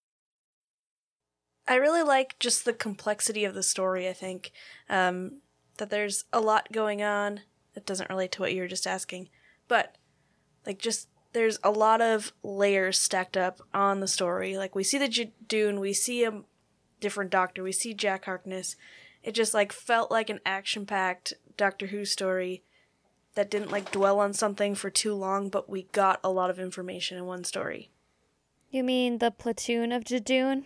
I 1.68 1.76
really 1.76 2.02
like 2.02 2.40
just 2.40 2.66
the 2.66 2.74
complexity 2.74 3.44
of 3.44 3.54
the 3.54 3.62
story, 3.64 4.08
I 4.08 4.14
think. 4.14 4.52
Um, 4.90 5.42
that 5.78 5.90
there's 5.90 6.24
a 6.32 6.40
lot 6.40 6.72
going 6.72 7.04
on. 7.04 7.42
It 7.76 7.86
doesn't 7.86 8.10
relate 8.10 8.32
to 8.34 8.42
what 8.42 8.54
you 8.54 8.62
were 8.62 8.68
just 8.68 8.88
asking. 8.88 9.30
But, 9.68 9.98
like, 10.66 10.80
just 10.80 11.10
there's 11.34 11.60
a 11.64 11.72
lot 11.72 12.02
of 12.02 12.34
layers 12.42 12.98
stacked 12.98 13.36
up 13.36 13.62
on 13.74 14.00
the 14.00 14.08
story. 14.08 14.58
Like, 14.58 14.74
we 14.74 14.84
see 14.84 14.98
the 14.98 15.10
J- 15.10 15.34
Dune, 15.48 15.80
we 15.80 15.92
see 15.94 16.24
a 16.24 16.42
different 17.00 17.32
doctor, 17.32 17.64
we 17.64 17.72
see 17.72 17.94
Jack 17.94 18.26
Harkness. 18.26 18.76
It 19.24 19.34
just, 19.34 19.54
like, 19.54 19.72
felt 19.74 20.12
like 20.12 20.30
an 20.30 20.40
action 20.46 20.86
packed 20.86 21.34
Doctor 21.58 21.88
Who 21.88 22.06
story 22.06 22.64
that 23.36 23.50
didn't, 23.50 23.72
like, 23.72 23.92
dwell 23.92 24.20
on 24.20 24.34
something 24.34 24.76
for 24.76 24.90
too 24.90 25.14
long, 25.14 25.50
but 25.50 25.70
we 25.70 25.84
got 25.92 26.20
a 26.24 26.30
lot 26.30 26.50
of 26.50 26.60
information 26.60 27.18
in 27.18 27.26
one 27.26 27.44
story. 27.44 27.90
You 28.70 28.84
mean 28.84 29.18
the 29.20 29.32
platoon 29.32 29.92
of 29.92 30.04
Judoon 30.04 30.66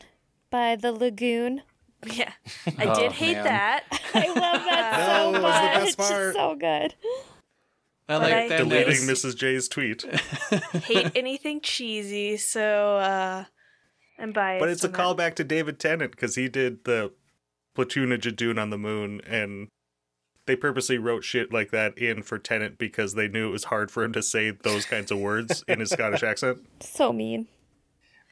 by 0.49 0.75
the 0.75 0.91
lagoon? 0.91 1.61
Yeah. 2.05 2.31
I 2.77 2.85
Oh, 2.85 2.95
did 2.95 3.11
hate 3.13 3.33
man. 3.35 3.43
that. 3.45 3.83
I 4.13 4.27
love 4.27 4.35
that 4.65 4.97
No, 4.99 5.05
so 5.05 5.29
it 5.29 5.31
was 5.33 5.35
the 5.35 5.41
much. 5.41 5.73
best 5.73 5.87
It's 5.87 5.95
part. 6.09 6.33
so 6.35 6.55
good. 6.55 6.95
I 8.07 8.13
But 8.17 8.21
like 8.21 8.33
I- 8.33 8.47
that. 8.49 8.57
Deleting 8.57 9.03
Mrs. 9.07 9.35
J's 9.35 9.67
tweet. 9.67 10.03
hate 10.83 11.11
anything 11.15 11.61
cheesy, 11.61 12.37
so 12.37 12.97
uh 12.97 13.45
I'm 14.19 14.31
biased. 14.31 14.59
But 14.61 14.69
it's 14.69 14.83
a 14.83 14.87
on 14.87 14.93
that. 14.93 14.99
callback 14.99 15.35
to 15.35 15.43
David 15.43 15.79
Tennant 15.79 16.11
because 16.11 16.35
he 16.35 16.47
did 16.49 16.83
the 16.85 17.11
Platoon 17.75 18.11
of 18.11 18.21
Judoon 18.21 18.59
on 18.61 18.69
the 18.69 18.77
moon, 18.77 19.21
and 19.25 19.69
they 20.45 20.55
purposely 20.55 20.97
wrote 20.97 21.23
shit 21.23 21.53
like 21.53 21.71
that 21.71 21.97
in 21.97 22.23
for 22.23 22.37
Tennant 22.39 22.77
because 22.77 23.13
they 23.13 23.27
knew 23.27 23.47
it 23.47 23.51
was 23.51 23.65
hard 23.65 23.91
for 23.91 24.03
him 24.03 24.13
to 24.13 24.21
say 24.23 24.51
those 24.51 24.85
kinds 24.85 25.11
of 25.11 25.19
words 25.19 25.63
in 25.67 25.79
his 25.79 25.91
Scottish 25.91 26.23
accent. 26.23 26.59
So 26.81 27.13
mean. 27.13 27.47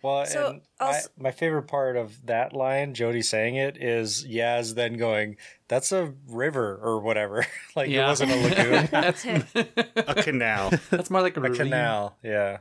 Well, 0.04 0.26
So, 0.26 0.50
and 0.50 0.62
I, 0.80 1.00
my 1.18 1.32
favorite 1.32 1.64
part 1.64 1.96
of 1.98 2.26
that 2.28 2.54
line, 2.54 2.94
Jodie 2.94 3.24
saying 3.26 3.56
it, 3.56 3.78
is 3.82 4.26
Yaz 4.28 4.76
then 4.76 4.94
going, 4.94 5.38
"That's 5.68 5.92
a 5.92 6.14
river 6.28 6.80
or 6.82 7.00
whatever." 7.00 7.46
like 7.76 7.90
it 7.90 8.02
wasn't 8.02 8.32
a 8.32 8.36
lagoon, 8.36 8.88
that's 8.92 9.26
A 9.26 10.24
canal. 10.24 10.72
that's 10.92 11.10
more 11.10 11.22
like 11.22 11.36
a, 11.36 11.42
a 11.42 11.56
canal. 11.56 12.18
Yeah. 12.24 12.60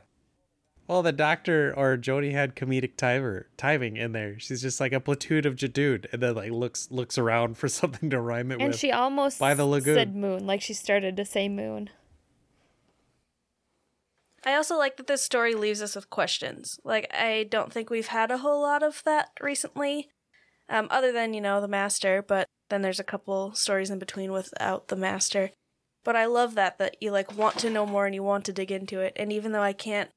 Well, 0.87 1.03
the 1.03 1.11
doctor 1.11 1.73
or 1.75 1.97
Jodie 1.97 2.31
had 2.31 2.55
comedic 2.55 2.95
timer, 2.95 3.47
timing 3.57 3.97
in 3.97 4.13
there. 4.13 4.39
She's 4.39 4.61
just 4.61 4.79
like 4.79 4.93
a 4.93 5.01
platoon 5.01 5.45
of 5.45 5.55
Jadood, 5.55 6.05
and 6.13 6.23
then 6.23 6.35
like 6.35 6.51
looks 6.51 6.89
looks 6.89 7.17
around 7.17 7.57
for 7.57 7.67
something 7.67 8.09
to 8.09 8.21
rhyme 8.21 8.51
it 8.51 8.61
And 8.61 8.69
with. 8.69 8.79
she 8.79 8.91
almost 8.91 9.39
By 9.39 9.53
the 9.53 9.65
lagoon. 9.65 9.95
said 9.95 10.15
moon, 10.15 10.47
like 10.47 10.61
she 10.61 10.73
started 10.73 11.17
to 11.17 11.25
say 11.25 11.49
moon. 11.49 11.89
I 14.45 14.53
also 14.53 14.77
like 14.77 14.95
that 14.97 15.07
this 15.07 15.23
story 15.23 15.55
leaves 15.55 15.81
us 15.81 15.95
with 15.95 16.09
questions. 16.09 16.79
Like 16.85 17.13
I 17.13 17.47
don't 17.49 17.73
think 17.73 17.89
we've 17.89 18.07
had 18.07 18.31
a 18.31 18.37
whole 18.37 18.61
lot 18.61 18.81
of 18.83 19.03
that 19.03 19.29
recently. 19.41 20.09
Um, 20.69 20.87
other 20.91 21.13
than, 21.13 21.33
you 21.33 21.39
know, 21.39 21.61
the 21.61 21.67
master, 21.67 22.21
but 22.21 22.45
then 22.69 22.81
there's 22.81 22.99
a 22.99 23.03
couple 23.05 23.53
stories 23.53 23.89
in 23.89 23.99
between 23.99 24.33
without 24.33 24.89
the 24.89 24.97
master. 24.97 25.51
But 26.03 26.17
I 26.17 26.25
love 26.25 26.55
that 26.55 26.77
that 26.79 26.97
you 27.01 27.11
like 27.11 27.37
want 27.37 27.57
to 27.59 27.69
know 27.69 27.85
more 27.85 28.05
and 28.05 28.13
you 28.15 28.23
want 28.23 28.45
to 28.45 28.53
dig 28.53 28.71
into 28.71 28.99
it. 28.99 29.13
And 29.17 29.31
even 29.31 29.51
though 29.53 29.61
I 29.61 29.73
can't 29.73 30.09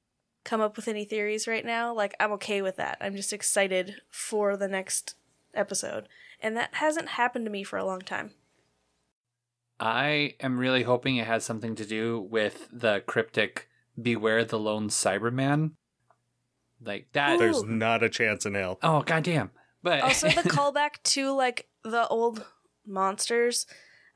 come 0.44 0.60
up 0.60 0.76
with 0.76 0.88
any 0.88 1.04
theories 1.04 1.46
right 1.46 1.64
now, 1.64 1.94
like 1.94 2.14
I'm 2.20 2.32
okay 2.32 2.62
with 2.62 2.76
that. 2.76 2.98
I'm 3.00 3.16
just 3.16 3.32
excited 3.32 3.96
for 4.08 4.56
the 4.56 4.68
next 4.68 5.14
episode. 5.54 6.08
And 6.40 6.56
that 6.56 6.74
hasn't 6.74 7.10
happened 7.10 7.44
to 7.46 7.50
me 7.50 7.62
for 7.64 7.78
a 7.78 7.84
long 7.84 8.00
time. 8.00 8.32
I 9.78 10.34
am 10.40 10.58
really 10.58 10.82
hoping 10.82 11.16
it 11.16 11.26
has 11.26 11.44
something 11.44 11.74
to 11.76 11.86
do 11.86 12.20
with 12.20 12.68
the 12.70 13.02
cryptic 13.06 13.68
"Beware 14.00 14.44
the 14.44 14.58
lone 14.58 14.88
Cyberman." 14.88 15.72
Like 16.82 17.08
that. 17.12 17.38
There's 17.38 17.62
not 17.62 18.02
a 18.02 18.08
chance 18.08 18.44
in 18.44 18.54
hell. 18.54 18.78
Oh 18.82 19.02
goddamn! 19.02 19.50
But 19.82 20.00
also 20.02 20.28
the 20.28 20.34
callback 20.48 21.02
to 21.04 21.32
like 21.32 21.68
the 21.82 22.06
old 22.08 22.44
monsters 22.86 23.66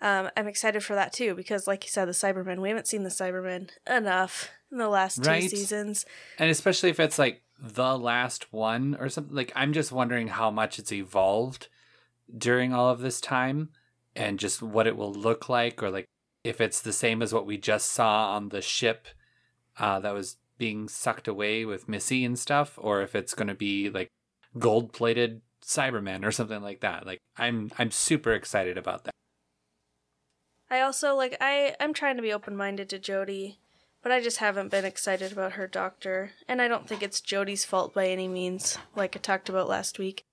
um 0.00 0.30
i'm 0.36 0.46
excited 0.46 0.82
for 0.82 0.94
that 0.94 1.12
too 1.12 1.34
because 1.34 1.66
like 1.66 1.84
you 1.84 1.90
said 1.90 2.06
the 2.06 2.12
cybermen 2.12 2.60
we 2.60 2.68
haven't 2.68 2.86
seen 2.86 3.02
the 3.02 3.10
cybermen 3.10 3.70
enough 3.88 4.50
in 4.70 4.78
the 4.78 4.88
last 4.88 5.22
two 5.22 5.40
seasons 5.42 6.04
and 6.38 6.50
especially 6.50 6.90
if 6.90 6.98
it's 6.98 7.18
like 7.18 7.44
the 7.60 7.96
last 7.96 8.52
one 8.52 8.96
or 8.98 9.08
something. 9.08 9.34
Like 9.34 9.52
I'm 9.54 9.72
just 9.72 9.92
wondering 9.92 10.28
how 10.28 10.50
much 10.50 10.78
it's 10.78 10.92
evolved 10.92 11.68
during 12.36 12.72
all 12.72 12.88
of 12.88 13.00
this 13.00 13.20
time, 13.20 13.70
and 14.16 14.38
just 14.38 14.62
what 14.62 14.86
it 14.86 14.96
will 14.96 15.12
look 15.12 15.48
like, 15.48 15.82
or 15.82 15.90
like 15.90 16.06
if 16.42 16.60
it's 16.60 16.80
the 16.80 16.92
same 16.92 17.22
as 17.22 17.32
what 17.32 17.46
we 17.46 17.56
just 17.56 17.90
saw 17.90 18.34
on 18.34 18.48
the 18.48 18.62
ship 18.62 19.08
uh, 19.78 20.00
that 20.00 20.14
was 20.14 20.36
being 20.58 20.88
sucked 20.88 21.28
away 21.28 21.64
with 21.64 21.88
Missy 21.88 22.24
and 22.24 22.38
stuff, 22.38 22.78
or 22.80 23.02
if 23.02 23.14
it's 23.14 23.34
going 23.34 23.48
to 23.48 23.54
be 23.54 23.90
like 23.90 24.08
gold 24.58 24.92
plated 24.92 25.40
Cybermen 25.64 26.24
or 26.24 26.32
something 26.32 26.62
like 26.62 26.80
that. 26.80 27.06
Like 27.06 27.18
I'm 27.36 27.70
I'm 27.78 27.90
super 27.90 28.32
excited 28.32 28.78
about 28.78 29.04
that. 29.04 29.14
I 30.74 30.80
also 30.80 31.14
like 31.14 31.36
i 31.40 31.76
i'm 31.78 31.94
trying 31.94 32.16
to 32.16 32.22
be 32.22 32.32
open-minded 32.32 32.88
to 32.88 32.98
Jodie, 32.98 33.56
but 34.02 34.10
i 34.10 34.20
just 34.20 34.38
haven't 34.38 34.70
been 34.72 34.84
excited 34.84 35.30
about 35.30 35.52
her 35.52 35.68
doctor 35.68 36.32
and 36.48 36.60
i 36.60 36.66
don't 36.66 36.88
think 36.88 37.00
it's 37.00 37.20
Jodie's 37.20 37.64
fault 37.64 37.94
by 37.94 38.08
any 38.08 38.26
means 38.26 38.76
like 38.96 39.16
i 39.16 39.20
talked 39.20 39.48
about 39.48 39.68
last 39.68 40.00
week 40.00 40.24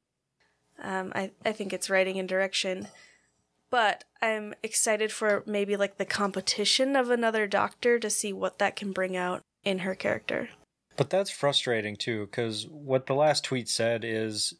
um 0.81 1.11
i 1.13 1.29
i 1.45 1.51
think 1.51 1.71
it's 1.71 1.91
writing 1.91 2.17
and 2.17 2.27
direction 2.27 2.87
but 3.69 4.03
i'm 4.21 4.55
excited 4.63 5.11
for 5.11 5.43
maybe 5.45 5.77
like 5.77 5.97
the 5.97 6.05
competition 6.05 6.95
of 6.95 7.11
another 7.11 7.45
doctor 7.45 7.99
to 7.99 8.09
see 8.09 8.33
what 8.33 8.57
that 8.57 8.75
can 8.75 8.91
bring 8.91 9.15
out 9.15 9.41
in 9.63 9.79
her 9.79 9.93
character 9.93 10.49
But 10.97 11.09
that's 11.09 11.29
frustrating 11.31 11.95
too, 11.95 12.25
because 12.25 12.67
what 12.67 13.05
the 13.05 13.15
last 13.15 13.43
tweet 13.43 13.69
said 13.69 14.03
is 14.03 14.55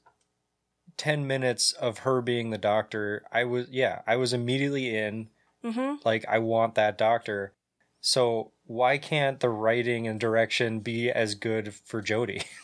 10 0.98 1.28
minutes 1.28 1.72
of 1.74 2.00
her 2.00 2.22
being 2.22 2.50
the 2.50 2.58
doctor. 2.58 3.24
I 3.32 3.44
was, 3.44 3.68
yeah, 3.70 4.02
I 4.08 4.16
was 4.16 4.34
immediately 4.34 4.96
in. 4.96 5.30
Mm-hmm 5.64 5.96
Like, 6.06 6.26
I 6.28 6.40
want 6.40 6.76
that 6.76 6.98
doctor. 6.98 7.54
So, 8.00 8.52
why 8.66 8.98
can't 8.98 9.40
the 9.40 9.50
writing 9.50 10.08
and 10.08 10.20
direction 10.20 10.80
be 10.80 11.12
as 11.12 11.36
good 11.36 11.74
for 11.74 12.02
Jodie? 12.02 12.46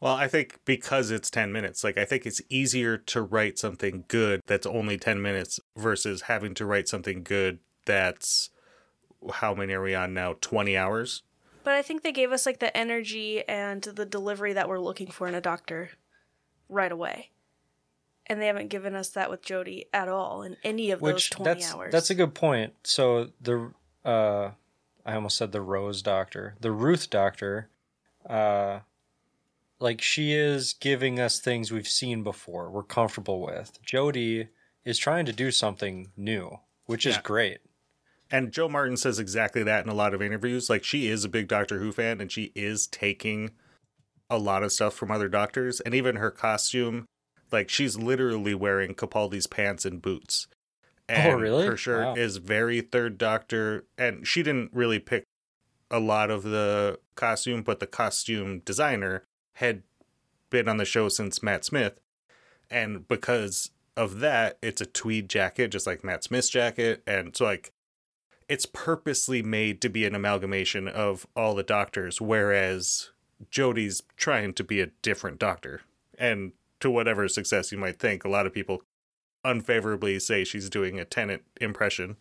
Well, 0.00 0.14
I 0.14 0.28
think 0.28 0.60
because 0.64 1.10
it's 1.10 1.28
10 1.28 1.50
minutes, 1.50 1.82
like 1.82 1.98
I 1.98 2.04
think 2.04 2.24
it's 2.24 2.40
easier 2.48 2.96
to 2.98 3.20
write 3.22 3.58
something 3.58 4.04
good 4.06 4.42
that's 4.46 4.66
only 4.66 4.96
10 4.96 5.20
minutes 5.20 5.58
versus 5.76 6.22
having 6.22 6.54
to 6.54 6.66
write 6.66 6.88
something 6.88 7.24
good 7.24 7.58
that's 7.84 8.50
how 9.32 9.54
many 9.54 9.72
are 9.72 9.82
we 9.82 9.94
on 9.94 10.14
now? 10.14 10.34
20 10.40 10.76
hours? 10.76 11.22
But 11.64 11.74
I 11.74 11.82
think 11.82 12.02
they 12.02 12.12
gave 12.12 12.30
us 12.30 12.46
like 12.46 12.60
the 12.60 12.74
energy 12.76 13.46
and 13.48 13.82
the 13.82 14.06
delivery 14.06 14.52
that 14.52 14.68
we're 14.68 14.78
looking 14.78 15.10
for 15.10 15.26
in 15.26 15.34
a 15.34 15.40
doctor 15.40 15.90
right 16.68 16.92
away. 16.92 17.30
And 18.28 18.40
they 18.42 18.46
haven't 18.46 18.68
given 18.68 18.94
us 18.94 19.08
that 19.10 19.30
with 19.30 19.42
Jodie 19.42 19.84
at 19.92 20.08
all 20.08 20.42
in 20.42 20.56
any 20.62 20.90
of 20.90 21.00
those 21.00 21.14
Which 21.14 21.30
20 21.30 21.44
that's 21.60 21.74
hours. 21.74 21.92
that's 21.92 22.10
a 22.10 22.14
good 22.14 22.34
point. 22.34 22.74
So 22.84 23.30
the 23.40 23.72
uh 24.04 24.50
I 25.06 25.14
almost 25.14 25.36
said 25.38 25.52
the 25.52 25.62
Rose 25.62 26.02
doctor. 26.02 26.54
The 26.60 26.72
Ruth 26.72 27.08
doctor 27.10 27.70
uh 28.28 28.80
like 29.80 30.02
she 30.02 30.32
is 30.32 30.72
giving 30.74 31.20
us 31.20 31.38
things 31.40 31.70
we've 31.70 31.86
seen 31.88 32.22
before, 32.22 32.68
we're 32.70 32.82
comfortable 32.82 33.40
with. 33.40 33.78
Jodie 33.86 34.48
is 34.84 34.98
trying 34.98 35.24
to 35.26 35.32
do 35.32 35.50
something 35.50 36.08
new, 36.16 36.58
which 36.86 37.06
is 37.06 37.14
Yeah. 37.16 37.22
great. 37.22 37.58
And 38.30 38.52
Jo 38.52 38.68
Martin 38.68 38.96
says 38.98 39.18
exactly 39.18 39.62
that 39.62 39.84
in 39.84 39.90
a 39.90 39.94
lot 39.94 40.12
of 40.12 40.20
interviews. 40.20 40.68
Like 40.68 40.84
she 40.84 41.08
is 41.08 41.24
a 41.24 41.28
big 41.30 41.48
Doctor 41.48 41.78
Who 41.78 41.92
fan 41.92 42.20
and 42.20 42.30
she 42.30 42.52
is 42.54 42.86
taking 42.86 43.52
a 44.28 44.36
lot 44.36 44.62
of 44.62 44.72
stuff 44.72 44.92
from 44.94 45.10
other 45.10 45.28
doctors. 45.28 45.80
And 45.80 45.94
even 45.94 46.16
her 46.16 46.30
costume, 46.30 47.06
like 47.52 47.68
she's 47.68 47.96
literally 47.96 48.54
wearing 48.54 48.94
Capaldi's 48.94 49.46
pants 49.46 49.84
and 49.84 50.00
boots. 50.02 50.46
Oh, 51.08 51.14
and 51.14 51.32
Oh, 51.34 51.36
really? 51.38 51.66
Her 51.66 51.76
shirt 51.76 52.04
Wow. 52.04 52.14
is 52.14 52.36
very 52.38 52.80
third 52.80 53.18
Doctor. 53.18 53.84
And 53.96 54.26
she 54.26 54.42
didn't 54.42 54.70
really 54.72 54.98
pick 54.98 55.24
a 55.90 55.98
lot 56.00 56.30
of 56.30 56.42
the 56.42 56.98
costume, 57.14 57.62
but 57.62 57.80
the 57.80 57.86
costume 57.86 58.60
designer 58.60 59.24
had 59.54 59.82
been 60.50 60.68
on 60.68 60.76
the 60.76 60.84
show 60.84 61.08
since 61.08 61.42
Matt 61.42 61.64
Smith. 61.64 61.98
And 62.70 63.08
because 63.08 63.70
of 63.96 64.20
that, 64.20 64.58
it's 64.62 64.80
a 64.82 64.86
tweed 64.86 65.28
jacket, 65.30 65.68
just 65.68 65.86
like 65.86 66.04
Matt 66.04 66.24
Smith's 66.24 66.50
jacket. 66.50 67.02
And 67.06 67.34
so, 67.34 67.44
like, 67.46 67.72
it's 68.48 68.66
purposely 68.66 69.42
made 69.42 69.80
to 69.82 69.88
be 69.88 70.04
an 70.06 70.14
amalgamation 70.14 70.88
of 70.88 71.26
all 71.34 71.54
the 71.54 71.62
doctors, 71.62 72.20
whereas 72.20 73.10
Jodie's 73.50 74.02
trying 74.16 74.52
to 74.54 74.64
be 74.64 74.80
a 74.80 74.90
different 75.02 75.38
doctor. 75.38 75.82
And 76.18 76.52
to 76.80 76.90
whatever 76.90 77.28
success 77.28 77.72
you 77.72 77.78
might 77.78 77.98
think, 77.98 78.24
a 78.24 78.28
lot 78.28 78.46
of 78.46 78.52
people 78.52 78.82
unfavorably 79.44 80.18
say 80.18 80.44
she's 80.44 80.68
doing 80.68 80.98
a 80.98 81.04
Tennant 81.04 81.42
impression. 81.60 82.16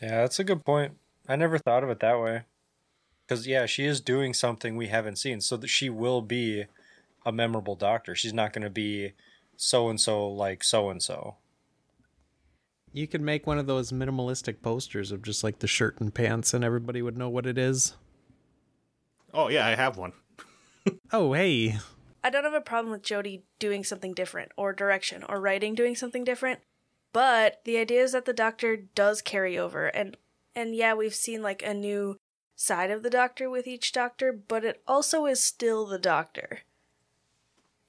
Yeah, 0.00 0.22
that's 0.22 0.38
a 0.38 0.44
good 0.44 0.64
point. 0.64 0.96
I 1.28 1.36
never 1.36 1.58
thought 1.58 1.84
of 1.84 1.90
it 1.90 2.00
that 2.00 2.20
way. 2.20 2.42
Because 3.26 3.46
yeah, 3.46 3.66
she 3.66 3.84
is 3.84 4.00
doing 4.00 4.34
something 4.34 4.76
we 4.76 4.88
haven't 4.88 5.16
seen, 5.16 5.40
so 5.40 5.56
that 5.56 5.68
she 5.68 5.88
will 5.88 6.20
be 6.20 6.66
a 7.24 7.32
memorable 7.32 7.76
doctor. 7.76 8.14
She's 8.14 8.34
not 8.34 8.52
going 8.52 8.64
to 8.64 8.70
be 8.70 9.12
so 9.56 9.88
and 9.88 10.00
so 10.00 10.28
like 10.28 10.64
so 10.64 10.90
and 10.90 11.02
so. 11.02 11.36
You 12.92 13.06
could 13.06 13.22
make 13.22 13.46
one 13.46 13.58
of 13.58 13.66
those 13.66 13.90
minimalistic 13.90 14.60
posters 14.60 15.12
of 15.12 15.22
just 15.22 15.42
like 15.42 15.60
the 15.60 15.66
shirt 15.66 15.98
and 16.00 16.12
pants, 16.12 16.52
and 16.52 16.62
everybody 16.62 17.00
would 17.00 17.16
know 17.16 17.30
what 17.30 17.46
it 17.46 17.56
is. 17.56 17.94
Oh, 19.32 19.48
yeah, 19.48 19.66
I 19.66 19.74
have 19.74 19.96
one. 19.96 20.12
Oh, 21.12 21.32
hey. 21.32 21.78
I 22.24 22.30
don't 22.30 22.44
have 22.44 22.54
a 22.54 22.60
problem 22.60 22.92
with 22.92 23.02
Jodie 23.02 23.42
doing 23.58 23.84
something 23.84 24.14
different, 24.14 24.52
or 24.56 24.72
direction, 24.72 25.24
or 25.28 25.40
writing 25.40 25.74
doing 25.74 25.96
something 25.96 26.24
different. 26.24 26.60
But 27.12 27.60
the 27.64 27.78
idea 27.78 28.02
is 28.02 28.12
that 28.12 28.24
the 28.24 28.32
Doctor 28.32 28.76
does 28.76 29.20
carry 29.20 29.58
over, 29.58 29.86
and 29.88 30.16
and 30.54 30.74
yeah, 30.74 30.94
we've 30.94 31.14
seen 31.14 31.42
like 31.42 31.62
a 31.62 31.74
new 31.74 32.16
side 32.54 32.90
of 32.90 33.02
the 33.02 33.10
Doctor 33.10 33.50
with 33.50 33.66
each 33.66 33.92
Doctor, 33.92 34.32
but 34.32 34.64
it 34.64 34.82
also 34.86 35.26
is 35.26 35.42
still 35.42 35.86
the 35.86 35.98
Doctor. 35.98 36.60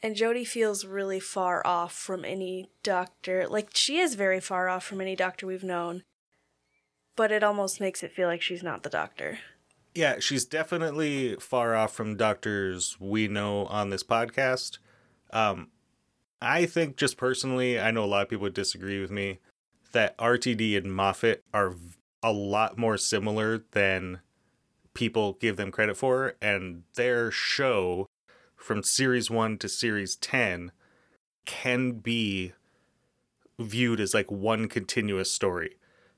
And 0.02 0.16
Jodie 0.16 0.48
feels 0.48 0.86
really 0.86 1.20
far 1.20 1.66
off 1.66 1.94
from 1.94 2.26
any 2.26 2.70
Doctor. 2.82 3.48
Like 3.48 3.70
she 3.74 4.00
is 4.00 4.16
very 4.16 4.40
far 4.40 4.68
off 4.68 4.84
from 4.84 5.00
any 5.00 5.16
Doctor 5.16 5.48
we've 5.48 5.64
known. 5.64 6.04
But 7.16 7.32
it 7.32 7.44
almost 7.44 7.80
makes 7.80 8.04
it 8.04 8.12
feel 8.12 8.28
like 8.28 8.42
she's 8.42 8.64
not 8.64 8.84
the 8.84 8.90
Doctor. 8.90 9.40
Yeah, 9.96 10.20
she's 10.20 10.46
definitely 10.46 11.36
far 11.36 11.76
off 11.76 11.94
from 11.94 12.18
doctors 12.18 12.98
we 13.00 13.28
know 13.28 13.66
on 13.68 13.90
this 13.90 14.04
podcast. 14.04 14.80
Um, 15.32 15.70
I 16.42 16.66
think 16.66 16.98
just 16.98 17.16
personally, 17.16 17.80
I 17.80 17.92
know 17.92 18.04
a 18.04 18.08
lot 18.08 18.24
of 18.24 18.30
people 18.30 18.50
disagree 18.50 19.00
with 19.00 19.12
me 19.12 19.40
that 19.92 20.18
RTD 20.18 20.76
and 20.78 20.94
Moffat 20.94 21.44
are 21.54 21.76
a 22.24 22.32
lot 22.32 22.78
more 22.78 22.98
similar 22.98 23.64
than 23.72 24.22
people 24.94 25.34
give 25.34 25.58
them 25.58 25.72
credit 25.72 25.96
for, 25.96 26.36
and 26.42 26.84
their 26.96 27.30
show 27.30 28.08
from 28.56 28.82
series 28.82 29.30
one 29.30 29.58
to 29.60 29.70
series 29.70 30.16
10 30.16 30.72
can 31.46 31.94
be 31.94 32.54
viewed 33.60 34.00
as 34.00 34.14
like 34.14 34.32
one 34.32 34.68
continuous 34.68 35.32
story. 35.32 35.78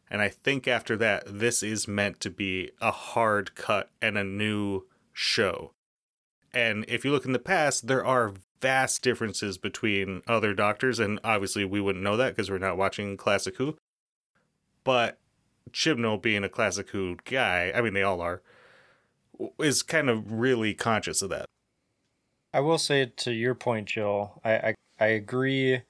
And 0.09 0.21
I 0.21 0.29
think 0.29 0.67
after 0.67 0.95
that, 0.97 1.23
this 1.27 1.63
is 1.63 1.87
meant 1.87 2.19
to 2.21 2.29
be 2.29 2.71
a 2.79 2.91
hard 2.91 3.55
cut 3.55 3.89
and 4.01 4.17
a 4.17 4.23
new 4.23 4.83
show. 5.13 5.71
And 6.53 6.85
if 6.87 7.03
you 7.03 7.11
look 7.11 7.25
in 7.25 7.33
the 7.33 7.39
past, 7.39 7.87
there 7.87 8.05
are 8.05 8.33
vast 8.61 9.01
differences 9.01 9.57
between 9.57 10.21
other 10.27 10.53
doctors, 10.53 10.99
and 10.99 11.19
obviously 11.23 11.65
we 11.65 11.81
wouldn't 11.81 12.03
know 12.03 12.17
that 12.17 12.35
because 12.35 12.49
we're 12.49 12.57
not 12.57 12.77
watching 12.77 13.17
Classic 13.17 13.55
Who. 13.57 13.75
But 14.83 15.17
Chibnall, 15.71 16.21
being 16.21 16.43
a 16.43 16.49
Classic 16.49 16.89
Who 16.91 17.17
guy, 17.25 17.71
I 17.75 17.81
mean 17.81 17.93
they 17.93 18.03
all 18.03 18.21
are, 18.21 18.41
is 19.59 19.83
kind 19.83 20.09
of 20.09 20.31
really 20.31 20.73
conscious 20.73 21.21
of 21.21 21.29
that. 21.31 21.45
I 22.53 22.61
will 22.61 22.77
say 22.77 23.11
to 23.17 23.31
your 23.31 23.55
point, 23.55 23.89
Jill, 23.89 24.39
I 24.45 24.53
I, 24.53 24.75
I 24.99 25.05
agree 25.07 25.81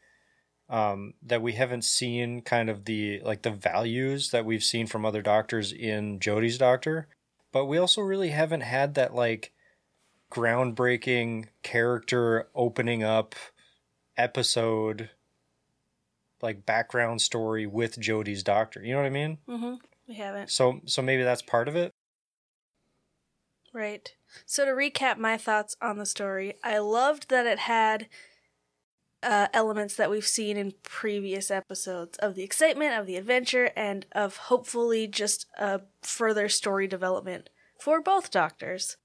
um, 0.69 1.13
that 1.21 1.41
we 1.41 1.53
haven't 1.53 1.83
seen 1.83 2.41
kind 2.41 2.69
of 2.69 2.85
the 2.85 3.21
like 3.21 3.43
the 3.43 3.51
values 3.51 4.31
that 4.31 4.45
we've 4.45 4.63
seen 4.63 4.87
from 4.87 5.05
other 5.05 5.21
doctors 5.21 5.71
in 5.71 6.19
Jodie's 6.19 6.57
doctor, 6.57 7.07
but 7.51 7.65
we 7.65 7.77
also 7.77 8.01
really 8.01 8.29
haven't 8.29 8.61
had 8.61 8.95
that 8.95 9.13
like 9.13 9.51
groundbreaking 10.31 11.47
character 11.63 12.47
opening 12.55 13.03
up 13.03 13.35
episode 14.17 15.09
like 16.41 16.65
background 16.65 17.21
story 17.21 17.65
with 17.65 17.99
Jodie's 17.99 18.43
doctor. 18.43 18.83
You 18.83 18.93
know 18.93 18.99
what 18.99 19.07
I 19.07 19.11
mean? 19.11 19.37
Mm-hmm. 19.47 19.73
We 20.07 20.15
haven't. 20.15 20.49
So 20.49 20.81
so 20.85 21.01
maybe 21.01 21.23
that's 21.23 21.41
part 21.41 21.67
of 21.67 21.75
it. 21.75 21.91
Right. 23.73 24.13
So 24.45 24.65
to 24.65 24.71
recap 24.71 25.17
my 25.17 25.37
thoughts 25.37 25.75
on 25.81 25.97
the 25.97 26.05
story, 26.05 26.55
I 26.63 26.77
loved 26.77 27.29
that 27.29 27.45
it 27.45 27.59
had 27.59 28.07
uh, 29.23 29.47
elements 29.53 29.95
that 29.95 30.09
we've 30.09 30.25
seen 30.27 30.57
in 30.57 30.73
previous 30.83 31.49
episodes 31.49 32.17
of 32.19 32.35
the 32.35 32.43
excitement, 32.43 32.93
of 32.99 33.05
the 33.07 33.15
adventure, 33.15 33.71
and 33.75 34.05
of 34.11 34.37
hopefully 34.37 35.07
just 35.07 35.47
a 35.57 35.81
further 36.01 36.47
story 36.49 36.87
development 36.87 37.49
for 37.79 38.01
both 38.01 38.31
doctors, 38.31 38.97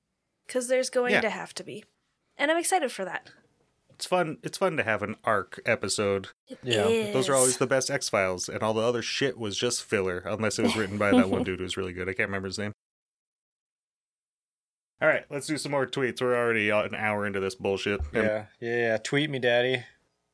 because 0.47 0.69
there's 0.69 0.91
going 0.91 1.13
Yeah. 1.13 1.21
to 1.23 1.31
have 1.31 1.55
to 1.55 1.65
be, 1.65 1.85
and 2.37 2.51
I'm 2.51 2.59
excited 2.59 2.93
for 2.93 3.05
that. 3.05 3.31
It's 3.91 4.07
fun. 4.07 4.39
It's 4.43 4.57
fun 4.57 4.79
to 4.79 4.83
have 4.83 5.03
an 5.03 5.17
arc 5.25 5.61
episode. 5.67 6.29
Yeah. 6.63 7.13
Those 7.13 7.29
are 7.29 7.35
always 7.35 7.59
the 7.59 7.67
best 7.67 7.91
X 7.91 8.09
Files, 8.09 8.49
and 8.49 8.63
all 8.63 8.73
the 8.73 8.81
other 8.81 9.03
shit 9.03 9.37
was 9.39 9.59
just 9.59 9.85
filler, 9.85 10.19
unless 10.25 10.59
it 10.59 10.63
was 10.63 10.75
written 10.77 10.97
by 10.97 11.11
that 11.11 11.29
one 11.29 11.45
dude 11.45 11.61
who's 11.61 11.77
really 11.77 11.93
good. 11.93 12.09
I 12.09 12.15
can't 12.15 12.29
remember 12.29 12.49
his 12.49 12.59
name. 12.59 12.73
All 15.03 15.09
right, 15.09 15.25
let's 15.31 15.47
do 15.47 15.57
some 15.57 15.73
more 15.73 15.87
tweets. 15.87 16.21
We're 16.21 16.37
already 16.37 16.69
an 16.69 16.95
hour 16.95 17.27
into 17.27 17.41
this 17.41 17.55
bullshit. 17.55 18.01
Yeah. 18.13 18.47
Yeah, 18.61 18.77
yeah. 18.77 18.97
Tweet 18.99 19.31
me, 19.31 19.39
daddy. 19.39 19.85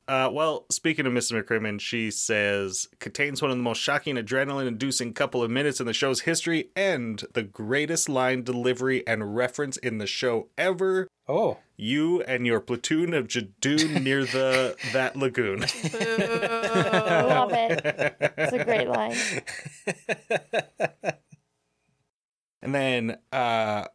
Uh, 0.07 0.29
well, 0.31 0.65
speaking 0.69 1.05
of 1.05 1.11
Mrs. 1.11 1.43
McCrimmon, 1.43 1.81
she 1.81 2.11
says 2.11 2.87
contains 2.99 3.41
one 3.41 3.51
of 3.51 3.57
the 3.57 3.63
most 3.63 3.79
shocking, 3.81 4.15
adrenaline-inducing 4.15 5.13
couple 5.13 5.43
of 5.43 5.51
minutes 5.51 5.81
in 5.81 5.85
the 5.85 5.93
show's 5.93 6.21
history, 6.21 6.69
and 6.77 7.25
the 7.33 7.43
greatest 7.43 8.07
line 8.07 8.41
delivery 8.43 9.05
and 9.05 9.35
reference 9.35 9.75
in 9.75 9.97
the 9.97 10.07
show 10.07 10.47
ever. 10.57 11.09
Oh. 11.27 11.57
You 11.75 12.21
and 12.21 12.47
your 12.47 12.61
platoon 12.61 13.13
of 13.13 13.27
Judoon 13.27 14.01
near 14.01 14.23
the 14.23 14.77
that 14.93 15.17
lagoon. 15.17 15.63
I 15.63 17.21
love 17.23 17.51
it. 17.51 17.81
It's 18.37 18.53
a 18.53 18.63
great 18.63 18.87
line. 18.87 19.17
And 22.59 22.73
then 22.73 23.17
uh 23.31 23.85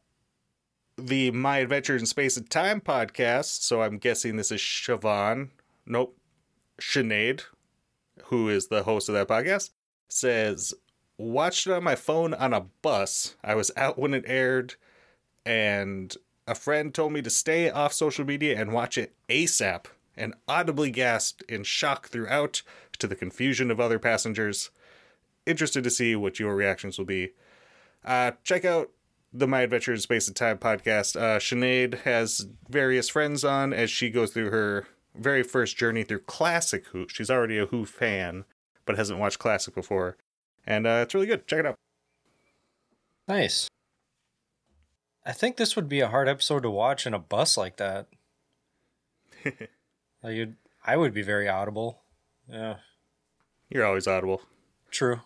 the 0.96 1.30
My 1.32 1.58
Adventures 1.58 2.00
in 2.00 2.06
Space 2.06 2.36
and 2.36 2.48
Time 2.48 2.80
podcast, 2.80 3.62
so 3.62 3.82
I'm 3.82 3.98
guessing 3.98 4.36
this 4.36 4.52
is 4.52 4.60
Siobhan. 4.60 5.50
Nope. 5.86 6.16
Sinead, 6.80 7.42
who 8.24 8.48
is 8.48 8.68
the 8.68 8.82
host 8.82 9.08
of 9.08 9.14
that 9.14 9.28
podcast, 9.28 9.70
says 10.08 10.74
watched 11.18 11.66
it 11.66 11.72
on 11.72 11.84
my 11.84 11.94
phone 11.94 12.34
on 12.34 12.52
a 12.52 12.66
bus. 12.82 13.36
I 13.44 13.54
was 13.54 13.70
out 13.76 13.98
when 13.98 14.14
it 14.14 14.24
aired 14.26 14.74
and 15.46 16.16
a 16.46 16.54
friend 16.54 16.92
told 16.92 17.12
me 17.12 17.22
to 17.22 17.30
stay 17.30 17.70
off 17.70 17.92
social 17.92 18.24
media 18.24 18.60
and 18.60 18.72
watch 18.72 18.98
it 18.98 19.14
ASAP 19.28 19.86
and 20.16 20.34
audibly 20.48 20.90
gasped 20.90 21.42
in 21.48 21.64
shock 21.64 22.08
throughout 22.08 22.62
to 22.98 23.06
the 23.06 23.16
confusion 23.16 23.70
of 23.70 23.80
other 23.80 23.98
passengers. 23.98 24.70
Interested 25.46 25.84
to 25.84 25.90
see 25.90 26.14
what 26.16 26.38
your 26.38 26.54
reactions 26.54 26.98
will 26.98 27.04
be. 27.04 27.30
Uh, 28.04 28.32
check 28.44 28.64
out 28.64 28.90
the 29.32 29.48
My 29.48 29.62
Adventure 29.62 29.92
in 29.92 30.00
Space 30.00 30.26
and 30.26 30.36
Time 30.36 30.58
podcast. 30.58 31.16
Uh, 31.16 31.38
Sinead 31.38 32.02
has 32.02 32.46
various 32.68 33.08
friends 33.08 33.44
on 33.44 33.72
as 33.72 33.90
she 33.90 34.10
goes 34.10 34.32
through 34.32 34.50
her 34.50 34.86
very 35.14 35.42
first 35.42 35.76
journey 35.76 36.04
through 36.04 36.20
classic 36.20 36.86
Who. 36.88 37.06
She's 37.08 37.30
already 37.30 37.58
a 37.58 37.66
Who 37.66 37.84
fan, 37.84 38.44
but 38.84 38.96
hasn't 38.96 39.18
watched 39.18 39.38
classic 39.38 39.74
before. 39.74 40.16
And 40.66 40.86
uh, 40.86 41.00
it's 41.02 41.14
really 41.14 41.26
good. 41.26 41.46
Check 41.46 41.60
it 41.60 41.66
out. 41.66 41.74
Nice. 43.28 43.68
I 45.24 45.32
think 45.32 45.56
this 45.56 45.76
would 45.76 45.88
be 45.88 46.00
a 46.00 46.08
hard 46.08 46.28
episode 46.28 46.62
to 46.64 46.70
watch 46.70 47.06
in 47.06 47.14
a 47.14 47.18
bus 47.18 47.56
like 47.56 47.76
that. 47.76 48.08
like 49.44 50.34
you'd, 50.34 50.56
I 50.84 50.96
would 50.96 51.14
be 51.14 51.22
very 51.22 51.48
audible. 51.48 52.02
Yeah, 52.48 52.76
You're 53.70 53.86
always 53.86 54.06
audible. 54.08 54.42
true. 54.90 55.20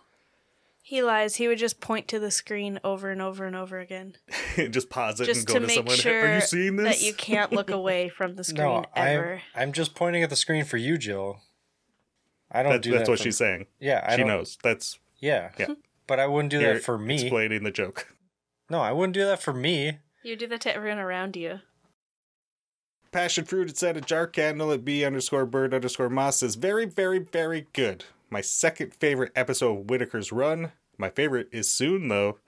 He 0.88 1.02
lies. 1.02 1.34
He 1.34 1.48
would 1.48 1.58
just 1.58 1.80
point 1.80 2.06
to 2.08 2.20
the 2.20 2.30
screen 2.30 2.78
over 2.84 3.10
and 3.10 3.20
over 3.20 3.44
and 3.44 3.56
over 3.56 3.80
again, 3.80 4.14
just 4.70 4.88
pause 4.88 5.20
it 5.20 5.24
just 5.24 5.40
and 5.40 5.46
go 5.48 5.54
to 5.54 5.60
to, 5.60 5.66
make 5.66 5.76
someone. 5.78 5.96
sure 5.96 6.28
Are 6.28 6.34
you 6.36 6.40
seeing 6.40 6.76
this? 6.76 7.00
that 7.00 7.04
you 7.04 7.12
can't 7.12 7.50
look 7.52 7.70
away 7.80 8.08
from 8.08 8.36
the 8.36 8.44
screen 8.44 8.58
No, 8.62 8.84
ever. 8.94 9.42
I'm, 9.56 9.62
I'm 9.62 9.72
just 9.72 9.96
pointing 9.96 10.22
at 10.22 10.30
the 10.30 10.36
screen 10.36 10.64
for 10.64 10.76
you, 10.76 10.96
Jill. 10.96 11.40
I 12.52 12.62
don't 12.62 12.70
That- 12.70 12.82
do 12.82 12.92
that's 12.92 13.06
that 13.06 13.10
what 13.10 13.18
for- 13.18 13.24
she's 13.24 13.36
saying. 13.36 13.66
Yeah, 13.80 14.04
I 14.06 14.12
she 14.12 14.18
don't, 14.18 14.28
knows. 14.28 14.58
That's 14.62 15.00
Yeah, 15.18 15.50
Yeah. 15.58 15.64
Mm-hmm. 15.66 15.72
but 16.06 16.20
I 16.20 16.28
wouldn't 16.28 16.52
do 16.52 16.60
you're 16.60 16.74
that 16.74 16.84
for 16.84 16.96
me. 16.98 17.14
Explaining 17.20 17.64
the 17.64 17.72
joke. 17.72 18.14
No, 18.70 18.80
I 18.80 18.92
wouldn't 18.92 19.14
do 19.14 19.24
that 19.24 19.42
for 19.42 19.52
me. 19.52 19.98
You 20.22 20.36
do 20.36 20.46
that 20.46 20.60
to 20.60 20.72
everyone 20.74 20.98
around 21.00 21.34
you. 21.34 21.58
Passion 23.10 23.44
fruit 23.44 23.68
inside 23.70 23.96
a 23.96 24.00
jar 24.00 24.26
candle 24.28 24.70
at 24.72 24.84
b 24.84 25.04
underscore 25.04 25.46
bird 25.46 25.74
underscore 25.74 26.10
moss 26.10 26.36
says 26.38 26.54
very, 26.54 26.84
very, 26.84 27.18
very 27.18 27.66
good. 27.72 28.04
My 28.30 28.40
second 28.40 28.94
favorite 28.94 29.32
episode 29.36 29.78
of 29.80 29.90
Whittaker's 29.90 30.32
run. 30.32 30.72
My 30.98 31.10
favorite 31.10 31.48
is 31.52 31.70
soon 31.70 32.08
though. 32.08 32.38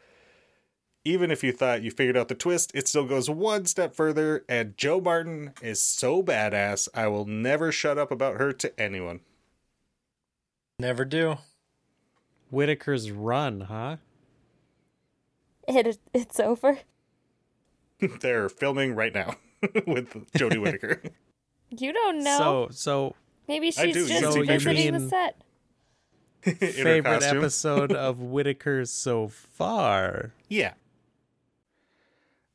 Even 1.04 1.30
if 1.30 1.42
you 1.44 1.52
thought 1.52 1.82
you 1.82 1.90
figured 1.90 2.16
out 2.16 2.28
the 2.28 2.34
twist, 2.34 2.70
it 2.74 2.88
still 2.88 3.06
goes 3.06 3.30
one 3.30 3.64
step 3.66 3.94
further, 3.94 4.44
and 4.48 4.76
Jo 4.76 5.00
Martin 5.00 5.52
is 5.62 5.80
so 5.80 6.22
badass, 6.22 6.88
I 6.92 7.06
will 7.06 7.24
never 7.24 7.72
shut 7.72 7.96
up 7.96 8.10
about 8.10 8.36
her 8.38 8.52
to 8.52 8.78
anyone. 8.80 9.20
Never 10.80 11.04
do. 11.04 11.36
Whittaker's 12.50 13.10
run, 13.10 13.62
huh? 13.62 13.96
It, 15.66 15.98
it's 16.12 16.40
over. 16.40 16.78
They're 18.20 18.48
filming 18.48 18.94
right 18.94 19.14
now 19.14 19.36
with 19.86 20.30
Jodie 20.32 20.60
Whittaker. 20.60 21.02
You 21.70 21.92
don't 21.92 22.22
know. 22.22 22.38
So 22.38 22.68
so 22.70 23.14
Maybe 23.46 23.68
I 23.68 23.70
she's 23.86 23.94
do. 23.94 24.08
Just 24.08 24.22
can 24.22 24.32
see 24.32 24.42
visiting 24.42 24.76
pictures. 24.92 25.02
the 25.04 25.08
set. 25.08 25.42
in 26.44 26.54
her 26.54 26.66
favorite 26.72 27.22
episode 27.22 27.92
of 27.94 28.20
Whittaker 28.20 28.84
so 28.84 29.28
far. 29.28 30.32
Yeah. 30.48 30.74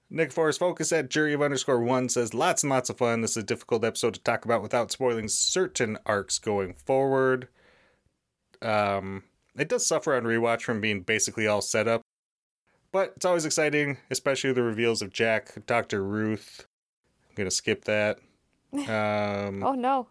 Nick 0.10 0.32
Forrest 0.32 0.60
Focus 0.60 0.92
at 0.92 1.10
Jury 1.10 1.34
of 1.34 1.42
underscore 1.42 1.80
one 1.80 2.08
says 2.08 2.36
lots 2.36 2.62
and 2.62 2.70
lots 2.70 2.90
of 2.90 3.00
fun. 3.00 3.22
This 3.22 3.32
is 3.32 3.38
a 3.38 3.44
difficult 3.44 3.84
episode 3.84 4.14
to 4.14 4.20
talk 4.22 4.46
about 4.46 4.62
without 4.62 4.92
spoiling 4.92 5.28
certain 5.28 5.98
arcs 6.06 6.38
going 6.38 6.76
forward. 6.76 7.48
Um, 8.62 9.24
it 9.58 9.68
does 9.68 9.86
suffer 9.88 10.16
on 10.16 10.24
rewatch 10.24 10.62
from 10.62 10.82
being 10.82 11.02
basically 11.02 11.48
all 11.48 11.62
set 11.62 11.88
up, 11.88 12.02
but 12.92 13.14
it's 13.16 13.26
always 13.26 13.44
exciting, 13.46 13.98
especially 14.12 14.54
the 14.54 14.62
reveals 14.62 15.02
of 15.02 15.12
Jack, 15.12 15.66
Doctor 15.66 16.04
Ruth. 16.04 16.68
I'm 17.30 17.36
gonna 17.36 17.52
skip 17.52 17.86
that. 17.86 18.20
Um, 18.74 19.64
Oh 19.64 19.74
no. 19.76 20.08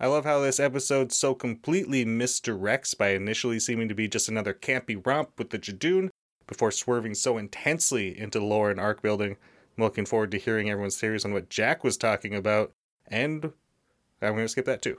I 0.00 0.06
love 0.08 0.24
how 0.24 0.40
this 0.40 0.58
episode 0.58 1.12
so 1.12 1.34
completely 1.34 2.04
misdirects 2.04 2.96
by 2.98 3.10
initially 3.10 3.60
seeming 3.60 3.88
to 3.88 3.94
be 3.94 4.08
just 4.08 4.28
another 4.28 4.52
campy 4.52 5.00
romp 5.04 5.30
with 5.38 5.50
the 5.50 5.58
Judoon 5.58 6.10
before 6.46 6.70
swerving 6.70 7.14
so 7.14 7.38
intensely 7.38 8.18
into 8.18 8.44
lore 8.44 8.70
and 8.70 8.80
arc 8.80 9.02
building. 9.02 9.36
I'm 9.76 9.84
looking 9.84 10.04
forward 10.06 10.30
to 10.32 10.38
hearing 10.38 10.68
everyone's 10.68 10.96
theories 10.98 11.24
on 11.24 11.32
what 11.32 11.48
Jack 11.48 11.84
was 11.84 11.96
talking 11.96 12.34
about, 12.34 12.72
and 13.06 13.52
I'm 14.20 14.32
going 14.34 14.44
to 14.44 14.48
skip 14.48 14.66
that 14.66 14.82
too. 14.82 14.98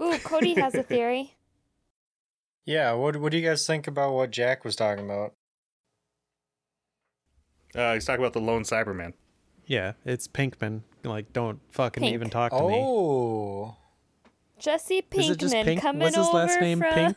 Ooh, 0.00 0.18
Cody 0.18 0.54
has 0.54 0.74
a 0.74 0.82
theory. 0.82 1.36
Yeah, 2.66 2.92
what 2.92 3.16
what 3.16 3.30
do 3.30 3.36
you 3.36 3.46
guys 3.46 3.66
think 3.66 3.86
about 3.86 4.14
what 4.14 4.30
Jack 4.30 4.64
was 4.64 4.74
talking 4.74 5.04
about? 5.04 5.34
Uh, 7.74 7.92
he's 7.92 8.06
talking 8.06 8.22
about 8.22 8.32
the 8.32 8.40
lone 8.40 8.62
Cyberman. 8.62 9.12
Yeah, 9.66 9.92
it's 10.06 10.26
Pinkman. 10.28 10.80
Like, 11.02 11.32
don't 11.34 11.60
fucking 11.72 12.02
Pink. 12.02 12.14
even 12.14 12.30
talk 12.30 12.52
to 12.52 12.66
me. 12.66 12.74
Oh, 12.74 13.76
Jesse 14.58 15.04
Is 15.12 15.30
it 15.30 15.38
just 15.38 15.54
Pinkman 15.54 15.64
Pink? 15.64 15.80
coming 15.82 16.02
What's 16.02 16.16
his 16.16 16.26
over 16.26 16.38
last 16.38 16.60
name? 16.60 16.78
from 16.80 16.92
Pink? 16.92 17.16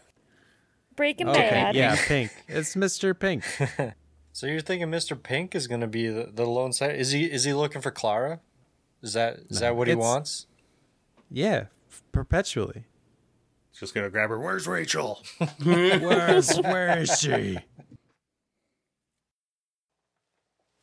Breaking 0.96 1.30
Okay, 1.30 1.50
Bad. 1.50 1.76
yeah, 1.76 1.96
Pink. 2.08 2.32
It's 2.48 2.76
Mr. 2.76 3.18
Pink. 3.18 3.44
so 4.34 4.48
you're 4.48 4.62
thinking 4.62 4.90
Mr. 4.90 5.22
Pink 5.22 5.54
is 5.56 5.68
going 5.68 5.82
to 5.82 5.88
be 5.88 6.08
the, 6.08 6.32
the 6.34 6.46
lone 6.46 6.74
side? 6.74 6.96
Is 6.96 7.12
he 7.12 7.26
is 7.26 7.44
he 7.44 7.54
looking 7.54 7.82
for 7.82 7.92
Clara? 7.92 8.40
Is 9.04 9.14
that 9.14 9.38
is 9.50 9.62
No, 9.62 9.68
that 9.68 9.76
what 9.76 9.88
he 9.88 9.96
wants? 9.96 10.48
Yeah, 11.30 11.66
perpetually. 12.12 12.86
He's 13.72 13.80
just 13.82 13.94
going 13.94 14.06
to 14.08 14.10
grab 14.10 14.30
her. 14.30 14.40
Where's 14.40 14.68
Rachel? 14.68 15.24
Where's 15.64 16.58
where 16.58 16.98
is 16.98 17.20
she? 17.20 17.60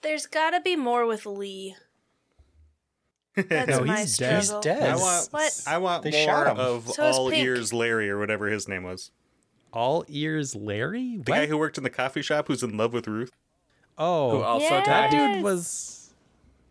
There's 0.02 0.26
gotta 0.26 0.60
be 0.60 0.76
more 0.76 1.06
with 1.06 1.24
Lee. 1.24 1.76
That's 3.36 3.70
No, 3.70 3.84
my 3.84 4.00
he's 4.00 4.16
dead. 4.16 4.36
He's 4.40 4.50
dead. 4.60 4.82
I 4.82 4.96
want, 4.96 5.28
What? 5.32 5.62
I 5.66 5.78
want 5.78 6.02
They 6.04 6.10
more 6.12 6.24
shot 6.24 6.46
him. 6.48 6.58
of 6.60 6.88
So 6.88 7.02
All 7.02 7.32
Ears 7.32 7.72
Larry 7.72 8.08
or 8.10 8.18
whatever 8.18 8.46
his 8.48 8.68
name 8.68 8.84
was. 8.84 9.10
All 9.72 10.04
ears 10.08 10.54
Larry? 10.54 11.16
The 11.24 11.32
What? 11.32 11.36
guy 11.38 11.46
who 11.46 11.58
worked 11.58 11.76
in 11.78 11.82
the 11.84 11.90
coffee 11.90 12.22
shop 12.22 12.46
who's 12.48 12.62
in 12.62 12.76
love 12.76 12.92
with 12.92 13.08
Ruth. 13.08 13.32
oh, 13.98 14.30
Who 14.30 14.42
also 14.42 14.64
Yeah. 14.68 14.84
that 14.84 15.10
dude 15.10 15.42
was 15.42 16.14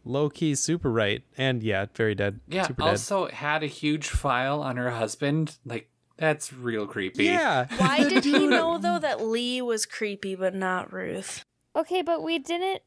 low 0.05 0.29
key 0.29 0.55
super 0.55 0.89
right, 0.91 1.21
and 1.37 1.61
yeah, 1.63 1.85
very 1.95 2.15
dead. 2.15 2.39
Yeah, 2.47 2.67
super 2.67 2.81
dead. 2.81 2.89
also 2.89 3.27
had 3.27 3.61
a 3.63 3.67
huge 3.67 4.07
file 4.07 4.61
on 4.61 4.77
her 4.77 4.91
husband. 4.91 5.57
Like, 5.65 5.89
that's 6.17 6.53
real 6.53 6.85
creepy. 6.87 7.25
Yeah. 7.25 7.67
Why 7.77 8.03
did 8.09 8.23
he 8.23 8.47
know 8.47 8.77
though 8.77 8.99
that 8.99 9.21
Lee 9.21 9.61
was 9.61 9.85
creepy 9.85 10.35
but 10.35 10.55
not 10.55 10.93
Ruth? 10.93 11.43
Okay, 11.75 12.01
but 12.01 12.21
we 12.23 12.39
didn't. 12.39 12.83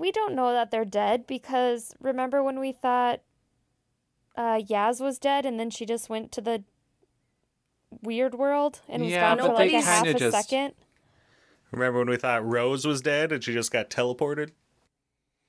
We 0.00 0.10
don't 0.10 0.34
know 0.34 0.50
that 0.52 0.70
they're 0.70 0.86
dead 0.86 1.26
because 1.26 1.94
remember 2.00 2.42
when 2.42 2.58
we 2.58 2.72
thought 2.72 3.20
uh, 4.34 4.56
Yaz 4.56 4.98
was 4.98 5.18
dead 5.18 5.44
and 5.44 5.60
then 5.60 5.68
she 5.68 5.84
just 5.84 6.08
went 6.08 6.32
to 6.32 6.40
the 6.40 6.64
weird 8.02 8.34
world 8.34 8.80
and 8.88 9.02
was 9.02 9.12
Yeah, 9.12 9.36
gone 9.36 9.46
for 9.46 9.52
like 9.54 9.70
a 9.72 9.80
half 9.82 10.06
a 10.06 10.14
just- 10.14 10.34
second? 10.34 10.72
Remember 11.70 11.98
when 11.98 12.08
we 12.08 12.16
thought 12.16 12.44
Rose 12.44 12.86
was 12.86 13.02
dead 13.02 13.30
and 13.30 13.44
she 13.44 13.52
just 13.52 13.70
got 13.70 13.90
teleported? 13.90 14.52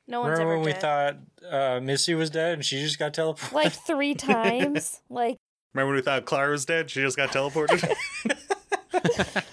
No 0.05 0.19
one's 0.19 0.31
Remember 0.31 0.53
ever 0.55 0.59
when 0.59 0.65
we 0.65 0.73
thought 0.73 1.15
uh, 1.49 1.79
Missy 1.81 2.13
was 2.13 2.29
dead 2.29 2.55
and 2.55 2.65
she 2.65 2.81
just 2.81 2.99
got 2.99 3.13
teleported? 3.13 3.53
Like 3.53 3.71
three 3.71 4.13
times. 4.15 5.01
Like 5.09 5.37
Remember 5.73 5.91
when 5.93 5.95
we 5.95 6.01
thought 6.01 6.25
Clara 6.25 6.51
was 6.51 6.65
dead? 6.65 6.89
She 6.91 6.99
just 7.01 7.15
got 7.15 7.29
teleported? 7.29 7.89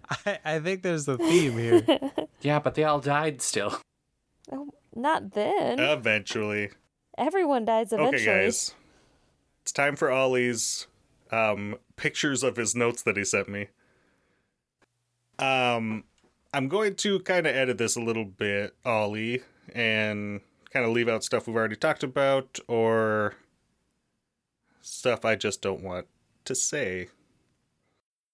I, 0.26 0.38
I 0.44 0.58
think 0.58 0.82
there's 0.82 1.06
a 1.06 1.16
theme 1.16 1.52
here. 1.56 1.86
Yeah, 2.40 2.58
but 2.58 2.74
they 2.74 2.82
all 2.82 2.98
died 2.98 3.40
still. 3.40 3.80
Oh, 4.52 4.68
not 4.94 5.32
then. 5.32 5.78
Eventually. 5.78 6.70
Everyone 7.16 7.64
dies 7.64 7.92
eventually. 7.92 8.22
Okay, 8.22 8.44
guys. 8.44 8.74
It's 9.62 9.72
time 9.72 9.96
for 9.96 10.10
Ollie's 10.10 10.86
um, 11.30 11.76
pictures 11.96 12.42
of 12.42 12.56
his 12.56 12.74
notes 12.74 13.02
that 13.02 13.16
he 13.16 13.24
sent 13.24 13.48
me. 13.48 13.68
Um, 15.38 16.04
I'm 16.52 16.68
going 16.68 16.94
to 16.96 17.20
kind 17.20 17.46
of 17.46 17.54
edit 17.54 17.78
this 17.78 17.96
a 17.96 18.00
little 18.00 18.24
bit, 18.24 18.74
Ollie, 18.84 19.42
and 19.74 20.40
kind 20.72 20.84
of 20.84 20.92
leave 20.92 21.08
out 21.08 21.24
stuff 21.24 21.46
we've 21.46 21.56
already 21.56 21.76
talked 21.76 22.02
about 22.02 22.58
or 22.66 23.34
stuff 24.80 25.24
I 25.24 25.36
just 25.36 25.60
don't 25.62 25.82
want 25.82 26.06
to 26.44 26.54
say. 26.54 27.08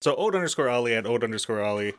So, 0.01 0.15
Ode 0.17 0.35
underscore 0.35 0.69
Ollie 0.69 0.95
at 0.95 1.07
Ode 1.07 1.25
underscore 1.25 1.63
Ollie, 1.63 1.95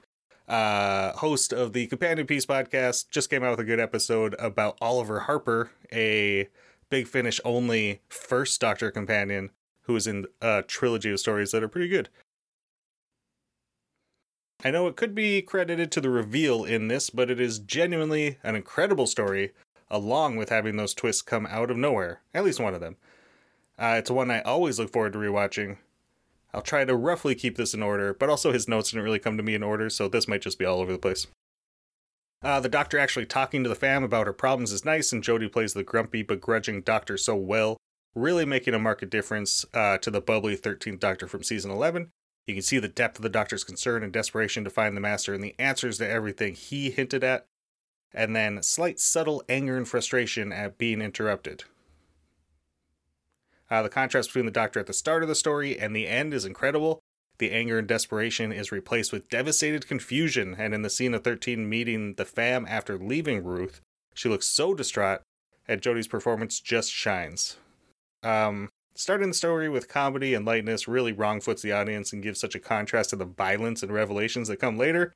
uh, 0.47 1.13
host 1.13 1.53
of 1.53 1.73
the 1.73 1.87
Companion 1.87 2.27
Piece 2.27 2.45
podcast, 2.45 3.09
just 3.09 3.29
came 3.29 3.43
out 3.43 3.51
with 3.51 3.59
a 3.59 3.65
good 3.65 3.79
episode 3.79 4.35
about 4.39 4.77
Oliver 4.81 5.21
Harper, 5.21 5.71
a 5.91 6.47
Big 6.89 7.07
Finish 7.07 7.39
only 7.43 8.01
first 8.09 8.61
Doctor 8.61 8.91
companion 8.91 9.51
who 9.81 9.95
is 9.95 10.07
in 10.07 10.25
a 10.41 10.63
trilogy 10.63 11.11
of 11.11 11.19
stories 11.19 11.51
that 11.51 11.63
are 11.63 11.67
pretty 11.67 11.87
good. 11.87 12.09
I 14.63 14.71
know 14.71 14.87
it 14.87 14.95
could 14.95 15.13
be 15.13 15.41
credited 15.41 15.91
to 15.91 16.01
the 16.01 16.09
reveal 16.09 16.63
in 16.63 16.87
this, 16.87 17.09
but 17.09 17.29
it 17.29 17.39
is 17.39 17.59
genuinely 17.59 18.37
an 18.43 18.55
incredible 18.55 19.05
story, 19.05 19.51
along 19.91 20.37
with 20.37 20.49
having 20.49 20.77
those 20.77 20.93
twists 20.95 21.21
come 21.21 21.45
out 21.45 21.69
of 21.69 21.77
nowhere. 21.77 22.21
At 22.33 22.45
least 22.45 22.59
one 22.59 22.73
of 22.73 22.81
them. 22.81 22.97
Uh, 23.77 23.95
it's 23.99 24.09
one 24.09 24.31
I 24.31 24.41
always 24.41 24.79
look 24.79 24.91
forward 24.91 25.13
to 25.13 25.19
rewatching. 25.19 25.77
I'll 26.55 26.61
try 26.61 26.85
to 26.85 26.95
roughly 26.95 27.35
keep 27.35 27.57
this 27.57 27.73
in 27.73 27.83
order, 27.83 28.13
but 28.13 28.29
also 28.29 28.53
his 28.53 28.65
notes 28.65 28.91
didn't 28.91 29.03
really 29.03 29.19
come 29.19 29.35
to 29.35 29.43
me 29.43 29.55
in 29.55 29.61
order, 29.61 29.89
so 29.89 30.07
this 30.07 30.25
might 30.25 30.41
just 30.41 30.57
be 30.57 30.63
all 30.63 30.79
over 30.79 30.93
the 30.93 30.97
place. 30.97 31.27
Uh, 32.41 32.61
the 32.61 32.69
doctor 32.69 32.97
actually 32.97 33.25
talking 33.25 33.61
to 33.61 33.67
the 33.67 33.75
fam 33.75 34.05
about 34.05 34.25
her 34.25 34.31
problems 34.31 34.71
is 34.71 34.85
nice, 34.85 35.11
and 35.11 35.21
Jodie 35.21 35.51
plays 35.51 35.73
the 35.73 35.83
grumpy, 35.83 36.23
begrudging 36.23 36.81
doctor 36.81 37.17
so 37.17 37.35
well, 37.35 37.75
really 38.15 38.45
making 38.45 38.73
a 38.73 38.79
marked 38.79 39.09
difference 39.09 39.65
uh, 39.73 39.97
to 39.97 40.09
the 40.09 40.21
bubbly 40.21 40.55
13th 40.55 41.01
Doctor 41.01 41.27
from 41.27 41.43
season 41.43 41.71
11. 41.71 42.09
You 42.47 42.53
can 42.53 42.63
see 42.63 42.79
the 42.79 42.87
depth 42.87 43.17
of 43.17 43.23
the 43.23 43.29
Doctor's 43.29 43.65
concern 43.65 44.01
and 44.01 44.13
desperation 44.13 44.63
to 44.63 44.69
find 44.69 44.95
the 44.95 45.01
Master 45.01 45.33
and 45.33 45.43
the 45.43 45.55
answers 45.59 45.97
to 45.97 46.09
everything 46.09 46.55
he 46.55 46.89
hinted 46.89 47.23
at, 47.25 47.47
and 48.13 48.33
then 48.33 48.63
slight 48.63 49.01
subtle 49.01 49.43
anger 49.49 49.75
and 49.75 49.87
frustration 49.87 50.53
at 50.53 50.77
being 50.77 51.01
interrupted. 51.01 51.65
Uh, 53.69 53.81
the 53.81 53.89
contrast 53.89 54.29
between 54.29 54.45
the 54.45 54.51
Doctor 54.51 54.79
at 54.79 54.87
the 54.87 54.93
start 54.93 55.23
of 55.23 55.29
the 55.29 55.35
story 55.35 55.77
and 55.77 55.95
the 55.95 56.07
end 56.07 56.33
is 56.33 56.45
incredible. 56.45 56.99
The 57.37 57.51
anger 57.51 57.79
and 57.79 57.87
desperation 57.87 58.51
is 58.51 58.71
replaced 58.71 59.11
with 59.11 59.29
devastated 59.29 59.87
confusion, 59.87 60.55
and 60.57 60.73
in 60.73 60.83
the 60.83 60.89
scene 60.89 61.13
of 61.13 61.23
13 61.23 61.67
meeting 61.67 62.13
the 62.15 62.25
fam 62.25 62.65
after 62.69 62.97
leaving 62.97 63.43
Ruth, 63.43 63.81
she 64.13 64.29
looks 64.29 64.47
so 64.47 64.73
distraught, 64.73 65.21
and 65.67 65.81
Jodie's 65.81 66.07
performance 66.07 66.61
just 66.61 66.91
shines. 66.91 67.57
Um, 68.23 68.69
starting 68.95 69.29
the 69.29 69.33
story 69.33 69.67
with 69.67 69.89
comedy 69.89 70.33
and 70.33 70.45
lightness 70.45 70.87
really 70.87 71.11
wrongfoots 71.11 71.61
the 71.61 71.73
audience 71.73 72.13
and 72.13 72.23
gives 72.23 72.39
such 72.39 72.55
a 72.55 72.59
contrast 72.59 73.09
to 73.09 73.17
the 73.17 73.25
violence 73.25 73.83
and 73.83 73.91
revelations 73.91 74.47
that 74.47 74.61
come 74.61 74.77
later. 74.77 75.13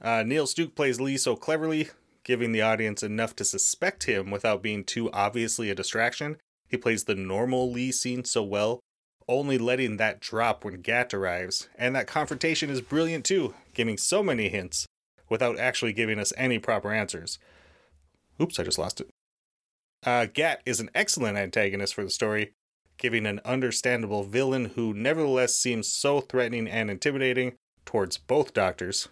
Uh, 0.00 0.22
Neil 0.22 0.46
Stuke 0.46 0.74
plays 0.74 1.00
Lee 1.00 1.16
so 1.16 1.34
cleverly, 1.34 1.90
giving 2.24 2.52
the 2.52 2.62
audience 2.62 3.02
enough 3.02 3.34
to 3.36 3.44
suspect 3.44 4.04
him 4.04 4.30
without 4.30 4.62
being 4.62 4.84
too 4.84 5.10
obviously 5.12 5.70
a 5.70 5.74
distraction. 5.74 6.36
He 6.72 6.78
plays 6.78 7.04
the 7.04 7.14
normal 7.14 7.70
Lee 7.70 7.92
scene 7.92 8.24
so 8.24 8.42
well, 8.42 8.80
only 9.28 9.58
letting 9.58 9.98
that 9.98 10.20
drop 10.20 10.64
when 10.64 10.80
Gat 10.80 11.12
arrives. 11.12 11.68
And 11.76 11.94
that 11.94 12.06
confrontation 12.06 12.70
is 12.70 12.80
brilliant 12.80 13.26
too, 13.26 13.54
giving 13.74 13.98
so 13.98 14.22
many 14.22 14.48
hints 14.48 14.86
without 15.28 15.58
actually 15.58 15.92
giving 15.92 16.18
us 16.18 16.32
any 16.34 16.58
proper 16.58 16.90
answers. 16.90 17.38
Oops, 18.40 18.58
I 18.58 18.64
just 18.64 18.78
lost 18.78 19.02
it. 19.02 19.10
Uh, 20.04 20.26
Gat 20.32 20.62
is 20.64 20.80
an 20.80 20.90
excellent 20.94 21.36
antagonist 21.36 21.94
for 21.94 22.04
the 22.04 22.10
story, 22.10 22.52
giving 22.96 23.26
an 23.26 23.40
understandable 23.44 24.24
villain 24.24 24.72
who 24.74 24.94
nevertheless 24.94 25.54
seems 25.54 25.88
so 25.88 26.22
threatening 26.22 26.66
and 26.66 26.90
intimidating 26.90 27.52
towards 27.84 28.16
both 28.16 28.54
doctors. 28.54 29.08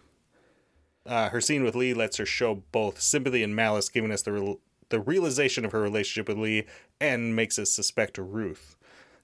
Uh, 1.04 1.28
her 1.28 1.42
scene 1.42 1.62
with 1.62 1.74
Lee 1.74 1.92
lets 1.92 2.16
her 2.16 2.26
show 2.26 2.62
both 2.72 3.02
sympathy 3.02 3.42
and 3.42 3.54
malice, 3.54 3.90
giving 3.90 4.12
us 4.12 4.22
the 4.22 4.32
real 4.32 4.60
the 4.90 5.00
realization 5.00 5.64
of 5.64 5.72
her 5.72 5.80
relationship 5.80 6.28
with 6.28 6.38
Lee 6.38 6.66
and 7.00 7.34
makes 7.34 7.58
us 7.58 7.72
suspect 7.72 8.18
Ruth. 8.18 8.76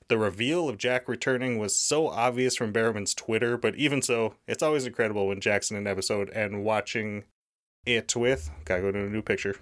The 0.09 0.19
reveal 0.19 0.69
of 0.69 0.79
Jack 0.79 1.09
returning 1.09 1.59
was 1.59 1.77
so 1.77 2.09
obvious 2.09 2.57
from 2.57 2.73
Barrowman's 2.73 3.15
Twitter, 3.15 3.57
but 3.57 3.75
even 3.75 4.03
so, 4.03 4.35
it's 4.47 4.63
always 4.63 4.87
incredible 4.87 5.27
when 5.27 5.41
Jack's 5.41 5.71
in 5.71 5.77
an 5.77 5.89
episode 5.89 6.31
and 6.31 6.65
watching 6.65 7.25
it 7.85 8.15
with, 8.15 8.51
gotta 8.65 8.83
go 8.83 8.93
to 8.93 9.07
a 9.07 9.11
new 9.11 9.23
picture. 9.23 9.57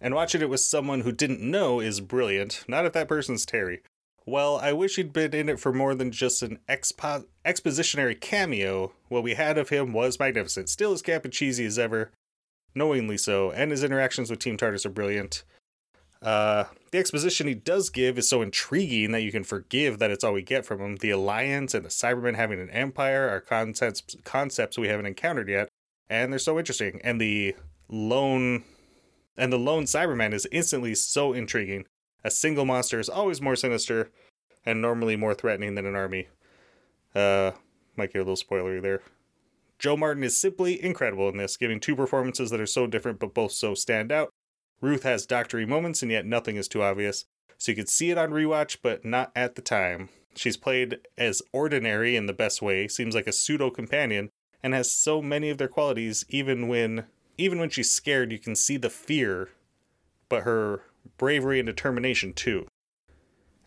And 0.00 0.14
watching 0.14 0.42
it 0.42 0.50
with 0.50 0.60
someone 0.60 1.00
who 1.00 1.12
didn't 1.12 1.40
know 1.40 1.80
is 1.80 2.00
brilliant, 2.00 2.64
not 2.68 2.84
if 2.84 2.92
that 2.94 3.08
person's 3.08 3.46
Terry. 3.46 3.82
Well, 4.26 4.58
I 4.58 4.72
wish 4.72 4.96
he'd 4.96 5.12
been 5.12 5.34
in 5.34 5.48
it 5.48 5.58
for 5.58 5.72
more 5.72 5.94
than 5.94 6.12
just 6.12 6.42
an 6.42 6.58
expo- 6.68 7.26
expositionary 7.46 8.20
cameo. 8.20 8.92
What 9.08 9.22
we 9.22 9.34
had 9.34 9.56
of 9.56 9.70
him 9.70 9.92
was 9.92 10.18
magnificent, 10.18 10.68
still 10.68 10.92
as 10.92 11.00
camp 11.00 11.24
and 11.24 11.32
cheesy 11.32 11.64
as 11.64 11.78
ever, 11.78 12.10
knowingly 12.74 13.16
so, 13.16 13.50
and 13.50 13.70
his 13.70 13.84
interactions 13.84 14.30
with 14.30 14.38
Team 14.38 14.56
TARDIS 14.56 14.86
are 14.86 14.90
brilliant. 14.90 15.44
Uh, 16.20 16.64
the 16.90 16.98
exposition 16.98 17.46
he 17.46 17.54
does 17.54 17.90
give 17.90 18.18
is 18.18 18.28
so 18.28 18.42
intriguing 18.42 19.12
that 19.12 19.22
you 19.22 19.30
can 19.30 19.44
forgive 19.44 19.98
that 19.98 20.10
it's 20.10 20.24
all 20.24 20.32
we 20.32 20.42
get 20.42 20.66
from 20.66 20.80
him. 20.80 20.96
The 20.96 21.10
Alliance 21.10 21.74
and 21.74 21.84
the 21.84 21.90
Cybermen 21.90 22.34
having 22.34 22.60
an 22.60 22.70
empire 22.70 23.28
are 23.28 23.40
concepts 23.40 24.16
concepts 24.24 24.76
we 24.76 24.88
haven't 24.88 25.06
encountered 25.06 25.48
yet, 25.48 25.68
and 26.10 26.32
they're 26.32 26.38
so 26.38 26.58
interesting. 26.58 27.00
And 27.04 27.20
the 27.20 27.54
lone 27.88 28.64
and 29.36 29.52
the 29.52 29.58
lone 29.58 29.84
Cyberman 29.84 30.32
is 30.32 30.48
instantly 30.50 30.94
so 30.94 31.32
intriguing. 31.32 31.86
A 32.24 32.30
single 32.30 32.64
monster 32.64 32.98
is 32.98 33.08
always 33.08 33.40
more 33.40 33.54
sinister 33.54 34.10
and 34.66 34.82
normally 34.82 35.14
more 35.14 35.34
threatening 35.34 35.76
than 35.76 35.86
an 35.86 35.94
army. 35.94 36.28
Uh, 37.14 37.52
might 37.96 38.12
get 38.12 38.18
a 38.18 38.28
little 38.28 38.36
spoilery 38.36 38.82
there. 38.82 39.02
Jo 39.78 39.96
Martin 39.96 40.24
is 40.24 40.36
simply 40.36 40.82
incredible 40.82 41.28
in 41.28 41.36
this, 41.36 41.56
giving 41.56 41.78
two 41.78 41.94
performances 41.94 42.50
that 42.50 42.60
are 42.60 42.66
so 42.66 42.86
different 42.86 43.20
but 43.20 43.34
both 43.34 43.52
so 43.52 43.74
stand 43.74 44.10
out. 44.10 44.32
Ruth 44.80 45.04
has 45.04 45.26
doctory 45.26 45.66
moments, 45.66 46.02
and 46.02 46.10
yet 46.10 46.26
nothing 46.26 46.56
is 46.56 46.68
too 46.68 46.82
obvious, 46.82 47.24
so 47.56 47.72
you 47.72 47.76
could 47.76 47.88
see 47.88 48.10
it 48.10 48.18
on 48.18 48.30
rewatch, 48.30 48.78
but 48.82 49.04
not 49.04 49.32
at 49.34 49.54
the 49.54 49.62
time. 49.62 50.08
She's 50.34 50.56
played 50.56 50.98
as 51.16 51.42
ordinary 51.52 52.16
in 52.16 52.26
the 52.26 52.32
best 52.32 52.62
way, 52.62 52.86
seems 52.88 53.14
like 53.14 53.26
a 53.26 53.32
pseudo 53.32 53.70
companion, 53.70 54.30
and 54.62 54.74
has 54.74 54.92
so 54.92 55.20
many 55.22 55.50
of 55.50 55.58
their 55.58 55.68
qualities. 55.68 56.24
Even 56.28 56.68
when, 56.68 57.06
even 57.36 57.58
when 57.58 57.70
she's 57.70 57.90
scared, 57.90 58.32
you 58.32 58.38
can 58.38 58.54
see 58.54 58.76
the 58.76 58.90
fear, 58.90 59.50
but 60.28 60.42
her 60.42 60.82
bravery 61.16 61.58
and 61.58 61.66
determination 61.66 62.32
too. 62.32 62.66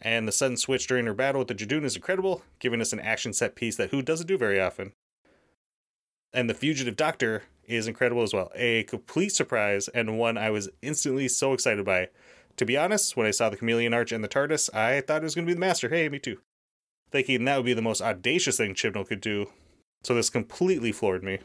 And 0.02 0.28
the 0.28 0.32
sudden 0.32 0.58
switch 0.58 0.88
during 0.88 1.06
her 1.06 1.14
battle 1.14 1.40
with 1.40 1.48
the 1.48 1.56
Judoon 1.56 1.84
is 1.84 1.96
incredible, 1.96 2.44
giving 2.60 2.82
us 2.82 2.94
an 2.94 3.00
action 3.00 3.34
set 3.34 3.56
piece 3.56 3.76
that 3.76 3.92
Who 3.92 4.02
doesn't 4.02 4.28
do 4.28 4.38
very 4.38 4.60
often. 4.60 4.94
And 6.34 6.50
the 6.50 6.54
fugitive 6.54 6.96
doctor 6.96 7.44
is 7.66 7.88
incredible 7.88 8.22
as 8.22 8.34
well. 8.34 8.52
A 8.56 8.84
complete 8.84 9.30
surprise 9.30 9.88
and 9.90 10.18
one 10.18 10.38
I 10.38 10.50
was 10.50 10.70
instantly 10.82 11.28
so 11.28 11.54
excited 11.54 11.86
by. 11.86 12.10
To 12.58 12.66
be 12.66 12.78
honest, 12.78 13.16
when 13.16 13.28
I 13.28 13.32
saw 13.32 13.50
the 13.50 13.58
Chameleon 13.58 13.94
Arch 13.94 14.12
and 14.12 14.24
the 14.24 14.28
TARDIS, 14.28 14.74
I 14.74 15.02
thought 15.02 15.22
it 15.22 15.24
was 15.24 15.36
going 15.36 15.46
to 15.46 15.50
be 15.50 15.54
the 15.54 15.60
Master. 15.60 15.90
Hey, 15.90 16.10
me 16.10 16.20
too. 16.20 16.40
Thinking 17.12 17.46
that 17.46 17.58
would 17.58 17.66
be 17.66 17.74
the 17.74 17.82
most 17.82 18.02
audacious 18.02 18.58
thing 18.58 18.74
Chibnall 18.74 19.08
could 19.08 19.22
do. 19.22 19.48
So 20.04 20.16
this 20.16 20.30
completely 20.30 20.92
floored 20.92 21.24
me. 21.24 21.40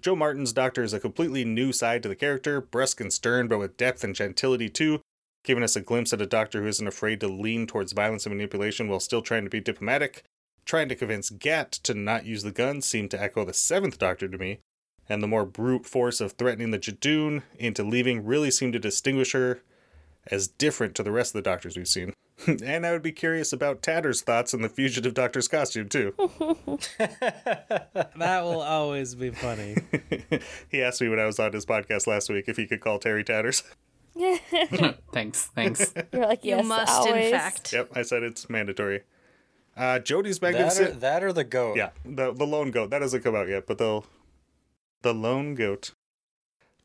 Jo 0.00 0.14
Martin's 0.14 0.52
Doctor 0.52 0.82
is 0.82 0.92
a 0.92 1.00
completely 1.00 1.44
new 1.44 1.72
side 1.72 2.02
to 2.02 2.08
the 2.08 2.14
character, 2.14 2.60
brusque 2.60 3.00
and 3.00 3.12
stern, 3.12 3.48
but 3.48 3.58
with 3.58 3.76
depth 3.76 4.04
and 4.04 4.14
gentility 4.14 4.68
too, 4.68 5.00
giving 5.44 5.64
us 5.64 5.74
a 5.74 5.80
glimpse 5.80 6.12
at 6.12 6.22
a 6.22 6.26
Doctor 6.26 6.62
who 6.62 6.68
isn't 6.68 6.86
afraid 6.86 7.20
to 7.20 7.28
lean 7.28 7.66
towards 7.66 7.92
violence 7.92 8.24
and 8.24 8.34
manipulation 8.34 8.88
while 8.88 9.00
still 9.00 9.22
trying 9.22 9.44
to 9.44 9.50
be 9.50 9.60
diplomatic. 9.60 10.22
Trying 10.70 10.88
to 10.90 10.94
convince 10.94 11.30
Gat 11.30 11.72
to 11.82 11.94
not 11.94 12.26
use 12.26 12.44
the 12.44 12.52
gun 12.52 12.80
seemed 12.80 13.10
to 13.10 13.20
echo 13.20 13.44
the 13.44 13.52
Seventh 13.52 13.98
Doctor 13.98 14.28
to 14.28 14.38
me, 14.38 14.60
and 15.08 15.20
the 15.20 15.26
more 15.26 15.44
brute 15.44 15.84
force 15.84 16.20
of 16.20 16.34
threatening 16.34 16.70
the 16.70 16.78
Judoon 16.78 17.42
into 17.58 17.82
leaving 17.82 18.24
really 18.24 18.52
seemed 18.52 18.74
to 18.74 18.78
distinguish 18.78 19.32
her 19.32 19.62
as 20.28 20.46
different 20.46 20.94
to 20.94 21.02
the 21.02 21.10
rest 21.10 21.34
of 21.34 21.42
the 21.42 21.50
Doctors 21.50 21.76
we've 21.76 21.88
seen. 21.88 22.12
and 22.46 22.86
I 22.86 22.92
would 22.92 23.02
be 23.02 23.10
curious 23.10 23.52
about 23.52 23.82
Tatter's 23.82 24.22
thoughts 24.22 24.54
on 24.54 24.62
the 24.62 24.68
fugitive 24.68 25.12
Doctor's 25.12 25.48
costume 25.48 25.88
too. 25.88 26.14
That 27.00 28.42
will 28.44 28.60
always 28.60 29.16
be 29.16 29.30
funny. 29.30 29.74
he 30.68 30.84
asked 30.84 31.00
me 31.00 31.08
when 31.08 31.18
I 31.18 31.26
was 31.26 31.40
on 31.40 31.52
his 31.52 31.66
podcast 31.66 32.06
last 32.06 32.30
week 32.30 32.44
if 32.46 32.56
he 32.56 32.68
could 32.68 32.80
call 32.80 33.00
Terry 33.00 33.24
Tatters. 33.24 33.64
thanks, 35.12 35.46
thanks. 35.46 35.92
You're 36.12 36.26
like, 36.28 36.44
You 36.44 36.62
must, 36.62 36.92
always. 36.92 37.24
in 37.24 37.32
fact. 37.32 37.72
Yep, 37.72 37.90
I 37.96 38.02
said 38.02 38.22
it's 38.22 38.48
mandatory. 38.48 39.00
Uh, 39.76 39.98
Jodie's 39.98 40.38
That 40.40 40.48
or, 40.48 40.52
magnificent. 40.52 41.00
that 41.00 41.22
or 41.22 41.32
the 41.32 41.44
goat. 41.44 41.76
Yeah, 41.76 41.90
the 42.04 42.32
the 42.32 42.46
lone 42.46 42.70
goat 42.70 42.90
that 42.90 43.02
hasn't 43.02 43.24
come 43.24 43.34
out 43.34 43.48
yet, 43.48 43.66
but 43.66 43.78
the 43.78 44.02
the 45.02 45.14
lone 45.14 45.54
goat. 45.54 45.92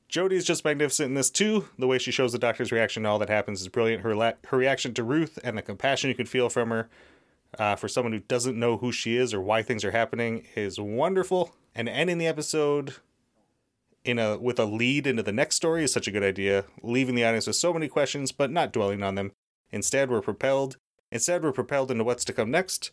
Jodie's 0.08 0.46
just 0.46 0.64
magnificent 0.64 1.10
in 1.10 1.14
this 1.16 1.30
too. 1.30 1.68
The 1.80 1.88
way 1.88 1.98
she 1.98 2.12
shows 2.12 2.32
the 2.32 2.38
doctor's 2.40 2.72
reaction 2.72 3.04
to 3.04 3.10
all 3.10 3.20
that 3.20 3.30
happens 3.30 3.62
is 3.62 3.68
brilliant. 3.68 4.04
Her 4.04 4.16
la- 4.16 4.34
her 4.48 4.58
reaction 4.58 4.94
to 4.94 5.04
Ruth 5.04 5.40
and 5.44 5.58
the 5.58 5.62
compassion 5.62 6.10
you 6.10 6.16
can 6.16 6.28
feel 6.28 6.48
from 6.48 6.70
her 6.70 6.90
uh, 7.58 7.76
for 7.76 7.88
someone 7.88 8.14
who 8.14 8.20
doesn't 8.20 8.58
know 8.58 8.78
who 8.78 8.92
she 8.92 9.18
is 9.18 9.34
or 9.34 9.42
why 9.42 9.62
things 9.64 9.84
are 9.84 9.92
happening 9.92 10.46
is 10.56 10.80
wonderful. 10.80 11.54
And 11.74 11.90
ending 11.90 12.20
the 12.20 12.28
episode 12.28 12.96
in 14.06 14.20
a 14.20 14.38
with 14.38 14.60
a 14.60 14.66
lead 14.66 15.08
into 15.08 15.24
the 15.24 15.34
next 15.34 15.56
story 15.56 15.84
is 15.84 15.92
such 15.92 16.08
a 16.08 16.12
good 16.12 16.24
idea, 16.24 16.66
leaving 16.84 17.16
the 17.16 17.26
audience 17.26 17.48
with 17.48 17.56
so 17.56 17.74
many 17.74 17.88
questions 17.88 18.32
but 18.32 18.52
not 18.52 18.72
dwelling 18.72 19.02
on 19.04 19.16
them. 19.16 19.32
Instead, 19.72 20.10
we're 20.12 20.22
propelled. 20.22 20.78
Instead, 21.16 21.44
we're 21.44 21.54
propelled 21.54 21.92
into 21.92 22.04
what's 22.04 22.26
to 22.26 22.34
come 22.34 22.52
next. 22.52 22.92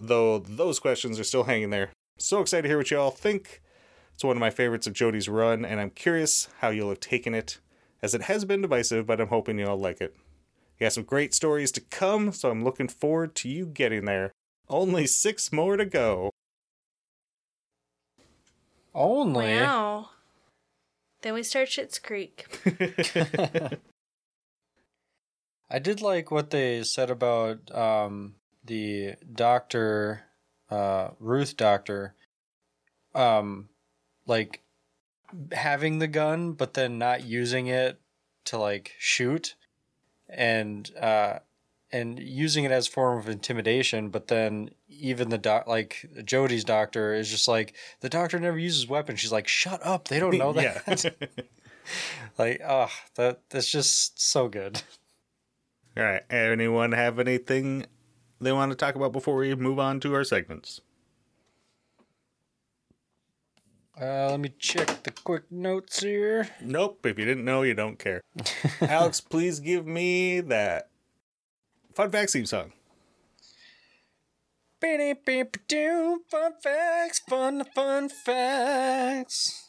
Though 0.00 0.38
those 0.38 0.78
questions 0.78 1.20
are 1.20 1.24
still 1.24 1.44
hanging 1.44 1.68
there. 1.68 1.90
So 2.18 2.40
excited 2.40 2.62
to 2.62 2.68
hear 2.68 2.78
what 2.78 2.90
you 2.90 2.98
all 2.98 3.10
think. 3.10 3.60
It's 4.14 4.24
one 4.24 4.38
of 4.38 4.40
my 4.40 4.48
favorites 4.48 4.86
of 4.86 4.94
Jodie's 4.94 5.28
run, 5.28 5.62
and 5.62 5.78
I'm 5.78 5.90
curious 5.90 6.48
how 6.60 6.70
you'll 6.70 6.88
have 6.88 7.00
taken 7.00 7.34
it, 7.34 7.58
as 8.00 8.14
it 8.14 8.22
has 8.22 8.46
been 8.46 8.62
divisive, 8.62 9.06
but 9.06 9.20
I'm 9.20 9.28
hoping 9.28 9.58
you 9.58 9.66
all 9.66 9.76
like 9.76 10.00
it. 10.00 10.16
You 10.80 10.84
have 10.84 10.94
some 10.94 11.02
great 11.02 11.34
stories 11.34 11.70
to 11.72 11.82
come, 11.82 12.32
so 12.32 12.50
I'm 12.50 12.64
looking 12.64 12.88
forward 12.88 13.34
to 13.34 13.50
you 13.50 13.66
getting 13.66 14.06
there. 14.06 14.32
Only 14.70 15.06
six 15.06 15.52
more 15.52 15.76
to 15.76 15.84
go. 15.84 16.30
Only. 18.94 19.56
Wow. 19.56 20.08
Then 21.20 21.34
we 21.34 21.42
start 21.42 21.68
Schitt's 21.68 21.98
Creek. 21.98 22.46
I 25.72 25.78
did 25.78 26.02
like 26.02 26.30
what 26.30 26.50
they 26.50 26.82
said 26.82 27.08
about 27.08 27.74
um, 27.74 28.34
the 28.62 29.14
doctor, 29.32 30.24
uh, 30.70 31.08
Ruth 31.18 31.56
doctor, 31.56 32.14
um, 33.14 33.70
like 34.26 34.60
having 35.50 35.98
the 35.98 36.08
gun, 36.08 36.52
but 36.52 36.74
then 36.74 36.98
not 36.98 37.24
using 37.24 37.68
it 37.68 37.98
to 38.44 38.58
like 38.58 38.92
shoot, 38.98 39.54
and 40.28 40.90
uh, 41.00 41.38
and 41.90 42.18
using 42.18 42.64
it 42.64 42.70
as 42.70 42.86
a 42.86 42.90
form 42.90 43.18
of 43.18 43.26
intimidation. 43.26 44.10
But 44.10 44.28
then 44.28 44.72
even 44.90 45.30
the 45.30 45.38
doc, 45.38 45.66
like 45.66 46.06
Jodie's 46.18 46.64
doctor, 46.64 47.14
is 47.14 47.30
just 47.30 47.48
like 47.48 47.72
the 48.00 48.10
doctor 48.10 48.38
never 48.38 48.58
uses 48.58 48.86
weapons. 48.86 49.20
She's 49.20 49.32
like, 49.32 49.48
shut 49.48 49.80
up, 49.86 50.08
they 50.08 50.20
don't 50.20 50.36
know 50.36 50.52
that. 50.52 51.14
like, 52.38 52.60
oh, 52.62 52.90
that 53.14 53.40
that's 53.48 53.70
just 53.70 54.20
so 54.20 54.48
good. 54.48 54.82
All 55.96 56.02
right. 56.02 56.22
Anyone 56.30 56.92
have 56.92 57.18
anything 57.18 57.86
they 58.40 58.52
want 58.52 58.72
to 58.72 58.76
talk 58.76 58.94
about 58.94 59.12
before 59.12 59.36
we 59.36 59.54
move 59.54 59.78
on 59.78 60.00
to 60.00 60.14
our 60.14 60.24
segments? 60.24 60.80
Uh, 64.00 64.30
let 64.30 64.40
me 64.40 64.50
check 64.58 65.02
the 65.02 65.10
quick 65.10 65.52
notes 65.52 66.00
here. 66.00 66.48
Nope. 66.60 67.04
If 67.04 67.18
you 67.18 67.24
didn't 67.24 67.44
know, 67.44 67.62
you 67.62 67.74
don't 67.74 67.98
care. 67.98 68.22
Alex, 68.80 69.20
please 69.20 69.60
give 69.60 69.86
me 69.86 70.40
that 70.40 70.88
fun 71.94 72.10
facts 72.10 72.32
theme 72.32 72.46
song. 72.46 72.72
Beepy 74.82 75.14
beep 75.24 75.68
doo, 75.68 76.22
fun 76.28 76.54
facts, 76.60 77.20
fun 77.20 77.64
fun 77.72 78.08
facts. 78.08 79.61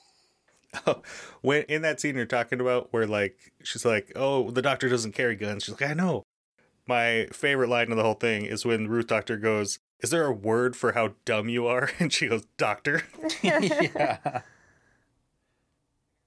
when 1.41 1.63
in 1.63 1.81
that 1.81 1.99
scene 1.99 2.15
you're 2.15 2.25
talking 2.25 2.59
about 2.59 2.91
where 2.91 3.07
like 3.07 3.53
she's 3.63 3.85
like 3.85 4.11
oh 4.15 4.51
the 4.51 4.61
doctor 4.61 4.89
doesn't 4.89 5.13
carry 5.13 5.35
guns. 5.35 5.63
She's 5.63 5.79
like 5.79 5.89
i 5.89 5.93
know. 5.93 6.23
My 6.85 7.27
favorite 7.31 7.69
line 7.69 7.91
of 7.91 7.97
the 7.97 8.03
whole 8.03 8.13
thing 8.13 8.45
is 8.45 8.65
when 8.65 8.87
ruth 8.87 9.07
doctor 9.07 9.37
goes 9.37 9.79
is 9.99 10.09
there 10.09 10.25
a 10.25 10.33
word 10.33 10.75
for 10.75 10.91
how 10.93 11.13
dumb 11.25 11.47
you 11.49 11.65
are? 11.67 11.89
And 11.99 12.11
she 12.11 12.27
goes 12.27 12.45
doctor. 12.57 13.03
Yeah. 13.41 14.41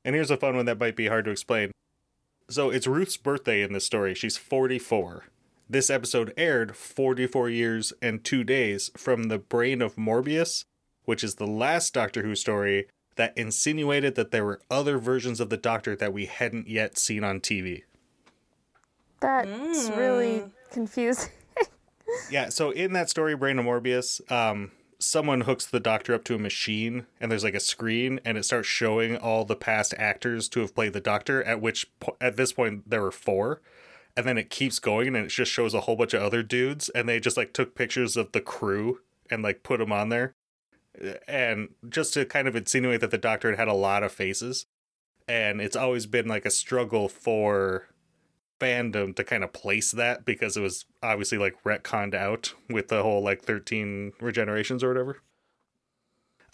and 0.04 0.14
here's 0.14 0.30
a 0.30 0.36
fun 0.36 0.56
one 0.56 0.66
that 0.66 0.78
might 0.80 0.96
be 0.96 1.08
hard 1.08 1.24
to 1.26 1.30
explain. 1.30 1.72
So 2.48 2.70
it's 2.70 2.86
ruth's 2.86 3.16
birthday 3.16 3.62
in 3.62 3.72
this 3.72 3.84
story. 3.84 4.14
She's 4.14 4.36
44 4.36 5.24
this 5.68 5.90
episode 5.90 6.32
aired 6.36 6.76
44 6.76 7.50
years 7.50 7.92
and 8.00 8.22
two 8.22 8.44
days 8.44 8.90
from 8.96 9.24
the 9.24 9.38
brain 9.38 9.82
of 9.82 9.96
morbius 9.96 10.64
which 11.04 11.24
is 11.24 11.36
the 11.36 11.46
last 11.46 11.92
doctor 11.92 12.22
who 12.22 12.34
story 12.34 12.86
that 13.16 13.36
insinuated 13.36 14.14
that 14.14 14.30
there 14.30 14.44
were 14.44 14.60
other 14.70 14.98
versions 14.98 15.40
of 15.40 15.50
the 15.50 15.56
Doctor 15.56 15.96
that 15.96 16.12
we 16.12 16.26
hadn't 16.26 16.68
yet 16.68 16.98
seen 16.98 17.24
on 17.24 17.40
TV. 17.40 17.82
That's 19.20 19.90
really 19.90 20.44
confusing. 20.70 21.30
Yeah, 22.30 22.48
so 22.50 22.70
in 22.70 22.92
that 22.92 23.10
story, 23.10 23.34
Brain 23.34 23.58
of 23.58 23.66
Morbius, 23.66 24.20
um, 24.30 24.70
someone 24.98 25.42
hooks 25.42 25.66
the 25.66 25.80
Doctor 25.80 26.14
up 26.14 26.24
to 26.24 26.34
a 26.34 26.38
machine, 26.38 27.06
and 27.20 27.30
there's 27.30 27.44
like 27.44 27.54
a 27.54 27.60
screen, 27.60 28.20
and 28.24 28.38
it 28.38 28.44
starts 28.44 28.68
showing 28.68 29.16
all 29.16 29.44
the 29.44 29.56
past 29.56 29.92
actors 29.98 30.48
to 30.50 30.60
have 30.60 30.74
played 30.74 30.92
the 30.92 31.00
Doctor. 31.00 31.42
At 31.42 31.60
which, 31.60 31.90
po- 31.98 32.16
at 32.20 32.36
this 32.36 32.52
point, 32.52 32.88
there 32.88 33.02
were 33.02 33.10
four, 33.10 33.60
and 34.16 34.24
then 34.26 34.38
it 34.38 34.50
keeps 34.50 34.78
going, 34.78 35.08
and 35.08 35.26
it 35.26 35.28
just 35.28 35.50
shows 35.50 35.74
a 35.74 35.82
whole 35.82 35.96
bunch 35.96 36.14
of 36.14 36.22
other 36.22 36.42
dudes, 36.44 36.88
and 36.90 37.08
they 37.08 37.20
just 37.20 37.36
like 37.36 37.52
took 37.52 37.74
pictures 37.74 38.16
of 38.16 38.32
the 38.32 38.40
crew 38.40 39.00
and 39.28 39.42
like 39.42 39.62
put 39.64 39.78
them 39.80 39.92
on 39.92 40.08
there, 40.08 40.34
and 41.28 41.68
just 41.88 42.14
to 42.14 42.24
kind 42.24 42.48
of 42.48 42.56
insinuate 42.56 43.00
that 43.00 43.10
the 43.10 43.18
Doctor 43.18 43.50
had 43.50 43.58
had 43.58 43.68
a 43.68 43.74
lot 43.74 44.02
of 44.02 44.12
faces. 44.12 44.66
and 45.28 45.60
it's 45.60 45.76
always 45.76 46.06
been 46.06 46.28
like 46.28 46.46
a 46.46 46.50
struggle 46.50 47.08
for 47.08 47.88
fandom 48.60 49.14
to 49.14 49.24
kind 49.24 49.44
of 49.44 49.52
place 49.52 49.90
that 49.90 50.24
because 50.24 50.56
it 50.56 50.60
was 50.60 50.84
obviously 51.02 51.36
like 51.36 51.62
retconned 51.64 52.14
out 52.14 52.54
with 52.70 52.88
the 52.88 53.02
whole 53.02 53.22
like 53.22 53.42
13 53.42 54.12
regenerations 54.20 54.82
or 54.82 54.88
whatever. 54.88 55.22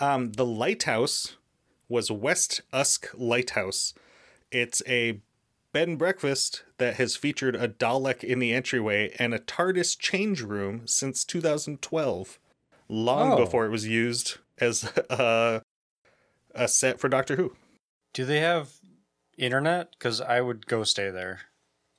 Um, 0.00 0.32
the 0.32 0.46
lighthouse 0.46 1.36
was 1.88 2.10
West 2.10 2.62
Usk 2.72 3.08
Lighthouse. 3.14 3.94
It's 4.50 4.82
a 4.86 5.20
bed 5.72 5.88
and 5.88 5.98
breakfast 5.98 6.64
that 6.78 6.96
has 6.96 7.16
featured 7.16 7.56
a 7.56 7.68
Dalek 7.68 8.24
in 8.24 8.38
the 8.38 8.52
entryway 8.52 9.14
and 9.18 9.32
a 9.32 9.38
TARDIS 9.38 9.98
change 9.98 10.42
room 10.42 10.86
since 10.86 11.24
2012, 11.24 12.38
long 12.92 13.32
Oh. 13.32 13.36
before 13.38 13.64
it 13.64 13.70
was 13.70 13.86
used 13.88 14.36
as 14.58 14.84
a, 15.10 15.62
a 16.54 16.68
set 16.68 17.00
for 17.00 17.08
Doctor 17.08 17.36
Who. 17.36 17.56
Do 18.12 18.24
they 18.26 18.40
have 18.40 18.70
internet? 19.38 19.92
Because 19.92 20.20
I 20.20 20.40
would 20.42 20.66
go 20.66 20.84
stay 20.84 21.10
there. 21.10 21.40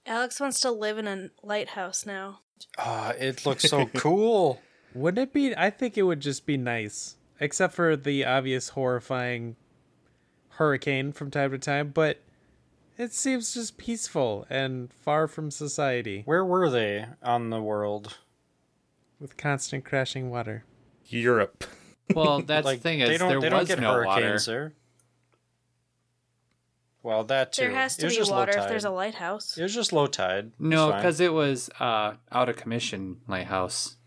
Alex 0.05 0.39
wants 0.39 0.59
to 0.61 0.69
live 0.71 0.97
in 0.97 1.07
a 1.07 1.29
lighthouse 1.41 2.05
now. 2.05 2.41
Ah, 2.77 3.09
it 3.11 3.45
looks 3.45 3.63
so 3.69 3.85
cool. 3.95 4.61
Wouldn't 4.93 5.29
it 5.29 5.33
be? 5.33 5.55
I 5.55 5.69
think 5.71 5.97
it 5.97 6.03
would 6.03 6.19
just 6.19 6.45
be 6.45 6.57
nice, 6.57 7.15
except 7.39 7.73
for 7.73 7.95
the 7.95 8.23
obvious 8.25 8.69
horrifying 8.69 9.55
hurricane 10.49 11.11
from 11.13 11.31
time 11.31 11.49
to 11.51 11.57
time. 11.57 11.89
But 11.89 12.19
it 12.97 13.11
seems 13.13 13.55
just 13.55 13.77
peaceful 13.77 14.45
and 14.51 14.93
far 14.93 15.27
from 15.27 15.49
society, 15.49 16.21
Where 16.25 16.45
were 16.45 16.69
they 16.69 17.07
on 17.23 17.49
the 17.49 17.61
world? 17.61 18.17
with 19.19 19.37
constant 19.37 19.85
crashing 19.85 20.29
water. 20.29 20.65
Europe. 21.07 21.63
Well, 22.13 22.41
that's 22.45 22.67
the 22.67 22.77
thing 22.77 22.99
they 22.99 23.13
is 23.13 23.19
don't 23.19 23.29
there 23.29 23.41
they 23.41 23.49
don't 23.49 23.59
was 23.59 23.67
get 23.67 23.79
no 23.79 24.03
water. 24.03 24.39
there. 24.45 24.73
Well, 27.01 27.25
that 27.25 27.51
too. 27.51 27.63
There 27.63 27.71
has 27.71 27.97
to 27.97 28.05
was 28.05 28.13
be 28.13 28.17
just 28.19 28.31
water 28.31 28.57
if 28.57 28.67
there's 28.69 28.85
a 28.85 28.89
lighthouse. 28.89 29.57
It 29.57 29.63
was 29.63 29.73
just 29.75 29.91
low 29.91 30.07
tide. 30.07 30.53
No, 30.57 30.91
because 30.93 31.19
it 31.19 31.33
was 31.33 31.69
uh, 31.79 32.13
out 32.31 32.47
of 32.47 32.55
commission 32.55 33.17
lighthouse. 33.27 33.97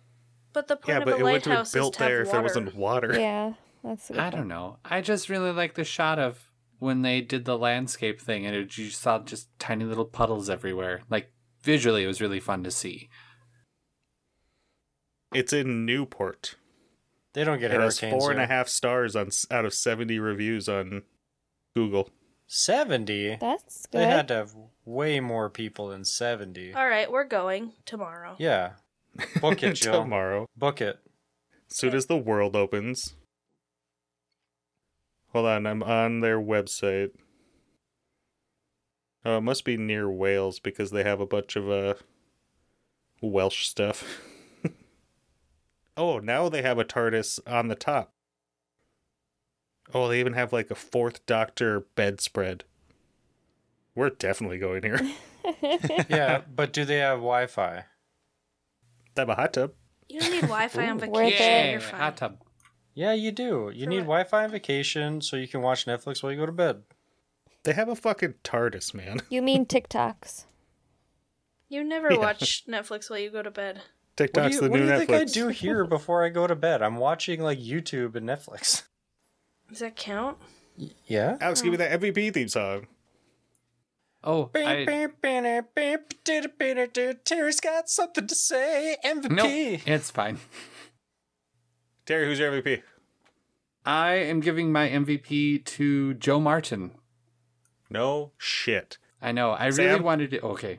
But 0.54 0.68
the 0.68 0.76
point 0.76 0.88
Yeah, 0.88 0.98
of 0.98 1.04
but 1.04 1.14
a 1.14 1.18
it 1.18 1.22
wouldn't 1.22 1.44
have 1.44 1.50
lighthouse 1.52 1.72
been 1.72 1.80
built 1.82 1.94
to 1.94 1.98
have 2.00 2.08
there 2.08 2.22
if 2.22 2.30
there 2.30 2.40
wasn't 2.40 2.74
water. 2.74 3.18
Yeah, 3.20 3.52
that's. 3.84 4.08
A 4.08 4.14
good 4.14 4.22
I 4.22 4.30
don't 4.30 4.48
know. 4.48 4.78
I 4.82 5.02
just 5.02 5.28
really 5.28 5.52
like 5.52 5.74
the 5.74 5.84
shot 5.84 6.18
of 6.18 6.50
when 6.78 7.02
they 7.02 7.20
did 7.20 7.44
the 7.44 7.58
landscape 7.58 8.18
thing, 8.18 8.46
and 8.46 8.56
it, 8.56 8.78
you 8.78 8.88
saw 8.88 9.18
just 9.18 9.48
tiny 9.58 9.84
little 9.84 10.06
puddles 10.06 10.48
everywhere. 10.48 11.02
Like 11.10 11.30
visually, 11.62 12.04
it 12.04 12.06
was 12.06 12.22
really 12.22 12.40
fun 12.40 12.64
to 12.64 12.70
see. 12.70 13.10
It's 15.34 15.52
in 15.52 15.84
Newport. 15.84 16.54
They 17.36 17.44
don't 17.44 17.60
get 17.60 17.70
It 17.70 17.78
has 17.80 18.00
hurricanes. 18.00 18.22
four 18.22 18.32
and 18.32 18.40
a 18.40 18.46
half 18.46 18.66
stars 18.66 19.14
on 19.14 19.28
out 19.50 19.66
of 19.66 19.74
70 19.74 20.18
reviews 20.18 20.70
on 20.70 21.02
Google. 21.74 22.08
Seventy. 22.46 23.36
That's 23.36 23.86
good. 23.86 24.00
They 24.00 24.06
had 24.06 24.28
to 24.28 24.34
have 24.34 24.54
way 24.84 25.20
more 25.20 25.50
people 25.50 25.88
than 25.88 26.04
seventy. 26.04 26.72
All 26.72 26.88
right, 26.88 27.10
we're 27.10 27.24
going 27.24 27.72
tomorrow. 27.84 28.36
Yeah. 28.38 28.74
Book 29.40 29.62
it, 29.64 29.74
Jill. 29.74 30.02
Tomorrow. 30.04 30.46
Book 30.56 30.80
it. 30.80 30.98
soon 31.68 31.92
as 31.94 32.06
the 32.06 32.16
world 32.16 32.54
opens. 32.54 33.16
Hold 35.32 35.46
on, 35.46 35.66
I'm 35.66 35.82
on 35.82 36.20
their 36.20 36.40
website. 36.40 37.10
Oh, 39.24 39.38
it 39.38 39.42
must 39.42 39.64
be 39.64 39.76
near 39.76 40.08
Wales 40.08 40.60
because 40.60 40.92
they 40.92 41.02
have 41.02 41.20
a 41.20 41.26
bunch 41.26 41.56
of 41.56 41.68
uh 41.68 41.94
Welsh 43.20 43.66
stuff. 43.66 44.04
oh, 45.96 46.18
now 46.18 46.48
they 46.48 46.62
have 46.62 46.78
a 46.78 46.84
TARDIS 46.84 47.38
on 47.46 47.68
the 47.68 47.74
top. 47.74 48.12
Oh, 49.94 50.08
they 50.08 50.20
even 50.20 50.32
have 50.32 50.52
like 50.52 50.70
a 50.70 50.74
fourth 50.74 51.24
Doctor 51.26 51.86
bedspread. 51.94 52.64
We're 53.94 54.10
definitely 54.10 54.58
going 54.58 54.82
here. 54.82 55.00
Yeah, 56.08 56.40
but 56.56 56.72
do 56.72 56.84
they 56.84 56.96
have 56.98 57.18
Wi-Fi? 57.18 57.84
they 59.14 59.22
have 59.22 59.28
a 59.28 59.36
hot 59.36 59.52
tub. 59.52 59.72
You 60.08 60.18
don't 60.18 60.32
need 60.32 60.40
Wi-Fi 60.42 60.88
on 60.90 60.98
vacation. 60.98 61.12
worth 61.22 61.40
it. 61.40 61.70
You're 61.70 61.80
fine. 61.80 62.00
hot 62.00 62.16
tub. 62.16 62.38
Yeah, 62.94 63.12
you 63.12 63.30
do. 63.30 63.70
You 63.72 63.84
For 63.84 63.90
need? 63.90 63.98
Wi-Fi 64.00 64.42
on 64.44 64.50
vacation 64.50 65.20
so 65.20 65.36
you 65.36 65.46
can 65.46 65.62
watch 65.62 65.86
Netflix 65.86 66.20
while 66.20 66.32
you 66.32 66.38
go 66.38 66.46
to 66.46 66.52
bed. 66.52 66.82
They 67.62 67.74
have 67.74 67.88
a 67.88 67.94
fucking 67.94 68.34
TARDIS, 68.42 68.92
man. 68.92 69.20
You 69.30 69.40
mean 69.40 69.66
TikToks? 69.66 70.46
You 71.68 71.84
never 71.84 72.10
Yeah. 72.12 72.18
watch 72.18 72.64
Netflix 72.66 73.08
while 73.08 73.20
you 73.20 73.30
go 73.30 73.42
to 73.42 73.50
bed. 73.52 73.82
What 74.16 74.32
do 74.32 74.40
TikTok's 74.40 74.54
you, 74.54 74.60
the 74.62 74.70
what 74.70 74.76
do 74.78 74.84
you 74.84 74.90
Netflix. 74.90 75.06
think 75.06 75.10
I 75.12 75.24
do 75.24 75.48
here 75.48 75.84
before 75.88 76.24
I 76.24 76.30
go 76.30 76.46
to 76.46 76.54
bed? 76.54 76.82
I'm 76.82 76.96
watching 76.96 77.42
like 77.42 77.58
YouTube 77.58 78.14
and 78.16 78.28
Netflix. 78.28 78.84
Does 79.68 79.80
that 79.80 79.96
count? 79.96 80.38
Yeah. 81.06 81.36
Alex, 81.40 81.62
give 81.62 81.70
me 81.70 81.76
that 81.78 82.00
MVP 82.00 82.32
theme 82.32 82.48
song. 82.48 82.86
Oh, 84.24 84.50
I, 84.54 85.08
Terry's 87.24 87.60
got 87.60 87.88
something 87.88 88.26
to 88.26 88.34
say. 88.34 88.96
MVP. 89.04 89.30
no, 89.30 89.44
it's 89.92 90.10
fine. 90.10 90.38
Terry, 92.06 92.26
who's 92.26 92.38
your 92.38 92.50
MVP? 92.50 92.82
I 93.84 94.14
am 94.14 94.40
giving 94.40 94.72
my 94.72 94.88
MVP 94.88 95.64
to 95.64 96.14
Jo 96.14 96.40
Martin. 96.40 96.92
No 97.88 98.32
shit. 98.36 98.98
I 99.22 99.30
know. 99.30 99.52
I 99.52 99.66
really 99.66 100.00
wanted 100.00 100.30
to. 100.32 100.40
Okay. 100.40 100.78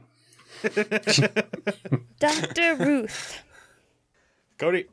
Dr. 2.20 2.76
Ruth. 2.76 3.44
Cody. 4.58 4.86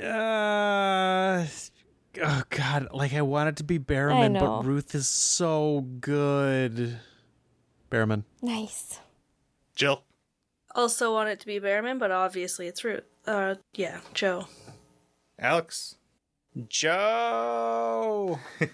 Uh, 0.00 1.46
oh 2.22 2.42
god, 2.50 2.88
like 2.92 3.14
I 3.14 3.22
want 3.22 3.48
it 3.48 3.56
to 3.56 3.64
be 3.64 3.78
Barrowman, 3.78 4.38
but 4.38 4.64
Ruth 4.64 4.94
is 4.94 5.08
so 5.08 5.86
good. 6.00 6.98
Barrowman. 7.90 8.24
Nice. 8.42 9.00
Jill. 9.74 10.02
Also 10.74 11.12
want 11.12 11.30
it 11.30 11.40
to 11.40 11.46
be 11.46 11.58
Barrowman, 11.60 11.98
but 11.98 12.10
obviously 12.10 12.66
it's 12.66 12.84
Ruth. 12.84 13.04
Uh, 13.26 13.56
yeah, 13.74 14.00
Jo. 14.14 14.48
Alex. 15.38 15.96
Jo. 16.68 18.38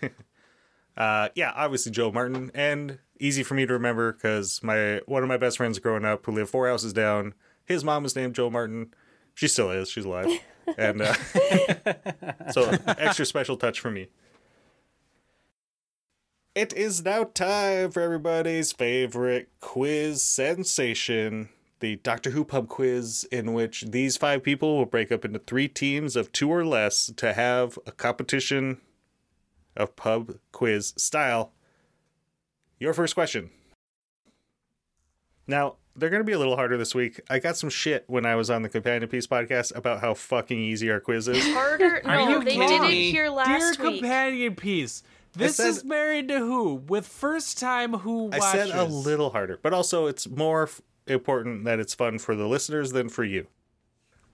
Uh, 0.94 1.30
yeah, 1.34 1.50
obviously 1.54 1.90
Jo 1.90 2.12
Martin, 2.12 2.50
and 2.54 2.98
easy 3.22 3.42
for 3.42 3.54
me 3.54 3.64
to 3.64 3.72
remember 3.72 4.12
because 4.12 4.62
my 4.62 5.00
one 5.06 5.22
of 5.22 5.28
my 5.28 5.36
best 5.36 5.56
friends 5.56 5.78
growing 5.78 6.04
up, 6.04 6.26
who 6.26 6.32
lived 6.32 6.50
four 6.50 6.68
houses 6.68 6.92
down, 6.92 7.34
his 7.64 7.84
mom 7.84 8.02
was 8.02 8.16
named 8.16 8.34
Joe 8.34 8.50
Martin. 8.50 8.92
She 9.34 9.48
still 9.48 9.70
is. 9.70 9.88
She's 9.88 10.04
alive, 10.04 10.28
and 10.76 11.00
uh, 11.00 11.14
so 12.52 12.76
extra 12.86 13.24
special 13.24 13.56
touch 13.56 13.80
for 13.80 13.90
me. 13.90 14.08
It 16.54 16.74
is 16.74 17.02
now 17.02 17.24
time 17.24 17.92
for 17.92 18.02
everybody's 18.02 18.72
favorite 18.72 19.48
quiz 19.60 20.22
sensation. 20.22 21.48
The 21.80 21.96
Doctor 21.96 22.30
Who 22.30 22.44
pub 22.44 22.68
quiz, 22.68 23.26
in 23.32 23.54
which 23.54 23.86
these 23.88 24.16
five 24.16 24.42
people 24.42 24.76
will 24.76 24.86
break 24.86 25.10
up 25.10 25.24
into 25.24 25.38
three 25.38 25.66
teams 25.66 26.14
of 26.14 26.30
two 26.30 26.48
or 26.48 26.64
less 26.64 27.06
to 27.16 27.32
have 27.32 27.78
a 27.86 27.90
competition 27.90 28.80
of 29.74 29.96
pub 29.96 30.34
quiz 30.52 30.92
style. 30.96 31.52
Your 32.82 32.92
first 32.94 33.14
question. 33.14 33.50
Now, 35.46 35.76
they're 35.94 36.10
going 36.10 36.18
to 36.18 36.24
be 36.24 36.32
a 36.32 36.38
little 36.38 36.56
harder 36.56 36.76
this 36.76 36.96
week. 36.96 37.20
I 37.30 37.38
got 37.38 37.56
some 37.56 37.70
shit 37.70 38.02
when 38.08 38.26
I 38.26 38.34
was 38.34 38.50
on 38.50 38.62
the 38.62 38.68
Companion 38.68 39.08
Piece 39.08 39.28
podcast 39.28 39.72
about 39.76 40.00
how 40.00 40.14
fucking 40.14 40.58
easy 40.58 40.90
our 40.90 40.98
quiz 40.98 41.28
is. 41.28 41.44
Harder? 41.54 42.02
Are 42.04 42.16
No, 42.16 42.28
you 42.28 42.44
they 42.44 42.54
kidding 42.56 42.66
did 42.68 42.82
it 42.82 42.88
me? 42.88 43.10
here 43.12 43.28
last 43.30 43.48
week. 43.48 43.78
Dear 43.78 43.90
week. 43.90 44.00
companion 44.00 44.54
piece. 44.56 45.04
This 45.34 45.56
said- 45.58 45.68
is 45.68 45.84
married 45.84 46.26
to 46.26 46.38
who? 46.38 46.74
With 46.88 47.06
first 47.06 47.60
time 47.60 47.92
who 47.98 48.30
I 48.32 48.40
said 48.40 48.70
a 48.70 48.82
little 48.82 49.30
harder, 49.30 49.60
but 49.62 49.72
also 49.72 50.06
it's 50.06 50.28
more 50.28 50.64
f- 50.64 50.80
important 51.06 51.62
that 51.66 51.78
it's 51.78 51.94
fun 51.94 52.18
for 52.18 52.34
the 52.34 52.48
listeners 52.48 52.90
than 52.90 53.08
for 53.08 53.22
you. 53.22 53.46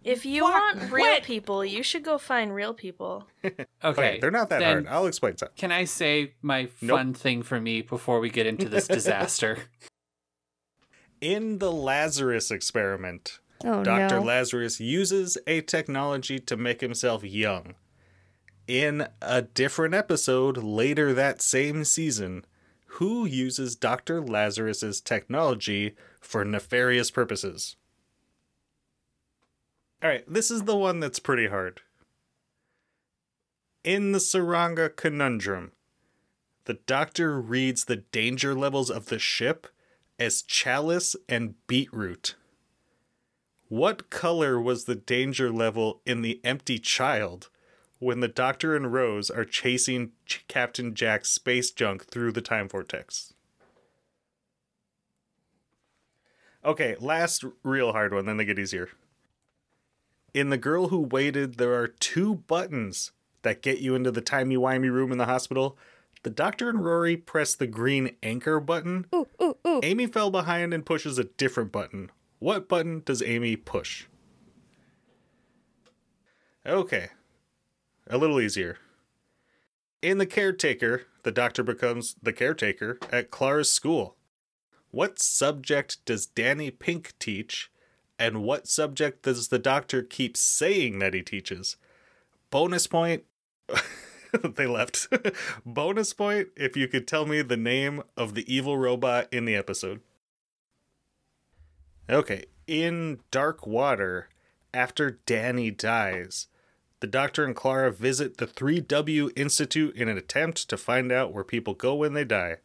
If 0.08 0.24
you 0.24 0.42
Fuck, 0.42 0.52
want 0.76 0.90
real 0.92 1.04
what? 1.06 1.22
people, 1.22 1.64
you 1.64 1.82
should 1.82 2.02
go 2.02 2.16
find 2.18 2.54
real 2.54 2.72
people. 2.74 3.26
Okay. 3.44 3.64
Okay, 3.84 4.18
they're 4.20 4.30
not 4.30 4.48
that 4.48 4.58
then 4.60 4.72
hard. 4.84 4.86
I'll 4.88 5.06
explain 5.06 5.36
some. 5.36 5.50
Can 5.56 5.70
I 5.70 5.84
say 5.84 6.34
my 6.42 6.68
Nope. 6.80 6.98
fun 6.98 7.14
thing 7.14 7.42
for 7.42 7.60
me 7.60 7.82
before 7.82 8.18
we 8.20 8.28
get 8.30 8.46
into 8.46 8.68
this 8.68 8.86
disaster? 8.98 9.58
In 11.20 11.58
the 11.58 11.70
Lazarus 11.72 12.50
experiment, 12.50 13.38
Oh 13.64 13.82
Dr. 13.84 14.20
no. 14.20 14.22
Lazarus 14.26 14.80
uses 14.80 15.36
a 15.46 15.60
technology 15.60 16.38
to 16.38 16.56
make 16.56 16.80
himself 16.80 17.22
young. 17.24 17.74
In 18.66 19.08
a 19.22 19.42
different 19.42 19.94
episode 19.94 20.56
later 20.58 21.12
that 21.14 21.40
same 21.42 21.84
season, 21.84 22.44
who 22.92 23.24
uses 23.26 23.76
Dr. 23.76 24.20
Lazarus's 24.20 25.00
technology 25.00 25.94
for 26.20 26.44
nefarious 26.44 27.10
purposes? 27.10 27.76
All 30.02 30.08
right, 30.08 30.24
this 30.28 30.50
is 30.50 30.62
the 30.62 30.76
one 30.76 31.00
that's 31.00 31.18
pretty 31.18 31.48
hard. 31.48 31.80
In 33.82 34.12
the 34.12 34.20
Saranga 34.20 34.94
conundrum, 34.94 35.72
the 36.66 36.74
doctor 36.74 37.40
reads 37.40 37.84
the 37.84 37.96
danger 37.96 38.54
levels 38.54 38.90
of 38.90 39.06
the 39.06 39.18
ship 39.18 39.66
as 40.18 40.42
chalice 40.42 41.16
and 41.28 41.54
beetroot. 41.66 42.36
What 43.68 44.08
color 44.08 44.60
was 44.60 44.84
the 44.84 44.94
danger 44.94 45.50
level 45.50 46.00
in 46.06 46.22
The 46.22 46.40
Empty 46.44 46.78
Child 46.78 47.50
when 47.98 48.20
the 48.20 48.28
Doctor 48.28 48.76
and 48.76 48.92
Rose 48.92 49.30
are 49.30 49.44
chasing 49.44 50.12
Ch- 50.26 50.44
Captain 50.48 50.94
Jack's 50.94 51.30
space 51.30 51.70
junk 51.70 52.06
through 52.06 52.32
the 52.32 52.40
time 52.40 52.68
vortex? 52.68 53.34
Okay, 56.64 56.96
last 57.00 57.44
real 57.62 57.92
hard 57.92 58.14
one, 58.14 58.26
then 58.26 58.36
they 58.36 58.44
get 58.44 58.58
easier. 58.58 58.90
In 60.34 60.50
The 60.50 60.58
Girl 60.58 60.88
Who 60.88 61.00
Waited, 61.00 61.56
there 61.56 61.74
are 61.74 61.88
two 61.88 62.36
buttons 62.36 63.12
that 63.42 63.62
get 63.62 63.78
you 63.78 63.94
into 63.94 64.10
the 64.10 64.20
timey-wimey 64.20 64.90
room 64.90 65.10
in 65.10 65.18
the 65.18 65.24
hospital. 65.24 65.78
The 66.22 66.30
Doctor 66.30 66.68
and 66.68 66.84
Rory 66.84 67.16
press 67.16 67.54
the 67.54 67.66
green 67.66 68.16
anchor 68.22 68.60
button. 68.60 69.06
Ooh, 69.14 69.26
ooh, 69.40 69.56
ooh. 69.66 69.80
Amy 69.82 70.06
fell 70.06 70.30
behind 70.30 70.74
and 70.74 70.84
pushes 70.84 71.18
a 71.18 71.24
different 71.24 71.72
button. 71.72 72.10
What 72.40 72.68
button 72.68 73.02
does 73.04 73.22
Amy 73.22 73.56
push? 73.56 74.06
Okay. 76.66 77.08
A 78.08 78.18
little 78.18 78.40
easier. 78.40 78.78
In 80.02 80.18
The 80.18 80.26
Caretaker, 80.26 81.06
the 81.22 81.32
doctor 81.32 81.62
becomes 81.62 82.16
the 82.22 82.32
caretaker 82.32 82.98
at 83.10 83.30
Clara's 83.30 83.72
school. 83.72 84.16
What 84.90 85.18
subject 85.18 86.04
does 86.04 86.26
Danny 86.26 86.70
Pink 86.70 87.14
teach? 87.18 87.70
And 88.18 88.42
what 88.42 88.66
subject 88.66 89.22
does 89.22 89.48
the 89.48 89.58
doctor 89.58 90.02
keep 90.02 90.36
saying 90.36 90.98
that 90.98 91.14
he 91.14 91.22
teaches? 91.22 91.76
Bonus 92.50 92.86
point. 92.86 93.24
they 94.42 94.66
left. 94.66 95.08
Bonus 95.66 96.12
point 96.12 96.48
if 96.56 96.76
you 96.76 96.88
could 96.88 97.06
tell 97.06 97.26
me 97.26 97.42
the 97.42 97.56
name 97.56 98.02
of 98.16 98.34
the 98.34 98.52
evil 98.52 98.76
robot 98.76 99.28
in 99.32 99.44
the 99.44 99.54
episode. 99.54 100.00
Okay, 102.10 102.46
in 102.66 103.20
Dark 103.30 103.66
Water, 103.66 104.28
after 104.72 105.20
Danny 105.26 105.70
dies, 105.70 106.48
the 107.00 107.06
Doctor 107.06 107.44
and 107.44 107.54
Clara 107.54 107.92
visit 107.92 108.38
the 108.38 108.46
3W 108.46 109.30
Institute 109.36 109.94
in 109.94 110.08
an 110.08 110.18
attempt 110.18 110.68
to 110.68 110.76
find 110.76 111.12
out 111.12 111.32
where 111.32 111.44
people 111.44 111.74
go 111.74 111.94
when 111.94 112.14
they 112.14 112.24
die. 112.24 112.56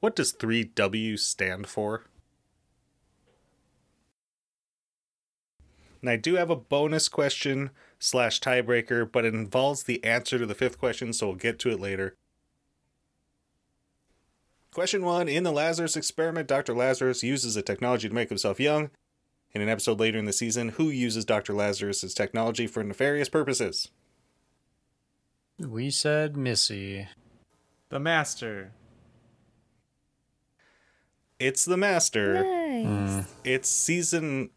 What 0.00 0.16
does 0.16 0.32
3W 0.32 1.18
stand 1.18 1.66
for? 1.66 2.04
And 6.04 6.10
I 6.10 6.16
do 6.16 6.34
have 6.34 6.50
a 6.50 6.56
bonus 6.56 7.08
question 7.08 7.70
slash 7.98 8.38
tiebreaker, 8.38 9.10
but 9.10 9.24
it 9.24 9.32
involves 9.32 9.84
the 9.84 10.04
answer 10.04 10.38
to 10.38 10.44
the 10.44 10.54
fifth 10.54 10.78
question, 10.78 11.14
so 11.14 11.28
we'll 11.28 11.36
get 11.36 11.58
to 11.60 11.70
it 11.70 11.80
later. 11.80 12.14
Question 14.70 15.02
one 15.02 15.28
In 15.30 15.44
the 15.44 15.50
Lazarus 15.50 15.96
experiment, 15.96 16.46
Dr. 16.46 16.74
Lazarus 16.74 17.22
uses 17.22 17.56
a 17.56 17.62
technology 17.62 18.06
to 18.06 18.14
make 18.14 18.28
himself 18.28 18.60
young. 18.60 18.90
In 19.52 19.62
an 19.62 19.70
episode 19.70 19.98
later 19.98 20.18
in 20.18 20.26
the 20.26 20.34
season, 20.34 20.68
who 20.68 20.90
uses 20.90 21.24
Dr. 21.24 21.54
Lazarus's 21.54 22.12
technology 22.12 22.66
for 22.66 22.84
nefarious 22.84 23.30
purposes? 23.30 23.90
We 25.58 25.88
said 25.88 26.36
Missy. 26.36 27.08
The 27.88 27.98
master. 27.98 28.72
It's 31.38 31.64
the 31.64 31.78
Master. 31.78 32.44
Nice. 32.44 33.24
Hmm. 33.24 33.32
It's 33.42 33.70
season 33.70 34.50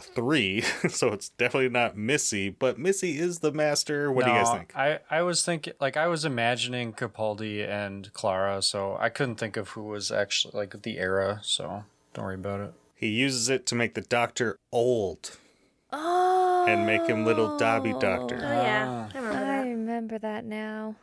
three, 0.00 0.60
so 0.88 1.08
it's 1.08 1.30
definitely 1.30 1.68
not 1.68 1.96
Missy, 1.96 2.50
but 2.50 2.78
Missy 2.78 3.18
is 3.18 3.38
the 3.40 3.52
Master. 3.52 4.10
What 4.10 4.24
do 4.24 4.30
you 4.30 4.36
guys 4.36 4.50
think? 4.50 4.72
I, 4.76 5.00
I 5.10 5.22
was 5.22 5.44
thinking, 5.44 5.74
like, 5.80 5.96
I 5.96 6.06
was 6.06 6.24
imagining 6.24 6.92
Capaldi 6.92 7.66
and 7.68 8.12
Clara, 8.12 8.62
so 8.62 8.96
I 9.00 9.08
couldn't 9.08 9.36
think 9.36 9.56
of 9.56 9.70
who 9.70 9.84
was 9.84 10.10
actually, 10.10 10.56
like, 10.56 10.82
the 10.82 10.98
era, 10.98 11.40
so 11.42 11.84
don't 12.14 12.24
worry 12.24 12.34
about 12.34 12.60
it. 12.60 12.74
He 12.94 13.08
uses 13.08 13.48
it 13.48 13.66
to 13.66 13.74
make 13.74 13.94
the 13.94 14.02
Doctor 14.02 14.58
old. 14.72 15.38
Oh. 15.92 16.66
And 16.68 16.86
make 16.86 17.06
him 17.06 17.24
little 17.24 17.56
Dobby 17.56 17.92
Doctor. 17.92 18.36
Oh 18.36 18.62
yeah, 18.62 19.08
ah. 19.12 19.18
I 19.18 19.18
remember 19.18 19.44
I 19.44 19.58
remember 19.68 20.18
that 20.18 20.44
now. 20.44 20.94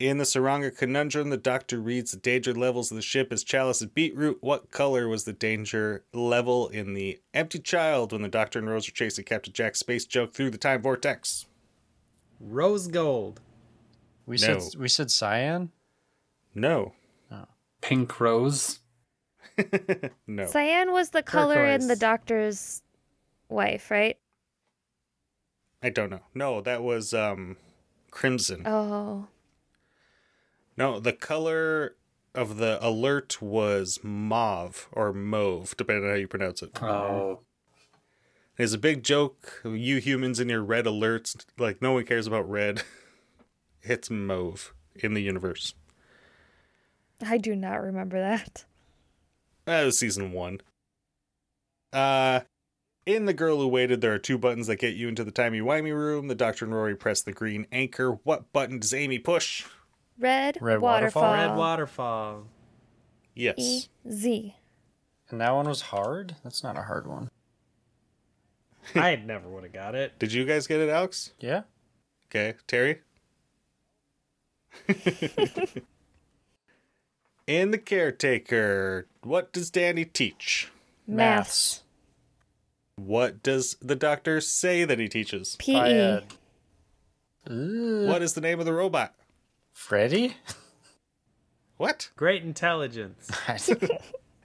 In 0.00 0.16
the 0.16 0.24
Saranga 0.24 0.74
conundrum, 0.74 1.28
the 1.28 1.36
Doctor 1.36 1.78
reads 1.78 2.12
the 2.12 2.16
danger 2.16 2.54
levels 2.54 2.90
of 2.90 2.94
the 2.96 3.02
ship 3.02 3.30
as 3.30 3.44
Chalice's 3.44 3.86
beetroot. 3.86 4.38
What 4.40 4.70
color 4.70 5.06
was 5.08 5.24
the 5.24 5.34
danger 5.34 6.04
level 6.14 6.68
in 6.68 6.94
the 6.94 7.20
Empty 7.34 7.58
Child 7.58 8.12
when 8.12 8.22
the 8.22 8.28
Doctor 8.28 8.58
and 8.58 8.68
Rose 8.68 8.88
are 8.88 8.92
chasing 8.92 9.26
Captain 9.26 9.52
Jack's 9.52 9.78
space 9.78 10.06
joke 10.06 10.32
through 10.32 10.50
the 10.50 10.56
time 10.58 10.80
vortex? 10.80 11.44
Rose 12.40 12.88
gold. 12.88 13.42
We 14.24 14.36
No. 14.38 14.58
said 14.58 14.80
we 14.80 14.88
said 14.88 15.10
cyan. 15.10 15.70
No. 16.54 16.94
Pink 17.82 18.18
Rose. 18.20 18.80
No. 20.26 20.46
Cyan 20.46 20.92
was 20.92 21.10
the 21.10 21.22
color 21.22 21.66
in 21.66 21.88
the 21.88 21.96
doctor's 21.96 22.80
wife, 23.50 23.90
right? 23.90 24.16
I 25.82 25.90
don't 25.90 26.08
know. 26.08 26.20
No, 26.34 26.62
that 26.62 26.82
was 26.82 27.12
um 27.12 27.58
crimson. 28.10 28.66
Oh. 28.66 29.26
No, 30.76 31.00
the 31.00 31.12
color 31.12 31.96
of 32.34 32.56
the 32.56 32.78
alert 32.84 33.42
was 33.42 33.98
mauve 34.02 34.88
or 34.92 35.12
mauve, 35.12 35.76
depending 35.76 36.04
on 36.04 36.10
how 36.10 36.16
you 36.16 36.28
pronounce 36.28 36.62
it. 36.62 36.82
Oh. 36.82 37.40
There's 38.56 38.72
a 38.72 38.78
big 38.78 39.02
joke. 39.02 39.62
You 39.64 39.98
humans 39.98 40.38
and 40.38 40.50
your 40.50 40.62
red 40.62 40.84
alerts, 40.84 41.44
like 41.58 41.80
no 41.80 41.92
one 41.92 42.04
cares 42.04 42.26
about 42.26 42.48
red. 42.48 42.82
It's 43.82 44.10
mauve 44.10 44.74
in 44.94 45.14
the 45.14 45.22
universe. 45.22 45.72
I 47.26 47.38
do 47.38 47.56
not 47.56 47.80
remember 47.80 48.20
that. 48.20 48.66
That 49.64 49.84
was 49.84 49.98
season 49.98 50.32
one. 50.32 50.60
Uh, 51.90 52.40
in 53.06 53.24
The 53.24 53.32
Girl 53.32 53.58
Who 53.58 53.68
Waited, 53.68 54.00
there 54.00 54.12
are 54.12 54.18
two 54.18 54.36
buttons 54.36 54.66
that 54.66 54.76
get 54.76 54.96
you 54.96 55.08
into 55.08 55.24
the 55.24 55.30
timey-wimey 55.30 55.94
room. 55.94 56.28
The 56.28 56.34
Doctor 56.34 56.66
and 56.66 56.74
Rory 56.74 56.94
press 56.94 57.22
the 57.22 57.32
green 57.32 57.66
anchor. 57.72 58.18
What 58.22 58.52
button 58.52 58.78
does 58.78 58.92
Amy 58.92 59.18
push? 59.18 59.64
Red, 60.20 60.58
Red 60.60 60.80
waterfall. 60.80 61.22
waterfall? 61.22 61.48
Red 61.50 61.56
waterfall. 61.58 62.44
Yes. 63.34 63.54
E 63.58 63.84
Z. 64.10 64.54
And 65.30 65.40
that 65.40 65.52
one 65.54 65.66
was 65.68 65.80
hard? 65.82 66.36
That's 66.44 66.62
not 66.62 66.76
a 66.76 66.82
hard 66.82 67.06
one. 67.06 67.30
I 68.94 69.16
never 69.16 69.48
would 69.48 69.62
have 69.64 69.72
got 69.72 69.94
it. 69.94 70.18
Did 70.18 70.32
you 70.32 70.44
guys 70.44 70.66
get 70.66 70.80
it, 70.80 70.88
Alex? 70.88 71.32
Yeah? 71.40 71.62
Okay, 72.28 72.54
Terry? 72.66 73.00
in 77.46 77.70
The 77.70 77.78
Caretaker, 77.78 79.06
what 79.22 79.52
does 79.52 79.70
Danny 79.70 80.04
teach? 80.04 80.70
Maths. 81.06 81.82
What 82.96 83.42
does 83.42 83.76
the 83.80 83.96
doctor 83.96 84.40
say 84.40 84.84
that 84.84 84.98
he 84.98 85.08
teaches? 85.08 85.56
P 85.58 85.74
I, 85.74 85.88
E. 85.90 86.00
uh, 87.48 88.06
What 88.08 88.22
is 88.22 88.34
the 88.34 88.40
name 88.40 88.60
of 88.60 88.66
the 88.66 88.72
robot? 88.72 89.14
Freddy? 89.80 90.36
What? 91.78 92.10
Great 92.14 92.42
intelligence. 92.42 93.30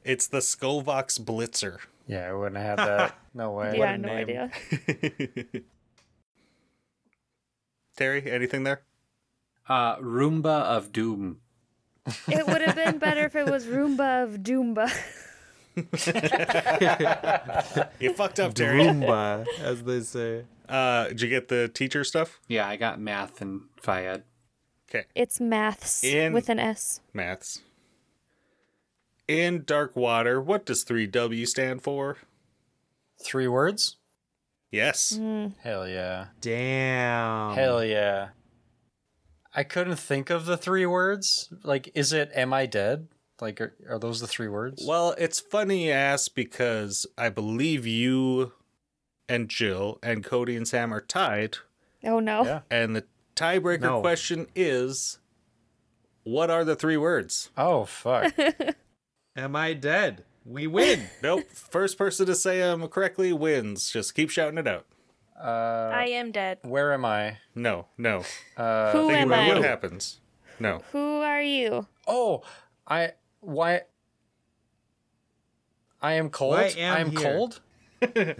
It's 0.06 0.28
the 0.28 0.38
Skovox 0.38 1.20
Blitzer. 1.20 1.80
yeah, 2.08 2.30
I 2.30 2.34
wouldn't 2.34 2.58
have 2.58 2.78
had 2.80 2.88
that. 2.88 3.20
No 3.34 3.52
way. 3.54 3.76
yeah, 3.78 3.94
a 3.96 3.98
no 3.98 4.08
name. 4.08 4.30
idea. 4.30 4.52
Terry, 7.98 8.32
anything 8.32 8.64
there? 8.64 8.84
Uh, 9.68 9.98
Roomba 9.98 10.62
of 10.62 10.92
Doom. 10.94 11.40
It 12.28 12.46
would 12.48 12.62
have 12.62 12.76
been 12.76 12.98
better 13.00 13.26
if 13.26 13.36
it 13.36 13.50
was 13.50 13.66
Roomba 13.66 14.24
of 14.24 14.38
Doomba. 14.42 14.90
You 18.00 18.14
fucked 18.14 18.40
up, 18.40 18.54
Terry. 18.54 18.84
Roomba, 18.84 19.46
as 19.60 19.84
they 19.84 20.00
say. 20.02 20.44
Uh, 20.70 21.08
did 21.10 21.22
you 21.22 21.30
get 21.30 21.48
the 21.50 21.68
teacher 21.68 22.04
stuff? 22.06 22.40
Yeah, 22.48 22.68
I 22.68 22.76
got 22.78 23.00
math 23.02 23.42
and 23.42 23.64
Fayed. 23.82 24.24
Okay, 24.96 25.06
It's 25.16 25.40
maths 25.40 26.04
In- 26.04 26.34
with 26.34 26.50
an 26.50 26.60
S. 26.60 27.02
maths. 27.14 27.62
In 29.28 29.64
Dark 29.66 29.96
Water, 29.96 30.40
what 30.40 30.66
does 30.66 30.86
3W 30.86 31.48
stand 31.48 31.82
for? 31.82 32.18
Three 33.24 33.48
words? 33.48 33.98
Yes. 34.72 35.16
Hmm. 35.18 35.48
Hell 35.64 35.88
yeah. 35.88 36.28
Damn. 36.42 37.56
Hell 37.56 37.84
yeah. 37.84 38.30
I 39.54 39.64
couldn't 39.64 39.96
think 39.96 40.30
of 40.30 40.46
the 40.46 40.58
three 40.58 40.86
words. 40.86 41.50
Like, 41.64 41.90
is 41.96 42.12
it 42.12 42.30
"Am 42.36 42.52
I 42.54 42.66
dead"? 42.66 43.08
Like, 43.40 43.62
are, 43.62 43.74
are 43.90 43.98
those 44.00 44.20
the 44.20 44.28
three 44.28 44.50
words? 44.50 44.84
Well, 44.86 45.16
it's 45.18 45.40
funny 45.40 45.88
you 45.88 45.92
ask 45.94 46.36
because 46.36 47.06
I 47.18 47.30
believe 47.30 47.86
you 47.88 48.52
and 49.30 49.48
Jill 49.50 49.98
and 50.04 50.24
Cody 50.26 50.58
and 50.58 50.68
Sam 50.68 50.94
are 50.94 51.00
tied. 51.02 51.58
Oh 52.04 52.20
no. 52.20 52.44
Yeah. 52.44 52.60
And 52.70 52.98
the 52.98 53.06
tiebreaker 53.36 53.82
no. 53.82 54.02
question 54.02 54.48
is 54.56 55.20
what 56.24 56.50
are 56.50 56.66
the 56.66 56.76
three 56.76 56.98
words? 56.98 57.52
Oh, 57.56 57.86
fuck. 57.86 58.34
Am 59.36 59.56
I 59.56 59.74
dead? 59.74 60.24
We 60.44 60.68
win. 60.68 61.04
nope. 61.24 61.50
First 61.52 61.98
person 61.98 62.26
to 62.26 62.36
say 62.36 62.60
them 62.60 62.88
correctly 62.88 63.32
wins. 63.32 63.92
Just 63.92 64.16
keep 64.16 64.30
shouting 64.30 64.58
it 64.58 64.68
out. 64.68 64.86
Uh, 65.40 65.92
I 65.94 66.06
am 66.06 66.32
dead. 66.32 66.60
Where 66.62 66.94
am 66.94 67.04
I? 67.04 67.40
No, 67.54 67.88
no. 67.98 68.24
Uh, 68.56 68.94
Who 68.94 69.10
am 69.10 69.34
I? 69.34 69.50
What 69.50 69.64
happens? 69.64 70.22
No. 70.60 70.82
Who 70.94 71.20
are 71.20 71.42
you? 71.42 71.88
Oh, 72.08 72.42
I. 72.88 73.12
Why? 73.42 73.82
I 76.02 76.14
am 76.14 76.30
cold. 76.30 76.56
Am 76.56 76.96
I 76.96 77.00
am 77.02 77.12
here. 77.12 77.20
cold. 77.20 77.60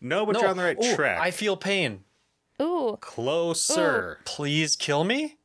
no, 0.00 0.24
but 0.24 0.40
you're 0.40 0.48
on 0.48 0.56
the 0.56 0.62
right 0.62 0.78
Ooh, 0.82 0.96
track. 0.96 1.20
I 1.20 1.30
feel 1.30 1.58
pain. 1.58 2.04
Ooh. 2.60 2.98
Closer. 3.00 4.18
Ooh. 4.20 4.22
Please 4.24 4.76
kill 4.76 5.04
me. 5.04 5.38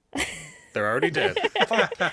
They're 0.74 0.88
already 0.88 1.12
dead. 1.12 1.38
what, 1.68 2.12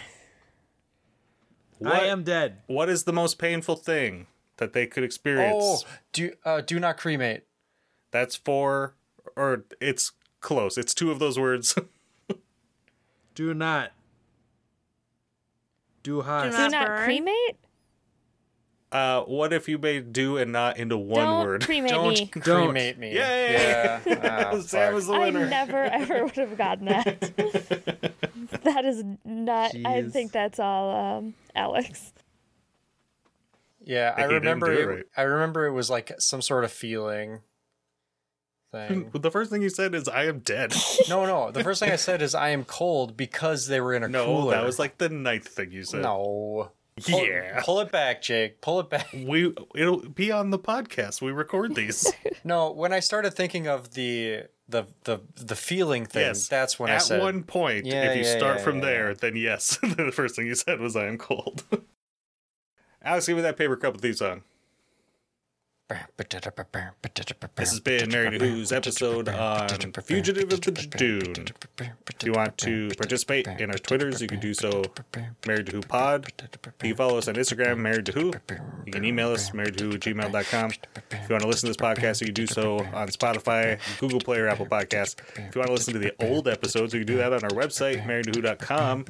I 1.84 2.07
am 2.07 2.22
dead. 2.22 2.59
What 2.66 2.88
is 2.88 3.05
the 3.05 3.12
most 3.12 3.38
painful 3.38 3.76
thing 3.76 4.26
that 4.59 4.72
they 4.72 4.86
could 4.86 5.03
experience? 5.03 5.57
Oh, 5.59 5.80
do 6.12 6.32
uh, 6.44 6.61
do 6.61 6.78
not 6.78 6.96
cremate. 6.96 7.42
That's 8.12 8.36
four, 8.36 8.94
or 9.34 9.64
it's 9.80 10.12
close. 10.40 10.78
It's 10.78 10.94
two 10.94 11.11
of 11.11 11.18
those 11.18 11.38
words. 11.38 11.74
do 13.34 13.55
not. 13.55 13.92
Do. 16.03 16.22
Do 16.22 16.26
not, 16.26 16.53
do 16.53 16.68
not 16.68 17.05
cremate 17.05 17.57
uh, 18.93 19.22
what 19.22 19.53
if 19.53 19.68
you 19.68 19.78
made 19.78 20.12
do 20.12 20.36
and 20.36 20.53
not 20.53 20.76
into 20.76 20.99
one 20.99 21.24
Don't 21.24 21.47
word? 21.47 21.64
Cremate 21.64 21.90
Don't 21.90 22.09
me. 22.11 22.26
cremate 22.26 22.99
me. 22.99 23.14
Yay! 23.14 23.53
Yeah. 23.55 24.01
Oh, 24.53 24.61
Sam 24.61 24.95
was 24.95 25.07
the 25.07 25.18
winner. 25.18 25.47
I 25.47 25.49
never 25.49 25.78
ever 25.78 26.24
would 26.24 26.36
have 26.36 26.59
gotten 26.59 26.86
that. 26.86 27.20
that 28.64 28.84
is 28.84 29.03
not. 29.24 29.72
Jeez. 29.72 29.86
I 29.86 30.09
think 30.09 30.32
that's 30.32 30.59
all, 30.59 31.18
um, 31.18 31.34
Alex. 31.55 32.12
Yeah, 33.84 34.14
I, 34.16 34.24
remember. 34.24 34.72
It, 34.72 34.86
right. 34.86 35.05
I 35.16 35.22
remember 35.22 35.66
it 35.66 35.72
was 35.72 35.88
like 35.90 36.12
some 36.18 36.43
sort 36.43 36.64
of 36.64 36.70
feeling 36.70 37.40
thing. 38.72 39.11
the 39.14 39.30
first 39.30 39.51
thing 39.51 39.62
you 39.62 39.70
said 39.70 39.95
is 39.95 40.09
"I 40.09 40.26
am 40.26 40.40
dead." 40.40 40.74
no, 41.09 41.24
no. 41.24 41.51
The 41.51 41.64
first 41.64 41.80
thing 41.80 41.90
I 41.90 41.97
said 41.97 42.22
is 42.22 42.34
"I 42.34 42.51
am 42.51 42.64
cold" 42.64 43.16
because 43.16 43.66
they 43.68 43.80
were 43.80 43.95
in 43.95 44.03
a 44.03 44.09
no, 44.09 44.24
cooler. 44.26 44.45
No, 44.45 44.51
that 44.51 44.64
was 44.64 44.78
like 44.78 44.99
the 44.99 45.09
ninth 45.09 45.49
thing 45.49 45.72
you 45.72 45.84
said. 45.84 46.03
No. 46.03 46.72
Pull, 47.01 47.26
yeah. 47.26 47.62
Pull 47.64 47.80
it 47.80 47.90
back, 47.90 48.20
Jake. 48.20 48.61
Pull 48.61 48.80
it 48.80 48.90
back. 48.90 49.09
We 49.12 49.55
it'll 49.74 50.09
be 50.09 50.30
on 50.30 50.51
the 50.51 50.59
podcast. 50.59 51.22
We 51.22 51.32
record 51.32 51.74
these. 51.74 52.12
no, 52.45 52.70
when 52.70 52.93
I 52.93 53.01
started 53.01 53.32
thinking 53.32 53.66
of 53.66 53.95
the 53.95 54.45
the 54.68 54.86
the 55.05 55.20
the 55.34 55.57
feeling 55.57 56.05
thing, 56.05 56.26
yes. 56.26 56.49
that's 56.49 56.78
when 56.78 56.90
At 56.90 56.97
I 56.97 56.99
said 56.99 57.20
At 57.20 57.24
one 57.24 57.45
point, 57.45 57.86
yeah, 57.86 58.11
if 58.11 58.18
you 58.18 58.24
start 58.24 58.59
yeah, 58.59 58.64
from 58.64 58.80
there, 58.80 59.14
then 59.14 59.36
yes. 59.36 59.78
the 59.82 60.12
first 60.12 60.36
thing 60.36 60.47
you 60.47 60.55
said 60.55 60.80
was 60.80 60.95
I 60.95 61.07
am 61.07 61.16
cold. 61.16 61.64
Alex, 63.03 63.26
give 63.26 63.36
me 63.36 63.43
that 63.43 63.57
paper 63.57 63.76
cup 63.76 63.95
with 63.95 64.03
these 64.03 64.20
on. 64.20 64.43
This 67.57 67.70
has 67.70 67.80
been 67.80 68.11
Mary 68.11 68.38
Who's 68.38 68.72
episode 68.72 69.28
on 69.28 69.68
Fugitive 70.03 70.53
of 70.53 70.61
the 70.61 70.72
Judoon. 70.72 71.53
If 71.78 72.26
you 72.26 72.32
want 72.32 72.57
to 72.59 72.88
participate 72.97 73.47
in 73.47 73.70
our 73.70 73.78
Twitters, 73.78 74.20
you 74.22 74.28
can 74.28 74.40
do 74.40 74.55
so 74.55 74.82
Married 75.47 75.66
to 75.66 75.72
Who 75.72 75.80
Pod. 75.82 76.32
You 76.82 76.90
can 76.90 76.97
follow 76.97 77.18
us 77.18 77.28
on 77.28 77.34
Instagram, 77.34 77.78
Married 77.78 78.07
to 78.07 78.12
Who. 78.12 78.32
You 78.86 78.93
can 78.93 79.05
email 79.05 79.32
us, 79.32 79.51
marriedtowho 79.51 79.95
at 79.95 80.01
gmail.com. 80.01 80.70
If 81.11 81.28
you 81.28 81.34
want 81.34 81.43
to 81.43 81.49
listen 81.49 81.66
to 81.66 81.70
this 81.70 81.76
podcast, 81.76 82.20
you 82.20 82.26
can 82.26 82.34
do 82.34 82.47
so 82.47 82.78
on 82.78 83.09
Spotify, 83.09 83.78
Google 83.99 84.20
Play, 84.20 84.38
or 84.38 84.49
Apple 84.49 84.66
Podcasts. 84.66 85.16
If 85.36 85.55
you 85.55 85.59
want 85.61 85.66
to 85.68 85.72
listen 85.72 85.93
to 85.95 85.99
the 85.99 86.14
old 86.24 86.49
episodes, 86.49 86.95
you 86.95 87.01
can 87.01 87.07
do 87.07 87.16
that 87.18 87.32
on 87.32 87.43
our 87.45 87.51
website, 87.51 88.07
Married 88.07 88.32
to 88.32 88.40
Who.com. 88.40 89.05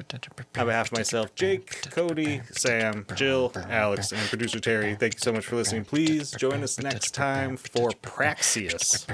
On 0.57 0.65
behalf 0.65 0.91
of 0.91 0.97
myself, 0.97 1.33
Jake, 1.35 1.89
Cody, 1.91 2.41
Sam, 2.51 3.05
Jill, 3.15 3.51
Alex, 3.69 4.11
and 4.11 4.21
producer 4.29 4.59
Terry, 4.59 4.95
thank 4.95 5.13
you 5.15 5.19
so 5.19 5.31
much 5.31 5.45
for 5.45 5.55
listening. 5.55 5.85
Please 5.85 6.31
join 6.31 6.63
us 6.63 6.72
us 6.77 6.83
next 6.83 7.13
time 7.13 7.57
for 7.57 7.91
Praxeus. 8.01 9.05